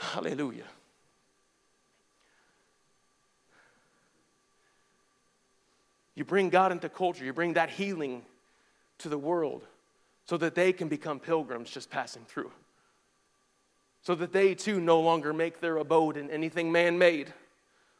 Hallelujah. 0.00 0.64
You 6.16 6.24
bring 6.24 6.48
God 6.48 6.72
into 6.72 6.88
culture, 6.88 7.24
you 7.24 7.32
bring 7.32 7.52
that 7.52 7.70
healing 7.70 8.22
to 8.98 9.08
the 9.08 9.18
world 9.18 9.64
so 10.24 10.36
that 10.38 10.54
they 10.54 10.72
can 10.72 10.88
become 10.88 11.20
pilgrims 11.20 11.70
just 11.70 11.90
passing 11.90 12.24
through. 12.24 12.50
So 14.02 14.14
that 14.16 14.32
they 14.32 14.54
too 14.54 14.80
no 14.80 15.00
longer 15.00 15.32
make 15.32 15.60
their 15.60 15.76
abode 15.76 16.16
in 16.16 16.30
anything 16.30 16.72
man 16.72 16.98
made 16.98 17.32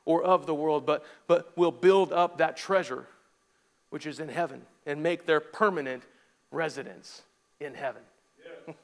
or 0.05 0.25
of 0.25 0.47
the 0.47 0.55
world, 0.55 0.87
but, 0.87 1.05
but 1.27 1.57
will 1.57 1.73
build 1.73 2.13
up 2.13 2.39
that 2.39 2.57
treasure 2.57 3.07
which 3.91 4.07
is 4.07 4.19
in 4.19 4.29
heaven 4.29 4.63
and 4.87 5.03
make 5.03 5.27
their 5.27 5.41
permanent 5.41 6.03
residence 6.51 7.23
in 7.61 7.75
heaven. 7.75 8.03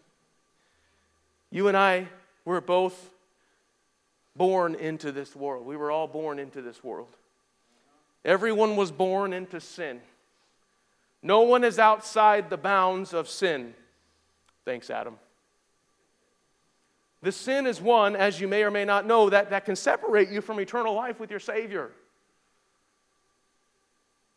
You 1.50 1.68
and 1.68 1.76
I 1.76 2.08
were 2.46 2.62
both 2.62 3.10
born 4.34 4.74
into 4.74 5.12
this 5.12 5.36
world. 5.36 5.66
We 5.66 5.76
were 5.76 5.90
all 5.90 6.06
born 6.06 6.38
into 6.38 6.62
this 6.62 6.82
world. 6.82 7.14
Everyone 8.24 8.76
was 8.76 8.92
born 8.92 9.32
into 9.32 9.60
sin. 9.60 10.00
No 11.22 11.42
one 11.42 11.64
is 11.64 11.78
outside 11.78 12.50
the 12.50 12.56
bounds 12.56 13.12
of 13.12 13.28
sin. 13.28 13.74
Thanks, 14.64 14.90
Adam. 14.90 15.18
The 17.22 17.32
sin 17.32 17.66
is 17.66 17.80
one, 17.80 18.16
as 18.16 18.40
you 18.40 18.48
may 18.48 18.64
or 18.64 18.70
may 18.70 18.84
not 18.84 19.06
know, 19.06 19.30
that, 19.30 19.50
that 19.50 19.64
can 19.64 19.76
separate 19.76 20.28
you 20.28 20.40
from 20.40 20.58
eternal 20.60 20.94
life 20.94 21.20
with 21.20 21.30
your 21.30 21.38
Savior. 21.40 21.92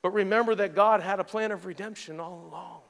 But 0.03 0.11
remember 0.11 0.53
that 0.53 0.75
God 0.75 1.01
had 1.01 1.19
a 1.19 1.23
plan 1.23 1.51
of 1.51 1.65
redemption 1.65 2.19
all 2.19 2.47
along. 2.47 2.81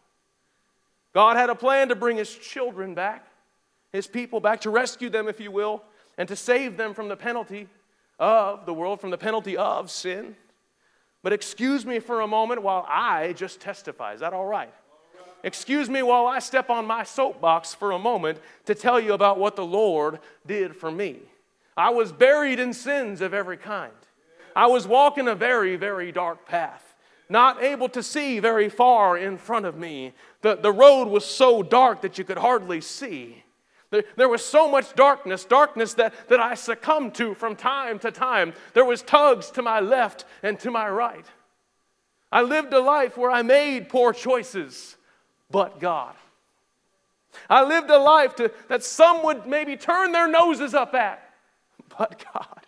God 1.13 1.37
had 1.37 1.49
a 1.49 1.55
plan 1.55 1.87
to 1.87 1.95
bring 1.95 2.17
His 2.17 2.33
children 2.33 2.93
back, 2.93 3.25
His 3.93 4.05
people 4.05 4.41
back, 4.41 4.61
to 4.61 4.69
rescue 4.69 5.09
them, 5.09 5.29
if 5.29 5.39
you 5.39 5.49
will, 5.49 5.81
and 6.17 6.27
to 6.27 6.35
save 6.35 6.75
them 6.75 6.93
from 6.93 7.07
the 7.07 7.15
penalty 7.15 7.69
of 8.19 8.65
the 8.65 8.73
world, 8.73 8.99
from 8.99 9.11
the 9.11 9.17
penalty 9.17 9.55
of 9.55 9.89
sin. 9.89 10.35
But 11.25 11.33
excuse 11.33 11.87
me 11.87 11.97
for 11.97 12.21
a 12.21 12.27
moment 12.27 12.61
while 12.61 12.85
I 12.87 13.33
just 13.33 13.59
testify. 13.59 14.13
Is 14.13 14.19
that 14.19 14.31
all 14.31 14.45
right? 14.45 14.71
Excuse 15.41 15.89
me 15.89 16.03
while 16.03 16.27
I 16.27 16.37
step 16.37 16.69
on 16.69 16.85
my 16.85 17.03
soapbox 17.03 17.73
for 17.73 17.93
a 17.93 17.97
moment 17.97 18.37
to 18.65 18.75
tell 18.75 18.99
you 18.99 19.13
about 19.13 19.39
what 19.39 19.55
the 19.55 19.65
Lord 19.65 20.19
did 20.45 20.75
for 20.75 20.91
me. 20.91 21.21
I 21.75 21.89
was 21.89 22.11
buried 22.11 22.59
in 22.59 22.73
sins 22.73 23.21
of 23.21 23.33
every 23.33 23.57
kind. 23.57 23.91
I 24.55 24.67
was 24.67 24.85
walking 24.85 25.27
a 25.27 25.33
very, 25.33 25.77
very 25.77 26.11
dark 26.11 26.45
path, 26.45 26.93
not 27.27 27.63
able 27.63 27.89
to 27.89 28.03
see 28.03 28.37
very 28.37 28.69
far 28.69 29.17
in 29.17 29.39
front 29.39 29.65
of 29.65 29.75
me. 29.75 30.13
The, 30.43 30.57
the 30.57 30.71
road 30.71 31.07
was 31.07 31.25
so 31.25 31.63
dark 31.63 32.03
that 32.03 32.19
you 32.19 32.23
could 32.23 32.37
hardly 32.37 32.81
see. 32.81 33.44
There, 33.91 34.03
there 34.15 34.29
was 34.29 34.43
so 34.43 34.69
much 34.69 34.95
darkness, 34.95 35.45
darkness 35.45 35.93
that, 35.95 36.13
that 36.29 36.39
I 36.39 36.55
succumbed 36.55 37.15
to 37.15 37.33
from 37.33 37.55
time 37.55 37.99
to 37.99 38.11
time. 38.11 38.53
There 38.73 38.85
was 38.85 39.01
tugs 39.01 39.51
to 39.51 39.61
my 39.61 39.79
left 39.79 40.25
and 40.43 40.59
to 40.59 40.71
my 40.71 40.89
right. 40.89 41.25
I 42.31 42.41
lived 42.41 42.73
a 42.73 42.79
life 42.79 43.17
where 43.17 43.31
I 43.31 43.41
made 43.41 43.89
poor 43.89 44.11
choices, 44.11 44.97
but 45.49 45.79
God. 45.79 46.15
I 47.49 47.63
lived 47.63 47.89
a 47.89 47.97
life 47.97 48.35
to, 48.37 48.51
that 48.69 48.83
some 48.83 49.23
would 49.23 49.45
maybe 49.45 49.77
turn 49.77 50.11
their 50.11 50.27
noses 50.27 50.73
up 50.73 50.93
at, 50.93 51.21
but 51.97 52.23
God. 52.33 52.61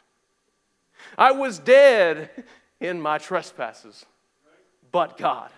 I 1.18 1.32
was 1.32 1.58
dead 1.58 2.30
in 2.80 3.02
my 3.02 3.18
trespasses, 3.18 4.06
but 4.92 5.18
God. 5.18 5.50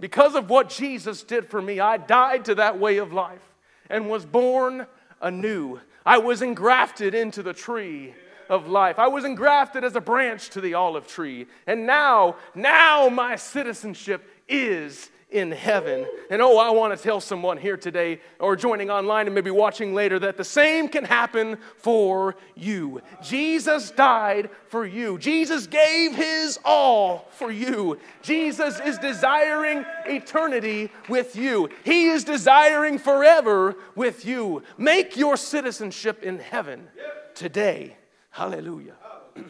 Because 0.00 0.36
of 0.36 0.48
what 0.48 0.68
Jesus 0.68 1.24
did 1.24 1.46
for 1.50 1.60
me, 1.60 1.80
I 1.80 1.96
died 1.96 2.44
to 2.44 2.54
that 2.56 2.78
way 2.78 2.98
of 2.98 3.12
life 3.12 3.42
and 3.88 4.08
was 4.08 4.24
born 4.24 4.86
anew. 5.20 5.80
I 6.04 6.18
was 6.18 6.42
engrafted 6.42 7.14
into 7.14 7.42
the 7.42 7.52
tree 7.52 8.14
of 8.48 8.66
life. 8.66 8.98
I 8.98 9.08
was 9.08 9.24
engrafted 9.24 9.84
as 9.84 9.94
a 9.96 10.00
branch 10.00 10.50
to 10.50 10.60
the 10.60 10.74
olive 10.74 11.06
tree. 11.06 11.46
And 11.66 11.86
now, 11.86 12.36
now 12.54 13.08
my 13.08 13.36
citizenship 13.36 14.24
is 14.48 15.10
in 15.30 15.50
heaven. 15.52 16.06
And 16.30 16.40
oh, 16.40 16.58
I 16.58 16.70
want 16.70 16.96
to 16.96 17.02
tell 17.02 17.20
someone 17.20 17.58
here 17.58 17.76
today 17.76 18.20
or 18.38 18.56
joining 18.56 18.90
online 18.90 19.26
and 19.26 19.34
maybe 19.34 19.50
watching 19.50 19.94
later 19.94 20.18
that 20.20 20.36
the 20.36 20.44
same 20.44 20.88
can 20.88 21.04
happen 21.04 21.58
for 21.76 22.36
you. 22.54 23.02
Jesus 23.22 23.90
died 23.90 24.48
for 24.68 24.86
you, 24.86 25.18
Jesus 25.18 25.66
gave 25.66 26.14
his 26.14 26.58
all 26.64 27.28
for 27.32 27.50
you. 27.50 27.98
Jesus 28.22 28.80
is 28.80 28.96
desiring 28.98 29.84
eternity 30.06 30.90
with 31.08 31.36
you, 31.36 31.68
he 31.84 32.06
is 32.06 32.24
desiring 32.24 32.98
forever 32.98 33.76
with 33.94 34.24
you. 34.24 34.62
Make 34.78 35.16
your 35.16 35.36
citizenship 35.36 36.22
in 36.22 36.38
heaven 36.38 36.88
today. 37.34 37.96
Hallelujah. 38.30 38.94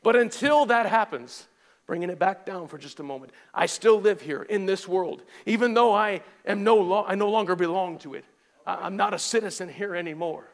But 0.00 0.14
until 0.14 0.64
that 0.66 0.86
happens, 0.86 1.47
bringing 1.88 2.10
it 2.10 2.18
back 2.18 2.44
down 2.44 2.68
for 2.68 2.76
just 2.76 3.00
a 3.00 3.02
moment. 3.02 3.32
I 3.52 3.64
still 3.64 3.98
live 3.98 4.20
here 4.20 4.42
in 4.42 4.66
this 4.66 4.86
world, 4.86 5.22
even 5.46 5.72
though 5.72 5.92
I 5.94 6.20
am 6.44 6.62
no 6.62 6.76
lo- 6.76 7.04
I 7.08 7.14
no 7.14 7.30
longer 7.30 7.56
belong 7.56 7.98
to 8.00 8.12
it. 8.12 8.26
I- 8.66 8.84
I'm 8.84 8.96
not 8.96 9.14
a 9.14 9.18
citizen 9.18 9.70
here 9.70 9.96
anymore. 9.96 10.46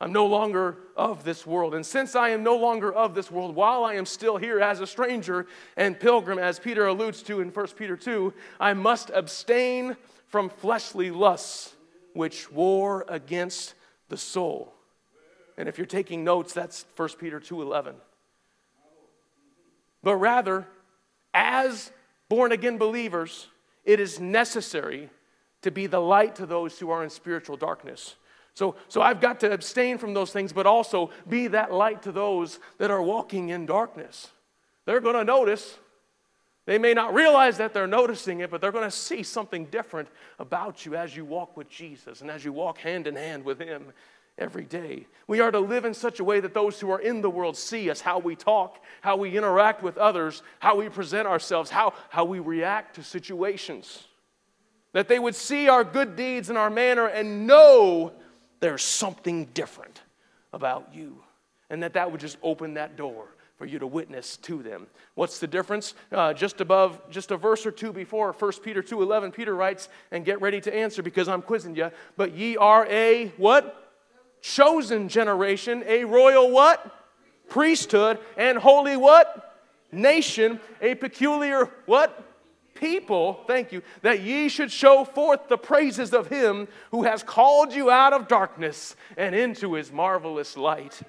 I'm 0.00 0.12
no 0.12 0.26
longer 0.26 0.76
of 0.96 1.22
this 1.22 1.46
world. 1.46 1.72
And 1.72 1.86
since 1.86 2.16
I 2.16 2.30
am 2.30 2.42
no 2.42 2.56
longer 2.56 2.92
of 2.92 3.14
this 3.14 3.30
world, 3.30 3.54
while 3.54 3.84
I 3.84 3.94
am 3.94 4.04
still 4.04 4.36
here 4.36 4.60
as 4.60 4.80
a 4.80 4.88
stranger 4.88 5.46
and 5.76 5.98
pilgrim, 5.98 6.40
as 6.40 6.58
Peter 6.58 6.84
alludes 6.84 7.22
to 7.22 7.40
in 7.40 7.50
1 7.50 7.76
Peter 7.76 7.96
2, 7.96 8.34
I 8.58 8.74
must 8.74 9.10
abstain 9.10 9.96
from 10.26 10.48
fleshly 10.48 11.12
lusts 11.12 11.76
which 12.12 12.50
war 12.50 13.04
against 13.06 13.74
the 14.08 14.16
soul. 14.16 14.74
And 15.56 15.68
if 15.68 15.78
you're 15.78 15.86
taking 15.86 16.24
notes, 16.24 16.52
that's 16.52 16.84
1 16.96 17.18
Peter 17.18 17.38
2:11 17.38 17.94
but 20.04 20.16
rather, 20.16 20.66
as 21.32 21.90
born 22.28 22.52
again 22.52 22.78
believers, 22.78 23.48
it 23.84 23.98
is 23.98 24.20
necessary 24.20 25.10
to 25.62 25.70
be 25.70 25.86
the 25.86 26.00
light 26.00 26.36
to 26.36 26.46
those 26.46 26.78
who 26.78 26.90
are 26.90 27.02
in 27.02 27.10
spiritual 27.10 27.56
darkness. 27.56 28.16
So, 28.52 28.76
so 28.88 29.02
I've 29.02 29.20
got 29.20 29.40
to 29.40 29.52
abstain 29.52 29.98
from 29.98 30.14
those 30.14 30.30
things, 30.30 30.52
but 30.52 30.66
also 30.66 31.10
be 31.28 31.48
that 31.48 31.72
light 31.72 32.02
to 32.02 32.12
those 32.12 32.60
that 32.78 32.90
are 32.90 33.02
walking 33.02 33.48
in 33.48 33.66
darkness. 33.66 34.28
They're 34.84 35.00
going 35.00 35.16
to 35.16 35.24
notice. 35.24 35.78
They 36.66 36.78
may 36.78 36.94
not 36.94 37.14
realize 37.14 37.58
that 37.58 37.74
they're 37.74 37.86
noticing 37.86 38.40
it, 38.40 38.50
but 38.50 38.60
they're 38.60 38.72
going 38.72 38.84
to 38.84 38.90
see 38.90 39.22
something 39.22 39.66
different 39.66 40.08
about 40.38 40.86
you 40.86 40.94
as 40.94 41.16
you 41.16 41.24
walk 41.24 41.56
with 41.56 41.68
Jesus 41.68 42.20
and 42.20 42.30
as 42.30 42.44
you 42.44 42.52
walk 42.52 42.78
hand 42.78 43.06
in 43.06 43.16
hand 43.16 43.44
with 43.44 43.58
Him 43.58 43.92
every 44.38 44.64
day. 44.64 45.06
We 45.26 45.40
are 45.40 45.50
to 45.50 45.60
live 45.60 45.84
in 45.84 45.94
such 45.94 46.20
a 46.20 46.24
way 46.24 46.40
that 46.40 46.54
those 46.54 46.80
who 46.80 46.90
are 46.90 47.00
in 47.00 47.22
the 47.22 47.30
world 47.30 47.56
see 47.56 47.88
us, 47.88 48.00
how 48.00 48.18
we 48.18 48.36
talk, 48.36 48.82
how 49.00 49.16
we 49.16 49.36
interact 49.36 49.82
with 49.82 49.96
others, 49.96 50.42
how 50.58 50.76
we 50.76 50.88
present 50.88 51.26
ourselves, 51.26 51.70
how, 51.70 51.94
how 52.10 52.24
we 52.24 52.40
react 52.40 52.96
to 52.96 53.02
situations. 53.02 54.04
That 54.92 55.08
they 55.08 55.18
would 55.18 55.34
see 55.34 55.68
our 55.68 55.84
good 55.84 56.16
deeds 56.16 56.48
and 56.48 56.58
our 56.58 56.70
manner 56.70 57.06
and 57.06 57.46
know 57.46 58.12
there's 58.60 58.82
something 58.82 59.46
different 59.46 60.02
about 60.52 60.94
you. 60.94 61.20
And 61.70 61.82
that 61.82 61.94
that 61.94 62.10
would 62.10 62.20
just 62.20 62.38
open 62.42 62.74
that 62.74 62.96
door 62.96 63.28
for 63.56 63.66
you 63.66 63.78
to 63.78 63.86
witness 63.86 64.36
to 64.38 64.62
them. 64.62 64.86
What's 65.14 65.38
the 65.38 65.46
difference? 65.46 65.94
Uh, 66.10 66.34
just 66.34 66.60
above, 66.60 67.00
just 67.08 67.30
a 67.30 67.36
verse 67.36 67.64
or 67.64 67.70
two 67.70 67.92
before 67.92 68.32
1 68.32 68.52
Peter 68.62 68.82
2.11, 68.82 69.32
Peter 69.32 69.54
writes, 69.54 69.88
and 70.10 70.24
get 70.24 70.40
ready 70.40 70.60
to 70.60 70.74
answer 70.74 71.02
because 71.02 71.28
I'm 71.28 71.42
quizzing 71.42 71.76
you, 71.76 71.90
but 72.16 72.34
ye 72.34 72.56
are 72.56 72.86
a 72.86 73.28
what? 73.36 73.83
Chosen 74.44 75.08
generation, 75.08 75.82
a 75.86 76.04
royal 76.04 76.50
what? 76.50 76.94
Priesthood, 77.48 78.18
and 78.36 78.58
holy 78.58 78.94
what? 78.94 79.58
Nation, 79.90 80.60
a 80.82 80.94
peculiar 80.96 81.70
what? 81.86 82.22
People, 82.74 83.40
thank 83.46 83.72
you, 83.72 83.82
that 84.02 84.20
ye 84.20 84.50
should 84.50 84.70
show 84.70 85.04
forth 85.04 85.48
the 85.48 85.56
praises 85.56 86.12
of 86.12 86.26
him 86.26 86.68
who 86.90 87.04
has 87.04 87.22
called 87.22 87.72
you 87.72 87.90
out 87.90 88.12
of 88.12 88.28
darkness 88.28 88.96
and 89.16 89.34
into 89.34 89.74
his 89.74 89.90
marvelous 89.90 90.58
light. 90.58 91.00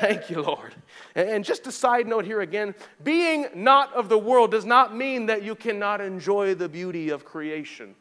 Thank 0.00 0.28
you, 0.28 0.42
Lord. 0.42 0.74
And 1.14 1.44
just 1.44 1.68
a 1.68 1.72
side 1.72 2.08
note 2.08 2.24
here 2.24 2.40
again 2.40 2.74
being 3.04 3.46
not 3.54 3.92
of 3.92 4.08
the 4.08 4.18
world 4.18 4.50
does 4.50 4.64
not 4.64 4.96
mean 4.96 5.26
that 5.26 5.44
you 5.44 5.54
cannot 5.54 6.00
enjoy 6.00 6.54
the 6.54 6.68
beauty 6.68 7.10
of 7.10 7.24
creation. 7.24 7.94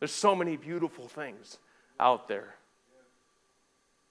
There's 0.00 0.12
so 0.12 0.34
many 0.34 0.58
beautiful 0.58 1.08
things 1.08 1.58
out 1.98 2.28
there. 2.28 2.55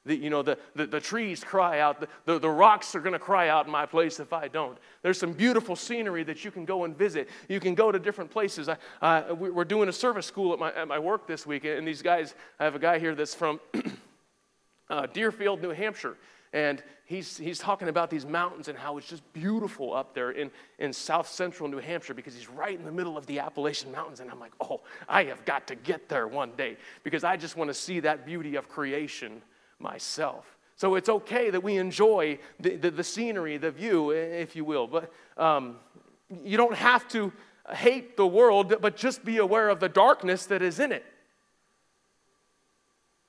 The, 0.05 0.15
you 0.15 0.29
know, 0.29 0.43
the, 0.43 0.57
the, 0.75 0.85
the, 0.85 0.99
trees 0.99 1.43
cry 1.43 1.79
out. 1.79 1.99
The, 1.99 2.07
the, 2.25 2.39
the 2.39 2.49
rocks 2.49 2.93
are 2.93 2.99
going 2.99 3.13
to 3.13 3.19
cry 3.19 3.49
out 3.49 3.65
in 3.65 3.71
my 3.71 3.85
place 3.87 4.19
if 4.19 4.33
I 4.33 4.47
don't. 4.47 4.77
There's 5.01 5.17
some 5.17 5.33
beautiful 5.33 5.75
scenery 5.75 6.23
that 6.23 6.45
you 6.45 6.51
can 6.51 6.63
go 6.63 6.83
and 6.83 6.95
visit. 6.95 7.27
You 7.49 7.59
can 7.59 7.73
go 7.73 7.91
to 7.91 7.97
different 7.97 8.29
places. 8.29 8.69
I, 8.69 8.77
uh, 9.01 9.33
we're 9.33 9.65
doing 9.65 9.89
a 9.89 9.93
service 9.93 10.27
school 10.27 10.53
at 10.53 10.59
my, 10.59 10.71
at 10.73 10.87
my 10.87 10.99
work 10.99 11.27
this 11.27 11.47
week, 11.47 11.65
and 11.65 11.87
these 11.87 12.03
guys, 12.03 12.35
I 12.59 12.65
have 12.65 12.75
a 12.75 12.79
guy 12.79 12.99
here 12.99 13.15
that's 13.15 13.33
from 13.33 13.59
uh, 14.89 15.07
Deerfield, 15.07 15.61
New 15.61 15.71
Hampshire. 15.71 16.17
And 16.53 16.81
he's, 17.03 17.37
he's 17.37 17.59
talking 17.59 17.89
about 17.89 18.09
these 18.09 18.25
mountains 18.25 18.69
and 18.69 18.77
how 18.77 18.97
it's 18.97 19.09
just 19.09 19.21
beautiful 19.33 19.93
up 19.93 20.13
there 20.13 20.31
in, 20.31 20.49
in 20.79 20.93
south 20.93 21.27
central 21.27 21.67
New 21.67 21.79
Hampshire 21.79 22.13
because 22.13 22.33
he's 22.33 22.49
right 22.49 22.79
in 22.79 22.85
the 22.85 22.91
middle 22.93 23.17
of 23.17 23.25
the 23.25 23.39
Appalachian 23.39 23.91
Mountains. 23.91 24.21
And 24.21 24.31
I'm 24.31 24.39
like, 24.39 24.53
oh, 24.61 24.79
I 25.09 25.25
have 25.25 25.43
got 25.43 25.67
to 25.67 25.75
get 25.75 26.07
there 26.07 26.29
one 26.29 26.51
day 26.55 26.77
because 27.03 27.25
I 27.25 27.35
just 27.35 27.57
want 27.57 27.69
to 27.69 27.73
see 27.73 27.99
that 28.01 28.25
beauty 28.25 28.55
of 28.55 28.69
creation 28.69 29.41
myself. 29.79 30.57
So 30.75 30.95
it's 30.95 31.07
okay 31.07 31.49
that 31.49 31.63
we 31.63 31.77
enjoy 31.77 32.39
the, 32.59 32.75
the, 32.75 32.91
the 32.91 33.03
scenery, 33.03 33.57
the 33.57 33.71
view, 33.71 34.11
if 34.11 34.55
you 34.55 34.65
will. 34.65 34.87
But 34.87 35.11
um, 35.37 35.77
you 36.43 36.57
don't 36.57 36.75
have 36.75 37.07
to 37.09 37.31
hate 37.69 38.17
the 38.17 38.27
world, 38.27 38.75
but 38.81 38.97
just 38.97 39.23
be 39.23 39.37
aware 39.37 39.69
of 39.69 39.79
the 39.79 39.89
darkness 39.89 40.45
that 40.47 40.61
is 40.61 40.79
in 40.79 40.91
it. 40.91 41.05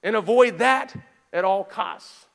And 0.02 0.16
avoid 0.16 0.58
that 0.58 0.94
at 1.32 1.44
all 1.44 1.64
costs. 1.64 2.26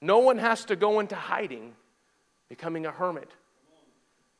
No 0.00 0.18
one 0.18 0.38
has 0.38 0.64
to 0.66 0.76
go 0.76 1.00
into 1.00 1.16
hiding, 1.16 1.74
becoming 2.48 2.86
a 2.86 2.90
hermit. 2.90 3.30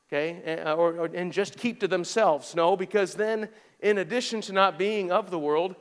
Okay? 0.08 0.40
And, 0.44 0.68
or, 0.68 0.94
or, 0.94 1.06
and 1.06 1.32
just 1.32 1.56
keep 1.56 1.80
to 1.80 1.88
themselves. 1.88 2.54
No, 2.54 2.76
because 2.76 3.14
then, 3.14 3.48
in 3.80 3.98
addition 3.98 4.40
to 4.42 4.52
not 4.52 4.78
being 4.78 5.10
of 5.10 5.30
the 5.30 5.38
world, 5.38 5.74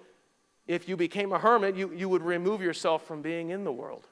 if 0.68 0.90
you 0.90 0.98
became 0.98 1.32
a 1.32 1.40
hermit, 1.40 1.76
you, 1.76 1.92
you 1.94 2.10
would 2.10 2.22
remove 2.22 2.62
yourself 2.62 3.06
from 3.06 3.22
being 3.22 3.50
in 3.50 3.64
the 3.64 3.72
world. 3.72 4.06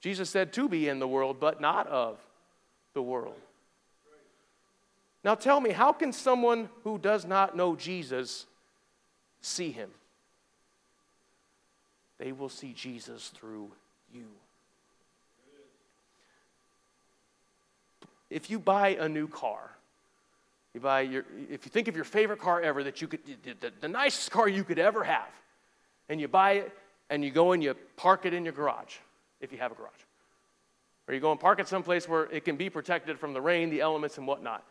Jesus 0.00 0.28
said 0.28 0.52
to 0.52 0.68
be 0.68 0.88
in 0.88 0.98
the 0.98 1.08
world, 1.08 1.38
but 1.40 1.60
not 1.60 1.86
of 1.86 2.18
the 2.94 3.02
world. 3.02 3.40
Now 5.24 5.34
tell 5.34 5.60
me, 5.60 5.70
how 5.70 5.92
can 5.92 6.12
someone 6.12 6.68
who 6.84 6.98
does 6.98 7.24
not 7.24 7.56
know 7.56 7.74
Jesus 7.74 8.46
see 9.40 9.72
him? 9.72 9.90
They 12.18 12.32
will 12.32 12.48
see 12.48 12.72
Jesus 12.72 13.28
through 13.28 13.70
you. 14.14 14.24
If 18.30 18.50
you 18.50 18.58
buy 18.58 18.90
a 19.00 19.08
new 19.08 19.28
car, 19.28 19.70
you 20.74 20.80
buy 20.80 21.02
your, 21.02 21.24
if 21.50 21.64
you 21.64 21.70
think 21.70 21.88
of 21.88 21.96
your 21.96 22.04
favorite 22.04 22.38
car 22.38 22.60
ever 22.60 22.84
that 22.84 23.00
you 23.00 23.08
could, 23.08 23.20
the, 23.60 23.72
the 23.80 23.88
nicest 23.88 24.30
car 24.30 24.48
you 24.48 24.62
could 24.62 24.78
ever 24.78 25.04
have, 25.04 25.28
and 26.08 26.20
you 26.20 26.28
buy 26.28 26.52
it 26.52 26.72
and 27.10 27.24
you 27.24 27.30
go 27.30 27.52
and 27.52 27.62
you 27.62 27.74
park 27.96 28.26
it 28.26 28.34
in 28.34 28.44
your 28.44 28.52
garage, 28.52 28.96
if 29.40 29.52
you 29.52 29.58
have 29.58 29.72
a 29.72 29.74
garage. 29.74 29.92
Or 31.08 31.14
you 31.14 31.20
go 31.20 31.30
and 31.30 31.40
park 31.40 31.60
it 31.60 31.68
someplace 31.68 32.08
where 32.08 32.24
it 32.24 32.44
can 32.44 32.56
be 32.56 32.68
protected 32.68 33.18
from 33.18 33.32
the 33.32 33.40
rain, 33.40 33.70
the 33.70 33.80
elements, 33.80 34.18
and 34.18 34.26
whatnot. 34.26 34.64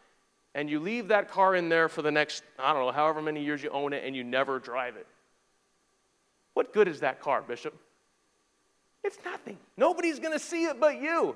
And 0.53 0.69
you 0.69 0.79
leave 0.79 1.09
that 1.09 1.29
car 1.29 1.55
in 1.55 1.69
there 1.69 1.89
for 1.89 2.01
the 2.01 2.11
next, 2.11 2.43
I 2.59 2.73
don't 2.73 2.85
know, 2.85 2.91
however 2.91 3.21
many 3.21 3.43
years 3.43 3.63
you 3.63 3.69
own 3.69 3.93
it, 3.93 4.03
and 4.05 4.15
you 4.15 4.23
never 4.23 4.59
drive 4.59 4.95
it. 4.95 5.07
What 6.53 6.73
good 6.73 6.87
is 6.87 7.01
that 7.01 7.21
car, 7.21 7.41
Bishop? 7.41 7.73
It's 9.03 9.17
nothing. 9.23 9.57
Nobody's 9.77 10.19
going 10.19 10.33
to 10.33 10.39
see 10.39 10.65
it 10.65 10.79
but 10.79 11.01
you. 11.01 11.35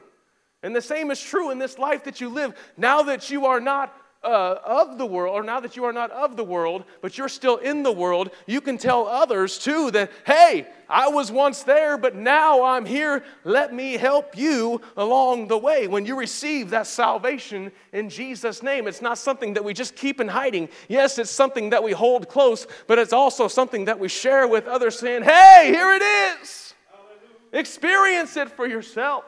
And 0.63 0.75
the 0.75 0.81
same 0.81 1.11
is 1.11 1.21
true 1.21 1.51
in 1.51 1.59
this 1.59 1.77
life 1.77 2.05
that 2.05 2.19
you 2.19 2.29
live. 2.29 2.55
Now 2.75 3.03
that 3.03 3.29
you 3.29 3.45
are 3.45 3.59
not 3.59 3.95
uh, 4.23 4.55
of 4.65 4.97
the 4.97 5.05
world, 5.05 5.33
or 5.33 5.43
now 5.43 5.59
that 5.61 5.77
you 5.77 5.85
are 5.85 5.93
not 5.93 6.11
of 6.11 6.35
the 6.35 6.43
world, 6.43 6.83
but 7.01 7.17
you're 7.17 7.29
still 7.29 7.57
in 7.57 7.83
the 7.83 7.91
world, 7.91 8.31
you 8.47 8.59
can 8.59 8.77
tell 8.77 9.07
others 9.07 9.57
too 9.57 9.91
that, 9.91 10.11
hey, 10.25 10.67
I 10.89 11.07
was 11.07 11.31
once 11.31 11.63
there, 11.63 11.97
but 11.97 12.15
now 12.15 12.63
I'm 12.63 12.85
here. 12.85 13.23
Let 13.43 13.73
me 13.73 13.93
help 13.93 14.37
you 14.37 14.81
along 14.97 15.47
the 15.47 15.57
way. 15.57 15.87
When 15.87 16.05
you 16.05 16.17
receive 16.17 16.71
that 16.71 16.87
salvation 16.87 17.71
in 17.93 18.09
Jesus' 18.09 18.61
name, 18.61 18.87
it's 18.87 19.01
not 19.01 19.17
something 19.17 19.53
that 19.53 19.63
we 19.63 19.73
just 19.73 19.95
keep 19.95 20.19
in 20.19 20.27
hiding. 20.27 20.67
Yes, 20.89 21.17
it's 21.17 21.31
something 21.31 21.69
that 21.69 21.83
we 21.83 21.91
hold 21.91 22.27
close, 22.27 22.67
but 22.87 22.99
it's 22.99 23.13
also 23.13 23.47
something 23.47 23.85
that 23.85 23.99
we 23.99 24.09
share 24.09 24.47
with 24.47 24.65
others, 24.65 24.99
saying, 24.99 25.23
hey, 25.23 25.71
here 25.71 25.93
it 25.93 26.01
is. 26.41 26.73
Hallelujah. 26.91 27.59
Experience 27.59 28.35
it 28.35 28.49
for 28.49 28.67
yourself. 28.67 29.23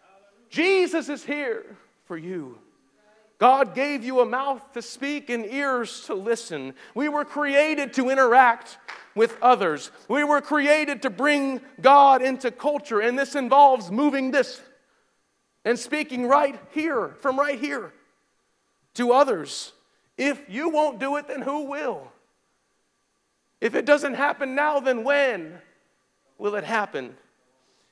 Hallelujah. 0.00 0.50
Jesus 0.50 1.08
is 1.08 1.24
here 1.24 1.76
for 2.04 2.18
you. 2.18 2.58
God 3.38 3.74
gave 3.74 4.02
you 4.02 4.20
a 4.20 4.26
mouth 4.26 4.62
to 4.72 4.80
speak 4.80 5.28
and 5.28 5.44
ears 5.44 6.02
to 6.06 6.14
listen. 6.14 6.74
We 6.94 7.08
were 7.08 7.24
created 7.24 7.92
to 7.94 8.08
interact 8.08 8.78
with 9.14 9.36
others. 9.42 9.90
We 10.08 10.24
were 10.24 10.40
created 10.40 11.02
to 11.02 11.10
bring 11.10 11.60
God 11.80 12.22
into 12.22 12.50
culture, 12.50 13.00
and 13.00 13.18
this 13.18 13.34
involves 13.34 13.90
moving 13.90 14.30
this 14.30 14.60
and 15.64 15.78
speaking 15.78 16.26
right 16.26 16.58
here, 16.70 17.16
from 17.20 17.38
right 17.38 17.58
here, 17.58 17.92
to 18.94 19.12
others. 19.12 19.72
If 20.16 20.42
you 20.48 20.70
won't 20.70 20.98
do 20.98 21.16
it, 21.16 21.28
then 21.28 21.42
who 21.42 21.64
will? 21.64 22.10
If 23.60 23.74
it 23.74 23.84
doesn't 23.84 24.14
happen 24.14 24.54
now, 24.54 24.80
then 24.80 25.02
when 25.02 25.58
will 26.38 26.54
it 26.54 26.64
happen? 26.64 27.16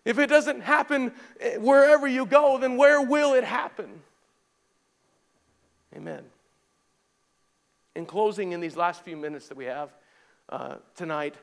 If 0.05 0.18
it 0.18 0.28
doesn't 0.28 0.61
happen 0.61 1.12
eh, 1.40 1.57
wherever 1.57 2.07
you 2.07 2.26
go, 2.26 2.59
then 2.59 2.76
where 2.76 3.01
will 3.01 3.34
it 3.34 3.45
happen? 3.45 4.03
Amen. 5.97 6.24
In 7.95 8.07
closing, 8.07 8.53
in 8.53 8.61
these 8.61 8.76
last 8.76 9.03
few 9.03 9.16
minutes 9.16 9.49
that 9.49 9.57
we 9.57 9.66
have 9.66 9.90
uh, 10.49 10.76
tonight, 10.97 11.36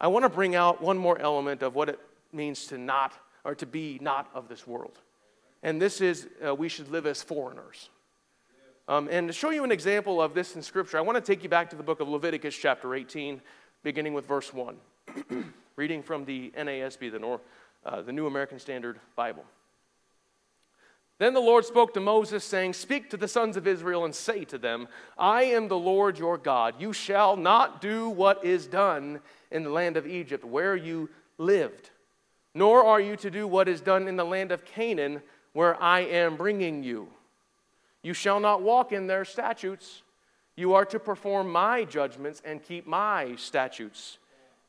I 0.00 0.06
want 0.08 0.24
to 0.24 0.30
bring 0.30 0.54
out 0.54 0.80
one 0.80 0.96
more 0.96 1.18
element 1.18 1.62
of 1.62 1.74
what 1.74 1.88
it 1.88 2.00
means 2.32 2.66
to 2.68 2.78
not, 2.78 3.12
or 3.44 3.54
to 3.54 3.66
be 3.66 3.98
not 4.00 4.30
of 4.34 4.48
this 4.48 4.66
world. 4.66 4.98
And 5.62 5.80
this 5.80 6.00
is 6.00 6.28
uh, 6.44 6.54
we 6.54 6.68
should 6.68 6.90
live 6.90 7.06
as 7.06 7.22
foreigners. 7.22 7.90
Um, 8.88 9.08
and 9.10 9.28
to 9.28 9.32
show 9.32 9.50
you 9.50 9.62
an 9.62 9.70
example 9.70 10.20
of 10.20 10.34
this 10.34 10.56
in 10.56 10.62
Scripture, 10.62 10.98
I 10.98 11.02
want 11.02 11.16
to 11.16 11.32
take 11.32 11.42
you 11.42 11.48
back 11.48 11.70
to 11.70 11.76
the 11.76 11.84
book 11.84 12.00
of 12.00 12.08
Leviticus, 12.08 12.56
chapter 12.56 12.94
18, 12.94 13.40
beginning 13.84 14.14
with 14.14 14.26
verse 14.26 14.52
1, 14.52 14.76
reading 15.76 16.02
from 16.02 16.24
the 16.24 16.50
NASB, 16.56 17.12
the, 17.12 17.40
uh, 17.84 18.02
the 18.02 18.12
New 18.12 18.26
American 18.26 18.58
Standard 18.58 18.98
Bible. 19.14 19.44
Then 21.22 21.34
the 21.34 21.40
Lord 21.40 21.64
spoke 21.64 21.94
to 21.94 22.00
Moses, 22.00 22.42
saying, 22.42 22.72
Speak 22.72 23.08
to 23.10 23.16
the 23.16 23.28
sons 23.28 23.56
of 23.56 23.68
Israel 23.68 24.04
and 24.04 24.12
say 24.12 24.44
to 24.46 24.58
them, 24.58 24.88
I 25.16 25.44
am 25.44 25.68
the 25.68 25.78
Lord 25.78 26.18
your 26.18 26.36
God. 26.36 26.74
You 26.80 26.92
shall 26.92 27.36
not 27.36 27.80
do 27.80 28.08
what 28.08 28.44
is 28.44 28.66
done 28.66 29.20
in 29.52 29.62
the 29.62 29.70
land 29.70 29.96
of 29.96 30.04
Egypt, 30.04 30.44
where 30.44 30.74
you 30.74 31.08
lived, 31.38 31.90
nor 32.56 32.84
are 32.84 32.98
you 32.98 33.14
to 33.18 33.30
do 33.30 33.46
what 33.46 33.68
is 33.68 33.80
done 33.80 34.08
in 34.08 34.16
the 34.16 34.24
land 34.24 34.50
of 34.50 34.64
Canaan, 34.64 35.22
where 35.52 35.80
I 35.80 36.00
am 36.00 36.36
bringing 36.36 36.82
you. 36.82 37.06
You 38.02 38.14
shall 38.14 38.40
not 38.40 38.62
walk 38.62 38.90
in 38.90 39.06
their 39.06 39.24
statutes. 39.24 40.02
You 40.56 40.74
are 40.74 40.86
to 40.86 40.98
perform 40.98 41.52
my 41.52 41.84
judgments 41.84 42.42
and 42.44 42.60
keep 42.64 42.84
my 42.84 43.36
statutes, 43.36 44.18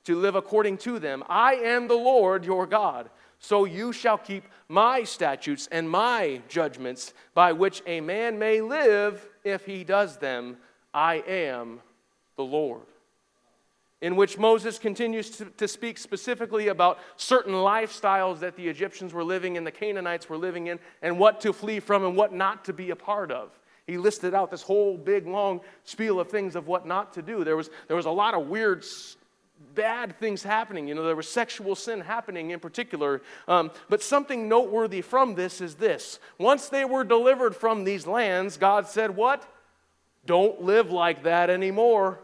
to 0.06 0.16
live 0.16 0.36
according 0.36 0.78
to 0.78 1.00
them. 1.00 1.24
I 1.28 1.56
am 1.56 1.88
the 1.88 1.96
Lord 1.96 2.46
your 2.46 2.68
God. 2.68 3.10
So 3.44 3.66
you 3.66 3.92
shall 3.92 4.18
keep 4.18 4.46
my 4.70 5.04
statutes 5.04 5.68
and 5.70 5.90
my 5.90 6.42
judgments, 6.48 7.14
by 7.34 7.52
which 7.52 7.84
a 7.86 8.00
man 8.00 8.40
may 8.40 8.62
live 8.62 9.28
if 9.44 9.66
he 9.66 9.84
does 9.84 10.18
them. 10.18 10.56
I 10.94 11.16
am 11.28 11.82
the 12.38 12.46
Lord. 12.46 12.84
In 14.00 14.16
which 14.16 14.38
Moses 14.38 14.80
continues 14.80 15.30
to, 15.32 15.46
to, 15.58 15.68
speak 15.68 15.98
specifically 15.98 16.70
about 16.70 17.00
certain 17.18 17.54
lifestyles 17.54 18.40
that 18.40 18.56
the 18.56 18.66
Egyptians 18.66 19.14
were 19.14 19.26
living 19.26 19.58
in, 19.58 19.66
the 19.66 19.72
Canaanites 19.72 20.30
were 20.30 20.38
living 20.38 20.68
in, 20.68 20.80
and 21.02 21.20
what 21.20 21.42
to 21.42 21.52
flee 21.52 21.82
from 21.82 22.06
and 22.06 22.16
what 22.16 22.32
not 22.32 22.64
to 22.66 22.74
be 22.74 22.92
a 22.92 22.96
part 22.96 23.30
of. 23.30 23.52
He 23.88 23.98
listed 23.98 24.34
out 24.34 24.52
this 24.52 24.62
whole 24.62 24.98
big, 24.98 25.28
long 25.28 25.60
spiel 25.84 26.22
of 26.22 26.30
things 26.30 26.56
of 26.56 26.68
what 26.68 26.86
not 26.86 27.12
to 27.14 27.22
do. 27.22 27.44
There 27.44 27.58
was, 27.58 27.70
there 27.90 27.98
was 27.98 28.06
a 28.06 28.12
lot 28.12 28.36
of 28.36 28.48
weird 28.48 28.86
bad 29.76 30.20
things 30.20 30.44
happening. 30.44 30.88
You 30.88 30.96
know, 30.96 31.04
there 31.04 31.16
was 31.16 31.28
sexual 31.28 31.76
sin 31.76 32.02
happening 32.02 32.52
in 32.52 32.60
particular. 32.60 33.22
Um, 33.48 33.72
but 33.90 34.02
something 34.02 34.48
noteworthy 34.48 35.02
from 35.02 35.36
this 35.36 35.62
is 35.62 35.76
this 35.76 36.20
once 36.38 36.70
they 36.70 36.86
were 36.86 37.04
delivered 37.04 37.56
from 37.56 37.84
these 37.84 38.08
lands, 38.08 38.58
God 38.58 38.88
said, 38.88 39.16
What? 39.16 39.48
Don't 40.26 40.62
live 40.62 40.90
like 40.90 41.24
that 41.24 41.50
anymore. 41.50 42.20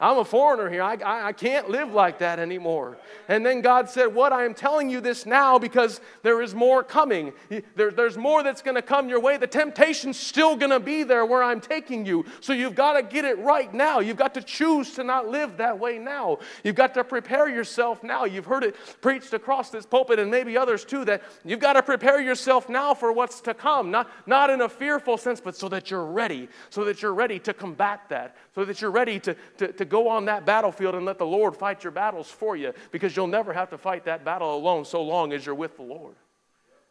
I'm 0.00 0.18
a 0.18 0.24
foreigner 0.24 0.70
here. 0.70 0.82
I, 0.82 0.94
I, 0.94 1.26
I, 1.28 1.32
can't 1.32 1.68
live 1.68 1.92
like 1.92 2.18
that 2.18 2.38
anymore. 2.38 2.96
And 3.28 3.44
then 3.44 3.60
God 3.60 3.88
said, 3.88 4.14
What? 4.14 4.32
I 4.32 4.44
am 4.44 4.54
telling 4.54 4.90
you 4.90 5.00
this 5.00 5.26
now 5.26 5.58
because 5.58 6.00
there 6.22 6.42
is 6.42 6.54
more 6.54 6.82
coming. 6.82 7.32
There, 7.76 7.90
there's 7.90 8.16
more 8.16 8.42
that's 8.42 8.62
going 8.62 8.74
to 8.74 8.82
come 8.82 9.08
your 9.08 9.20
way. 9.20 9.36
The 9.36 9.46
temptation's 9.46 10.18
still 10.18 10.56
going 10.56 10.70
to 10.70 10.80
be 10.80 11.02
there 11.02 11.24
where 11.24 11.42
I'm 11.42 11.60
taking 11.60 12.06
you. 12.06 12.24
So 12.40 12.52
you've 12.52 12.74
got 12.74 12.94
to 12.94 13.02
get 13.02 13.24
it 13.24 13.38
right 13.38 13.72
now. 13.72 14.00
You've 14.00 14.16
got 14.16 14.34
to 14.34 14.42
choose 14.42 14.94
to 14.94 15.04
not 15.04 15.28
live 15.28 15.56
that 15.58 15.78
way 15.78 15.98
now. 15.98 16.38
You've 16.64 16.76
got 16.76 16.94
to 16.94 17.04
prepare 17.04 17.48
yourself 17.48 18.02
now. 18.02 18.24
You've 18.24 18.46
heard 18.46 18.64
it 18.64 18.76
preached 19.00 19.32
across 19.32 19.70
this 19.70 19.86
pulpit 19.86 20.18
and 20.18 20.30
maybe 20.30 20.56
others 20.56 20.84
too 20.84 21.04
that 21.04 21.22
you've 21.44 21.60
got 21.60 21.74
to 21.74 21.82
prepare 21.82 22.20
yourself 22.20 22.68
now 22.68 22.94
for 22.94 23.12
what's 23.12 23.40
to 23.42 23.54
come. 23.54 23.90
Not, 23.90 24.10
not 24.26 24.50
in 24.50 24.60
a 24.60 24.68
fearful 24.68 25.16
sense, 25.16 25.40
but 25.40 25.56
so 25.56 25.68
that 25.68 25.90
you're 25.90 26.06
ready, 26.06 26.48
so 26.70 26.84
that 26.84 27.02
you're 27.02 27.14
ready 27.14 27.38
to 27.40 27.54
combat 27.54 28.08
that, 28.08 28.36
so 28.54 28.64
that 28.64 28.80
you're 28.80 28.90
ready 28.90 29.18
to, 29.20 29.36
to, 29.58 29.72
to 29.72 29.81
go 29.84 30.08
on 30.08 30.26
that 30.26 30.44
battlefield 30.44 30.94
and 30.94 31.04
let 31.04 31.18
the 31.18 31.26
Lord 31.26 31.56
fight 31.56 31.84
your 31.84 31.90
battles 31.90 32.30
for 32.30 32.56
you 32.56 32.72
because 32.90 33.16
you'll 33.16 33.26
never 33.26 33.52
have 33.52 33.70
to 33.70 33.78
fight 33.78 34.04
that 34.04 34.24
battle 34.24 34.54
alone 34.54 34.84
so 34.84 35.02
long 35.02 35.32
as 35.32 35.44
you're 35.44 35.54
with 35.54 35.76
the 35.76 35.82
Lord 35.82 36.16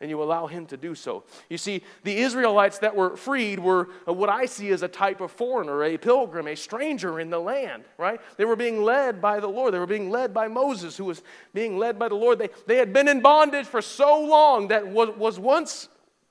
and 0.01 0.09
you 0.09 0.21
allow 0.21 0.47
him 0.47 0.65
to 0.65 0.75
do 0.75 0.95
so. 0.95 1.23
You 1.47 1.57
see, 1.57 1.83
the 2.03 2.17
Israelites 2.17 2.79
that 2.79 2.95
were 2.95 3.15
freed 3.15 3.59
were 3.59 3.89
what 4.05 4.29
I 4.29 4.47
see 4.47 4.69
as 4.71 4.81
a 4.81 4.87
type 4.87 5.21
of 5.21 5.31
foreigner, 5.31 5.83
a 5.83 5.97
pilgrim, 5.97 6.47
a 6.47 6.55
stranger 6.55 7.19
in 7.19 7.29
the 7.29 7.39
land, 7.39 7.83
right? 7.97 8.19
They 8.35 8.45
were 8.45 8.55
being 8.55 8.83
led 8.83 9.21
by 9.21 9.39
the 9.39 9.47
Lord. 9.47 9.73
They 9.73 9.79
were 9.79 9.85
being 9.85 10.09
led 10.09 10.33
by 10.33 10.47
Moses, 10.47 10.97
who 10.97 11.05
was 11.05 11.21
being 11.53 11.77
led 11.77 11.99
by 11.99 12.09
the 12.09 12.15
Lord. 12.15 12.39
They, 12.39 12.49
they 12.65 12.77
had 12.77 12.91
been 12.91 13.07
in 13.07 13.21
bondage 13.21 13.67
for 13.67 13.81
so 13.81 14.19
long 14.19 14.69
that 14.69 14.87
was, 14.87 15.09
was 15.17 15.39
once, 15.39 15.87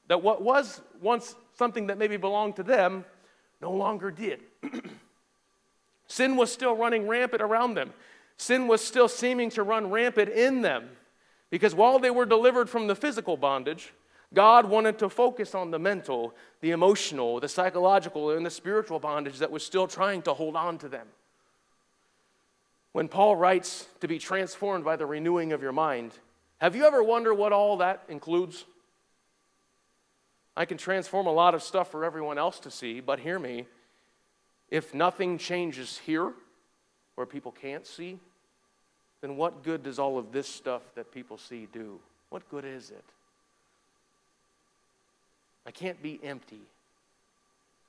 that 0.08 0.20
what 0.20 0.42
was 0.42 0.80
once 1.00 1.36
something 1.56 1.86
that 1.86 1.96
maybe 1.96 2.16
belonged 2.16 2.56
to 2.56 2.64
them 2.64 3.04
no 3.62 3.70
longer 3.70 4.10
did. 4.10 4.40
Sin 6.10 6.34
was 6.34 6.52
still 6.52 6.74
running 6.74 7.06
rampant 7.06 7.40
around 7.40 7.74
them. 7.74 7.92
Sin 8.36 8.66
was 8.66 8.84
still 8.84 9.06
seeming 9.06 9.48
to 9.50 9.62
run 9.62 9.90
rampant 9.90 10.28
in 10.28 10.60
them. 10.60 10.88
Because 11.50 11.72
while 11.72 12.00
they 12.00 12.10
were 12.10 12.26
delivered 12.26 12.68
from 12.68 12.88
the 12.88 12.96
physical 12.96 13.36
bondage, 13.36 13.92
God 14.34 14.66
wanted 14.66 14.98
to 14.98 15.08
focus 15.08 15.54
on 15.54 15.70
the 15.70 15.78
mental, 15.78 16.34
the 16.62 16.72
emotional, 16.72 17.38
the 17.38 17.48
psychological, 17.48 18.32
and 18.32 18.44
the 18.44 18.50
spiritual 18.50 18.98
bondage 18.98 19.38
that 19.38 19.52
was 19.52 19.64
still 19.64 19.86
trying 19.86 20.20
to 20.22 20.34
hold 20.34 20.56
on 20.56 20.78
to 20.78 20.88
them. 20.88 21.06
When 22.90 23.06
Paul 23.06 23.36
writes 23.36 23.86
to 24.00 24.08
be 24.08 24.18
transformed 24.18 24.84
by 24.84 24.96
the 24.96 25.06
renewing 25.06 25.52
of 25.52 25.62
your 25.62 25.70
mind, 25.70 26.12
have 26.58 26.74
you 26.74 26.86
ever 26.86 27.04
wondered 27.04 27.34
what 27.34 27.52
all 27.52 27.76
that 27.76 28.02
includes? 28.08 28.64
I 30.56 30.64
can 30.64 30.76
transform 30.76 31.28
a 31.28 31.32
lot 31.32 31.54
of 31.54 31.62
stuff 31.62 31.92
for 31.92 32.04
everyone 32.04 32.36
else 32.36 32.58
to 32.60 32.70
see, 32.72 32.98
but 32.98 33.20
hear 33.20 33.38
me. 33.38 33.66
If 34.70 34.94
nothing 34.94 35.38
changes 35.38 35.98
here, 35.98 36.32
where 37.16 37.26
people 37.26 37.52
can't 37.52 37.86
see, 37.86 38.18
then 39.20 39.36
what 39.36 39.62
good 39.62 39.82
does 39.82 39.98
all 39.98 40.18
of 40.18 40.32
this 40.32 40.48
stuff 40.48 40.82
that 40.94 41.12
people 41.12 41.36
see 41.36 41.68
do? 41.72 41.98
What 42.30 42.48
good 42.50 42.64
is 42.64 42.90
it? 42.90 43.04
I 45.66 45.70
can't 45.70 46.02
be 46.02 46.18
empty 46.22 46.62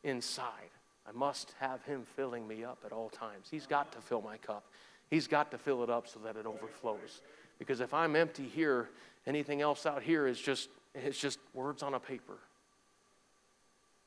inside. 0.03 0.69
I 1.07 1.11
must 1.13 1.53
have 1.59 1.83
Him 1.85 2.03
filling 2.15 2.47
me 2.47 2.63
up 2.63 2.79
at 2.85 2.91
all 2.91 3.09
times. 3.09 3.47
He's 3.49 3.65
got 3.65 3.91
to 3.93 4.01
fill 4.01 4.21
my 4.21 4.37
cup, 4.37 4.63
He's 5.09 5.27
got 5.27 5.51
to 5.51 5.57
fill 5.57 5.83
it 5.83 5.89
up 5.89 6.07
so 6.07 6.19
that 6.25 6.35
it 6.35 6.45
overflows. 6.45 7.21
Because 7.59 7.79
if 7.79 7.93
I'm 7.93 8.15
empty 8.15 8.47
here, 8.47 8.89
anything 9.27 9.61
else 9.61 9.85
out 9.85 10.01
here 10.01 10.25
is 10.25 10.41
just, 10.41 10.69
it's 10.95 11.19
just 11.19 11.37
words 11.53 11.83
on 11.83 11.93
a 11.93 11.99
paper. 11.99 12.37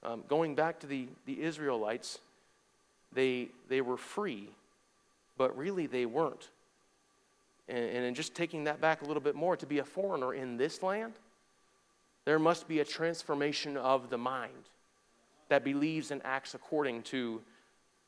Um, 0.02 0.24
going 0.28 0.54
back 0.54 0.80
to 0.80 0.86
the, 0.86 1.08
the 1.24 1.40
Israelites, 1.40 2.18
they, 3.14 3.48
they 3.68 3.80
were 3.80 3.96
free, 3.96 4.48
but 5.36 5.56
really 5.56 5.86
they 5.86 6.06
weren't. 6.06 6.50
And, 7.68 7.84
and 7.84 8.16
just 8.16 8.34
taking 8.34 8.64
that 8.64 8.80
back 8.80 9.02
a 9.02 9.04
little 9.04 9.22
bit 9.22 9.34
more, 9.34 9.56
to 9.56 9.66
be 9.66 9.78
a 9.78 9.84
foreigner 9.84 10.34
in 10.34 10.56
this 10.56 10.82
land, 10.82 11.14
there 12.24 12.38
must 12.38 12.68
be 12.68 12.80
a 12.80 12.84
transformation 12.84 13.76
of 13.76 14.10
the 14.10 14.18
mind 14.18 14.68
that 15.48 15.64
believes 15.64 16.10
and 16.10 16.20
acts 16.24 16.54
according 16.54 17.02
to 17.02 17.40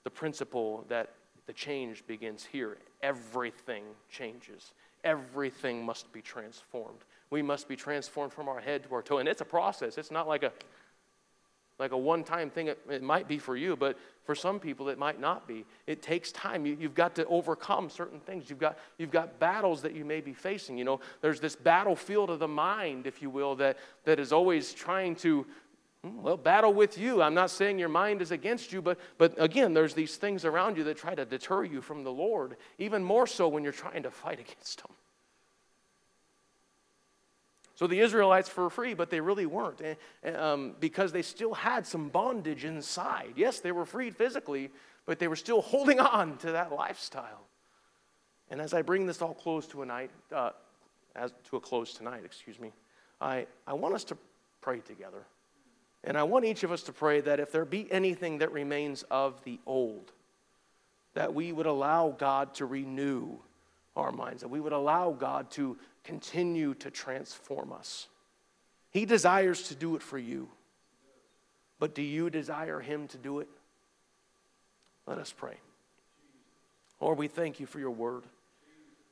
the 0.05 0.11
principle 0.11 0.85
that 0.89 1.13
the 1.47 1.53
change 1.53 2.07
begins 2.07 2.45
here. 2.45 2.79
Everything 3.03 3.85
changes, 4.11 4.73
everything 5.05 5.85
must 5.85 6.13
be 6.13 6.21
transformed. 6.21 7.01
We 7.29 7.43
must 7.43 7.69
be 7.69 7.77
transformed 7.77 8.33
from 8.33 8.49
our 8.49 8.61
head 8.61 8.85
to 8.85 8.95
our 8.95 9.03
toe. 9.03 9.19
And 9.19 9.29
it's 9.29 9.41
a 9.41 9.47
process, 9.47 9.99
it's 9.99 10.11
not 10.11 10.29
like 10.29 10.43
a 10.43 10.53
like 11.79 11.93
a 11.93 11.97
one 11.97 12.25
time 12.25 12.51
thing. 12.51 12.69
It, 12.69 12.79
it, 12.89 13.03
might 13.03 13.29
be 13.29 13.39
for 13.39 13.57
you, 13.57 13.77
but 13.77 13.99
for 14.27 14.35
some 14.35 14.59
people 14.59 14.89
it 14.89 14.99
might 14.99 15.21
not 15.21 15.47
be. 15.47 15.65
It 15.87 16.03
takes 16.03 16.33
time. 16.33 16.67
You, 16.67 16.77
you've 16.79 16.95
got 16.95 17.15
to 17.15 17.25
overcome 17.27 17.89
certain 17.89 18.19
things. 18.19 18.51
You've 18.51 18.59
got, 18.59 18.77
you've 18.99 19.13
got 19.13 19.39
battles 19.39 19.81
that 19.83 19.95
you 19.95 20.05
may 20.05 20.21
be 20.21 20.35
facing. 20.35 20.77
You 20.77 20.85
know, 20.85 21.01
there's 21.23 21.41
this 21.41 21.55
battlefield 21.55 22.29
of 22.31 22.41
the 22.41 22.49
mind, 22.49 23.07
if 23.07 23.23
you 23.23 23.31
will, 23.31 23.55
that, 23.57 23.79
that 24.05 24.19
is 24.19 24.33
always 24.33 24.75
trying 24.75 25.15
to, 25.17 25.47
hmm, 26.03 26.23
well, 26.23 26.37
battle 26.37 26.75
with 26.75 26.99
you. 26.99 27.23
I'm 27.23 27.35
not 27.35 27.51
saying 27.51 27.79
your 27.79 27.89
mind 27.89 28.21
is 28.21 28.33
against 28.33 28.73
you, 28.73 28.83
but, 28.83 28.99
but 29.17 29.41
again, 29.41 29.73
there's 29.73 29.95
these 29.95 30.17
things 30.17 30.45
around 30.45 30.77
you 30.77 30.83
that 30.85 30.97
try 30.97 31.15
to 31.15 31.25
deter 31.25 31.63
you 31.65 31.81
from 31.81 32.03
the 32.03 32.13
Lord, 32.13 32.57
even 32.79 33.05
more 33.05 33.29
so 33.29 33.47
when 33.47 33.63
you're 33.63 33.73
trying 33.73 34.03
to 34.03 34.11
fight 34.11 34.41
against 34.47 34.83
them. 34.83 34.93
So 37.77 37.87
the 37.87 38.01
Israelites 38.01 38.55
were 38.57 38.71
free, 38.71 38.95
but 38.95 39.11
they 39.11 39.21
really 39.21 39.45
weren't 39.45 39.83
um, 40.35 40.75
because 40.81 41.13
they 41.13 41.21
still 41.23 41.53
had 41.53 41.87
some 41.87 42.09
bondage 42.09 42.65
inside. 42.65 43.35
Yes, 43.37 43.61
they 43.61 43.71
were 43.71 43.85
freed 43.85 44.17
physically, 44.17 44.71
but 45.05 45.19
they 45.19 45.29
were 45.29 45.37
still 45.37 45.61
holding 45.73 46.01
on 46.01 46.39
to 46.39 46.53
that 46.53 46.73
lifestyle. 46.73 47.47
And 48.51 48.61
as 48.61 48.73
I 48.73 48.81
bring 48.81 49.07
this 49.07 49.21
all 49.21 49.35
close 49.35 49.67
to 49.69 49.83
a 49.83 49.87
night, 49.87 50.11
uh, 50.35 50.51
as 51.15 51.33
to 51.51 51.57
a 51.57 51.61
close 51.61 51.93
tonight, 51.93 52.23
excuse 52.25 52.59
me, 52.59 52.73
I, 53.21 53.47
I 53.67 53.75
want 53.75 53.95
us 53.95 54.05
to 54.05 54.17
pray 54.63 54.81
together. 54.81 55.27
And 56.03 56.17
I 56.17 56.23
want 56.23 56.45
each 56.45 56.63
of 56.63 56.73
us 56.73 56.83
to 56.85 56.93
pray 56.93 57.21
that 57.23 57.41
if 57.41 57.53
there 57.53 57.65
be 57.65 57.91
anything 57.91 58.39
that 58.39 58.53
remains 58.53 59.03
of 59.11 59.43
the 59.45 59.59
old, 59.67 60.13
that 61.15 61.35
we 61.35 61.53
would 61.53 61.67
allow 61.67 62.15
God 62.17 62.55
to 62.55 62.67
renew 62.67 63.39
our 63.97 64.13
minds, 64.13 64.43
that 64.43 64.49
we 64.49 64.61
would 64.61 64.73
allow 64.73 65.13
God 65.13 65.51
to 65.53 65.77
continue 66.05 66.75
to 66.75 66.91
transform 66.91 67.73
us. 67.73 68.09
He 68.91 69.05
desires 69.05 69.69
to 69.69 69.75
do 69.75 69.97
it 69.97 70.03
for 70.03 70.19
you. 70.19 70.49
But 71.79 71.95
do 71.95 72.03
you 72.03 72.31
desire 72.31 72.81
Him 72.81 73.09
to 73.09 73.19
do 73.19 73.41
it? 73.41 73.49
Let 75.07 75.19
us 75.19 75.33
pray. 75.37 75.57
Lord, 77.01 77.19
we 77.19 77.29
thank 77.29 77.61
you 77.61 77.67
for 77.67 77.79
your 77.79 77.91
word, 77.91 78.25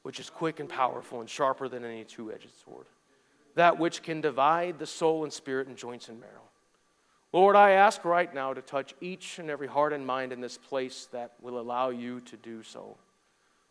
which 0.03 0.19
is 0.19 0.31
quick 0.31 0.61
and 0.61 0.69
powerful 0.69 1.21
and 1.21 1.29
sharper 1.29 1.69
than 1.69 1.85
any 1.85 2.05
two 2.05 2.33
edged 2.33 2.49
sword, 2.65 2.87
that 3.55 3.79
which 3.79 4.03
can 4.03 4.21
divide 4.21 4.79
the 4.79 4.87
soul 4.87 5.25
and 5.25 5.33
spirit 5.33 5.69
and 5.69 5.77
joints 5.77 6.09
and 6.09 6.19
marrow. 6.21 6.33
Lord, 7.33 7.57
I 7.57 7.73
ask 7.73 8.05
right 8.05 8.33
now 8.33 8.55
to 8.55 8.63
touch 8.63 8.95
each 9.01 9.39
and 9.39 9.51
every 9.51 9.67
heart 9.67 9.93
and 9.93 10.07
mind 10.07 10.33
in 10.33 10.41
this 10.41 10.57
place 10.57 11.09
that 11.13 11.33
will 11.43 11.59
allow 11.59 11.91
you 11.91 12.21
to 12.21 12.37
do 12.37 12.63
so. 12.63 12.97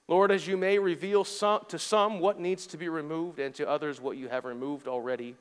Lord, 0.07 0.31
as 0.31 0.47
you 0.47 0.57
may 0.57 0.79
reveal 0.79 1.23
some, 1.23 1.61
to 1.69 1.79
some 1.79 2.19
what 2.19 2.39
needs 2.39 2.67
to 2.67 2.77
be 2.77 2.89
removed 2.89 3.39
and 3.39 3.55
to 3.55 3.67
others 3.67 4.01
what 4.01 4.17
you 4.17 4.27
have 4.27 4.45
removed 4.45 4.87
already, 4.87 5.35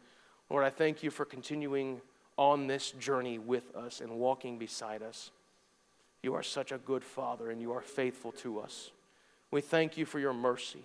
Lord, 0.49 0.65
I 0.65 0.71
thank 0.71 1.03
you 1.03 1.11
for 1.11 1.25
continuing 1.25 2.01
on 2.37 2.67
this 2.67 2.93
journey 2.93 3.39
with 3.39 3.75
us 3.75 4.01
and 4.01 4.13
walking 4.13 4.59
beside 4.59 5.03
us. 5.03 5.31
You 6.23 6.35
are 6.35 6.43
such 6.43 6.71
a 6.71 6.79
good 6.79 7.03
Father 7.03 7.51
and 7.51 7.61
you 7.61 7.73
are 7.73 7.83
faithful 7.83 8.33
to 8.33 8.61
us. 8.61 8.91
We 9.51 9.61
thank 9.61 9.97
you 9.97 10.07
for 10.07 10.19
your 10.19 10.33
mercy, 10.33 10.85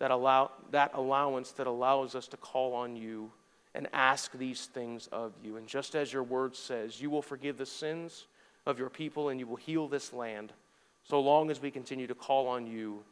that, 0.00 0.10
allow, 0.10 0.50
that 0.72 0.92
allowance 0.94 1.52
that 1.52 1.66
allows 1.66 2.14
us 2.14 2.26
to 2.28 2.36
call 2.36 2.74
on 2.74 2.96
you 2.96 3.30
and 3.74 3.88
ask 3.92 4.32
these 4.32 4.66
things 4.66 5.08
of 5.12 5.32
you. 5.42 5.56
And 5.56 5.66
just 5.66 5.94
as 5.94 6.12
your 6.12 6.22
word 6.24 6.56
says, 6.56 7.00
you 7.00 7.08
will 7.08 7.22
forgive 7.22 7.56
the 7.56 7.66
sins 7.66 8.26
of 8.66 8.78
your 8.78 8.90
people 8.90 9.28
and 9.28 9.38
you 9.38 9.46
will 9.46 9.56
heal 9.56 9.88
this 9.88 10.12
land 10.12 10.52
so 11.04 11.20
long 11.20 11.50
as 11.50 11.60
we 11.60 11.70
continue 11.70 12.06
to 12.06 12.14
call 12.14 12.48
on 12.48 12.66
you 12.66 13.02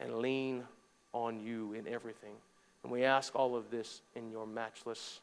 and 0.00 0.16
lean 0.18 0.64
on 1.12 1.38
you 1.38 1.74
in 1.74 1.86
everything. 1.86 2.34
And 2.82 2.92
we 2.92 3.04
ask 3.04 3.34
all 3.34 3.54
of 3.56 3.70
this 3.70 4.02
in 4.14 4.30
your 4.30 4.46
matchless 4.46 5.20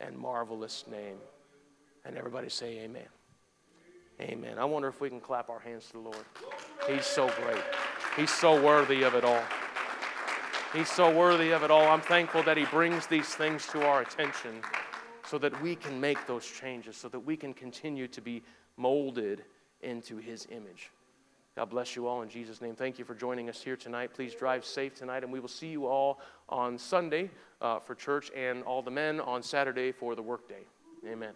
and 0.00 0.16
marvelous 0.16 0.84
name. 0.90 1.16
And 2.04 2.16
everybody 2.16 2.48
say, 2.48 2.78
Amen. 2.78 3.06
Amen. 4.20 4.58
I 4.58 4.64
wonder 4.64 4.88
if 4.88 5.00
we 5.00 5.10
can 5.10 5.20
clap 5.20 5.50
our 5.50 5.58
hands 5.58 5.86
to 5.88 5.92
the 5.94 5.98
Lord. 5.98 6.24
He's 6.88 7.04
so 7.04 7.30
great. 7.42 7.62
He's 8.16 8.30
so 8.30 8.60
worthy 8.62 9.02
of 9.02 9.14
it 9.14 9.24
all. 9.24 9.42
He's 10.72 10.90
so 10.90 11.14
worthy 11.14 11.50
of 11.50 11.62
it 11.62 11.70
all. 11.70 11.86
I'm 11.86 12.00
thankful 12.00 12.42
that 12.44 12.56
He 12.56 12.64
brings 12.66 13.06
these 13.06 13.28
things 13.34 13.66
to 13.68 13.86
our 13.86 14.00
attention 14.00 14.62
so 15.24 15.38
that 15.38 15.60
we 15.62 15.76
can 15.76 16.00
make 16.00 16.26
those 16.26 16.46
changes, 16.46 16.96
so 16.96 17.08
that 17.08 17.20
we 17.20 17.36
can 17.36 17.52
continue 17.52 18.08
to 18.08 18.20
be 18.20 18.42
molded 18.76 19.44
into 19.82 20.16
His 20.16 20.46
image. 20.50 20.90
God 21.56 21.70
bless 21.70 21.96
you 21.96 22.06
all 22.06 22.20
in 22.20 22.28
Jesus' 22.28 22.60
name. 22.60 22.74
Thank 22.74 22.98
you 22.98 23.04
for 23.06 23.14
joining 23.14 23.48
us 23.48 23.62
here 23.62 23.76
tonight. 23.76 24.12
Please 24.12 24.34
drive 24.34 24.62
safe 24.62 24.94
tonight, 24.94 25.24
and 25.24 25.32
we 25.32 25.40
will 25.40 25.48
see 25.48 25.68
you 25.68 25.86
all 25.86 26.20
on 26.50 26.76
Sunday 26.76 27.30
uh, 27.62 27.78
for 27.78 27.94
church 27.94 28.30
and 28.36 28.62
all 28.64 28.82
the 28.82 28.90
men 28.90 29.20
on 29.20 29.42
Saturday 29.42 29.90
for 29.90 30.14
the 30.14 30.22
workday. 30.22 30.66
Amen. 31.06 31.32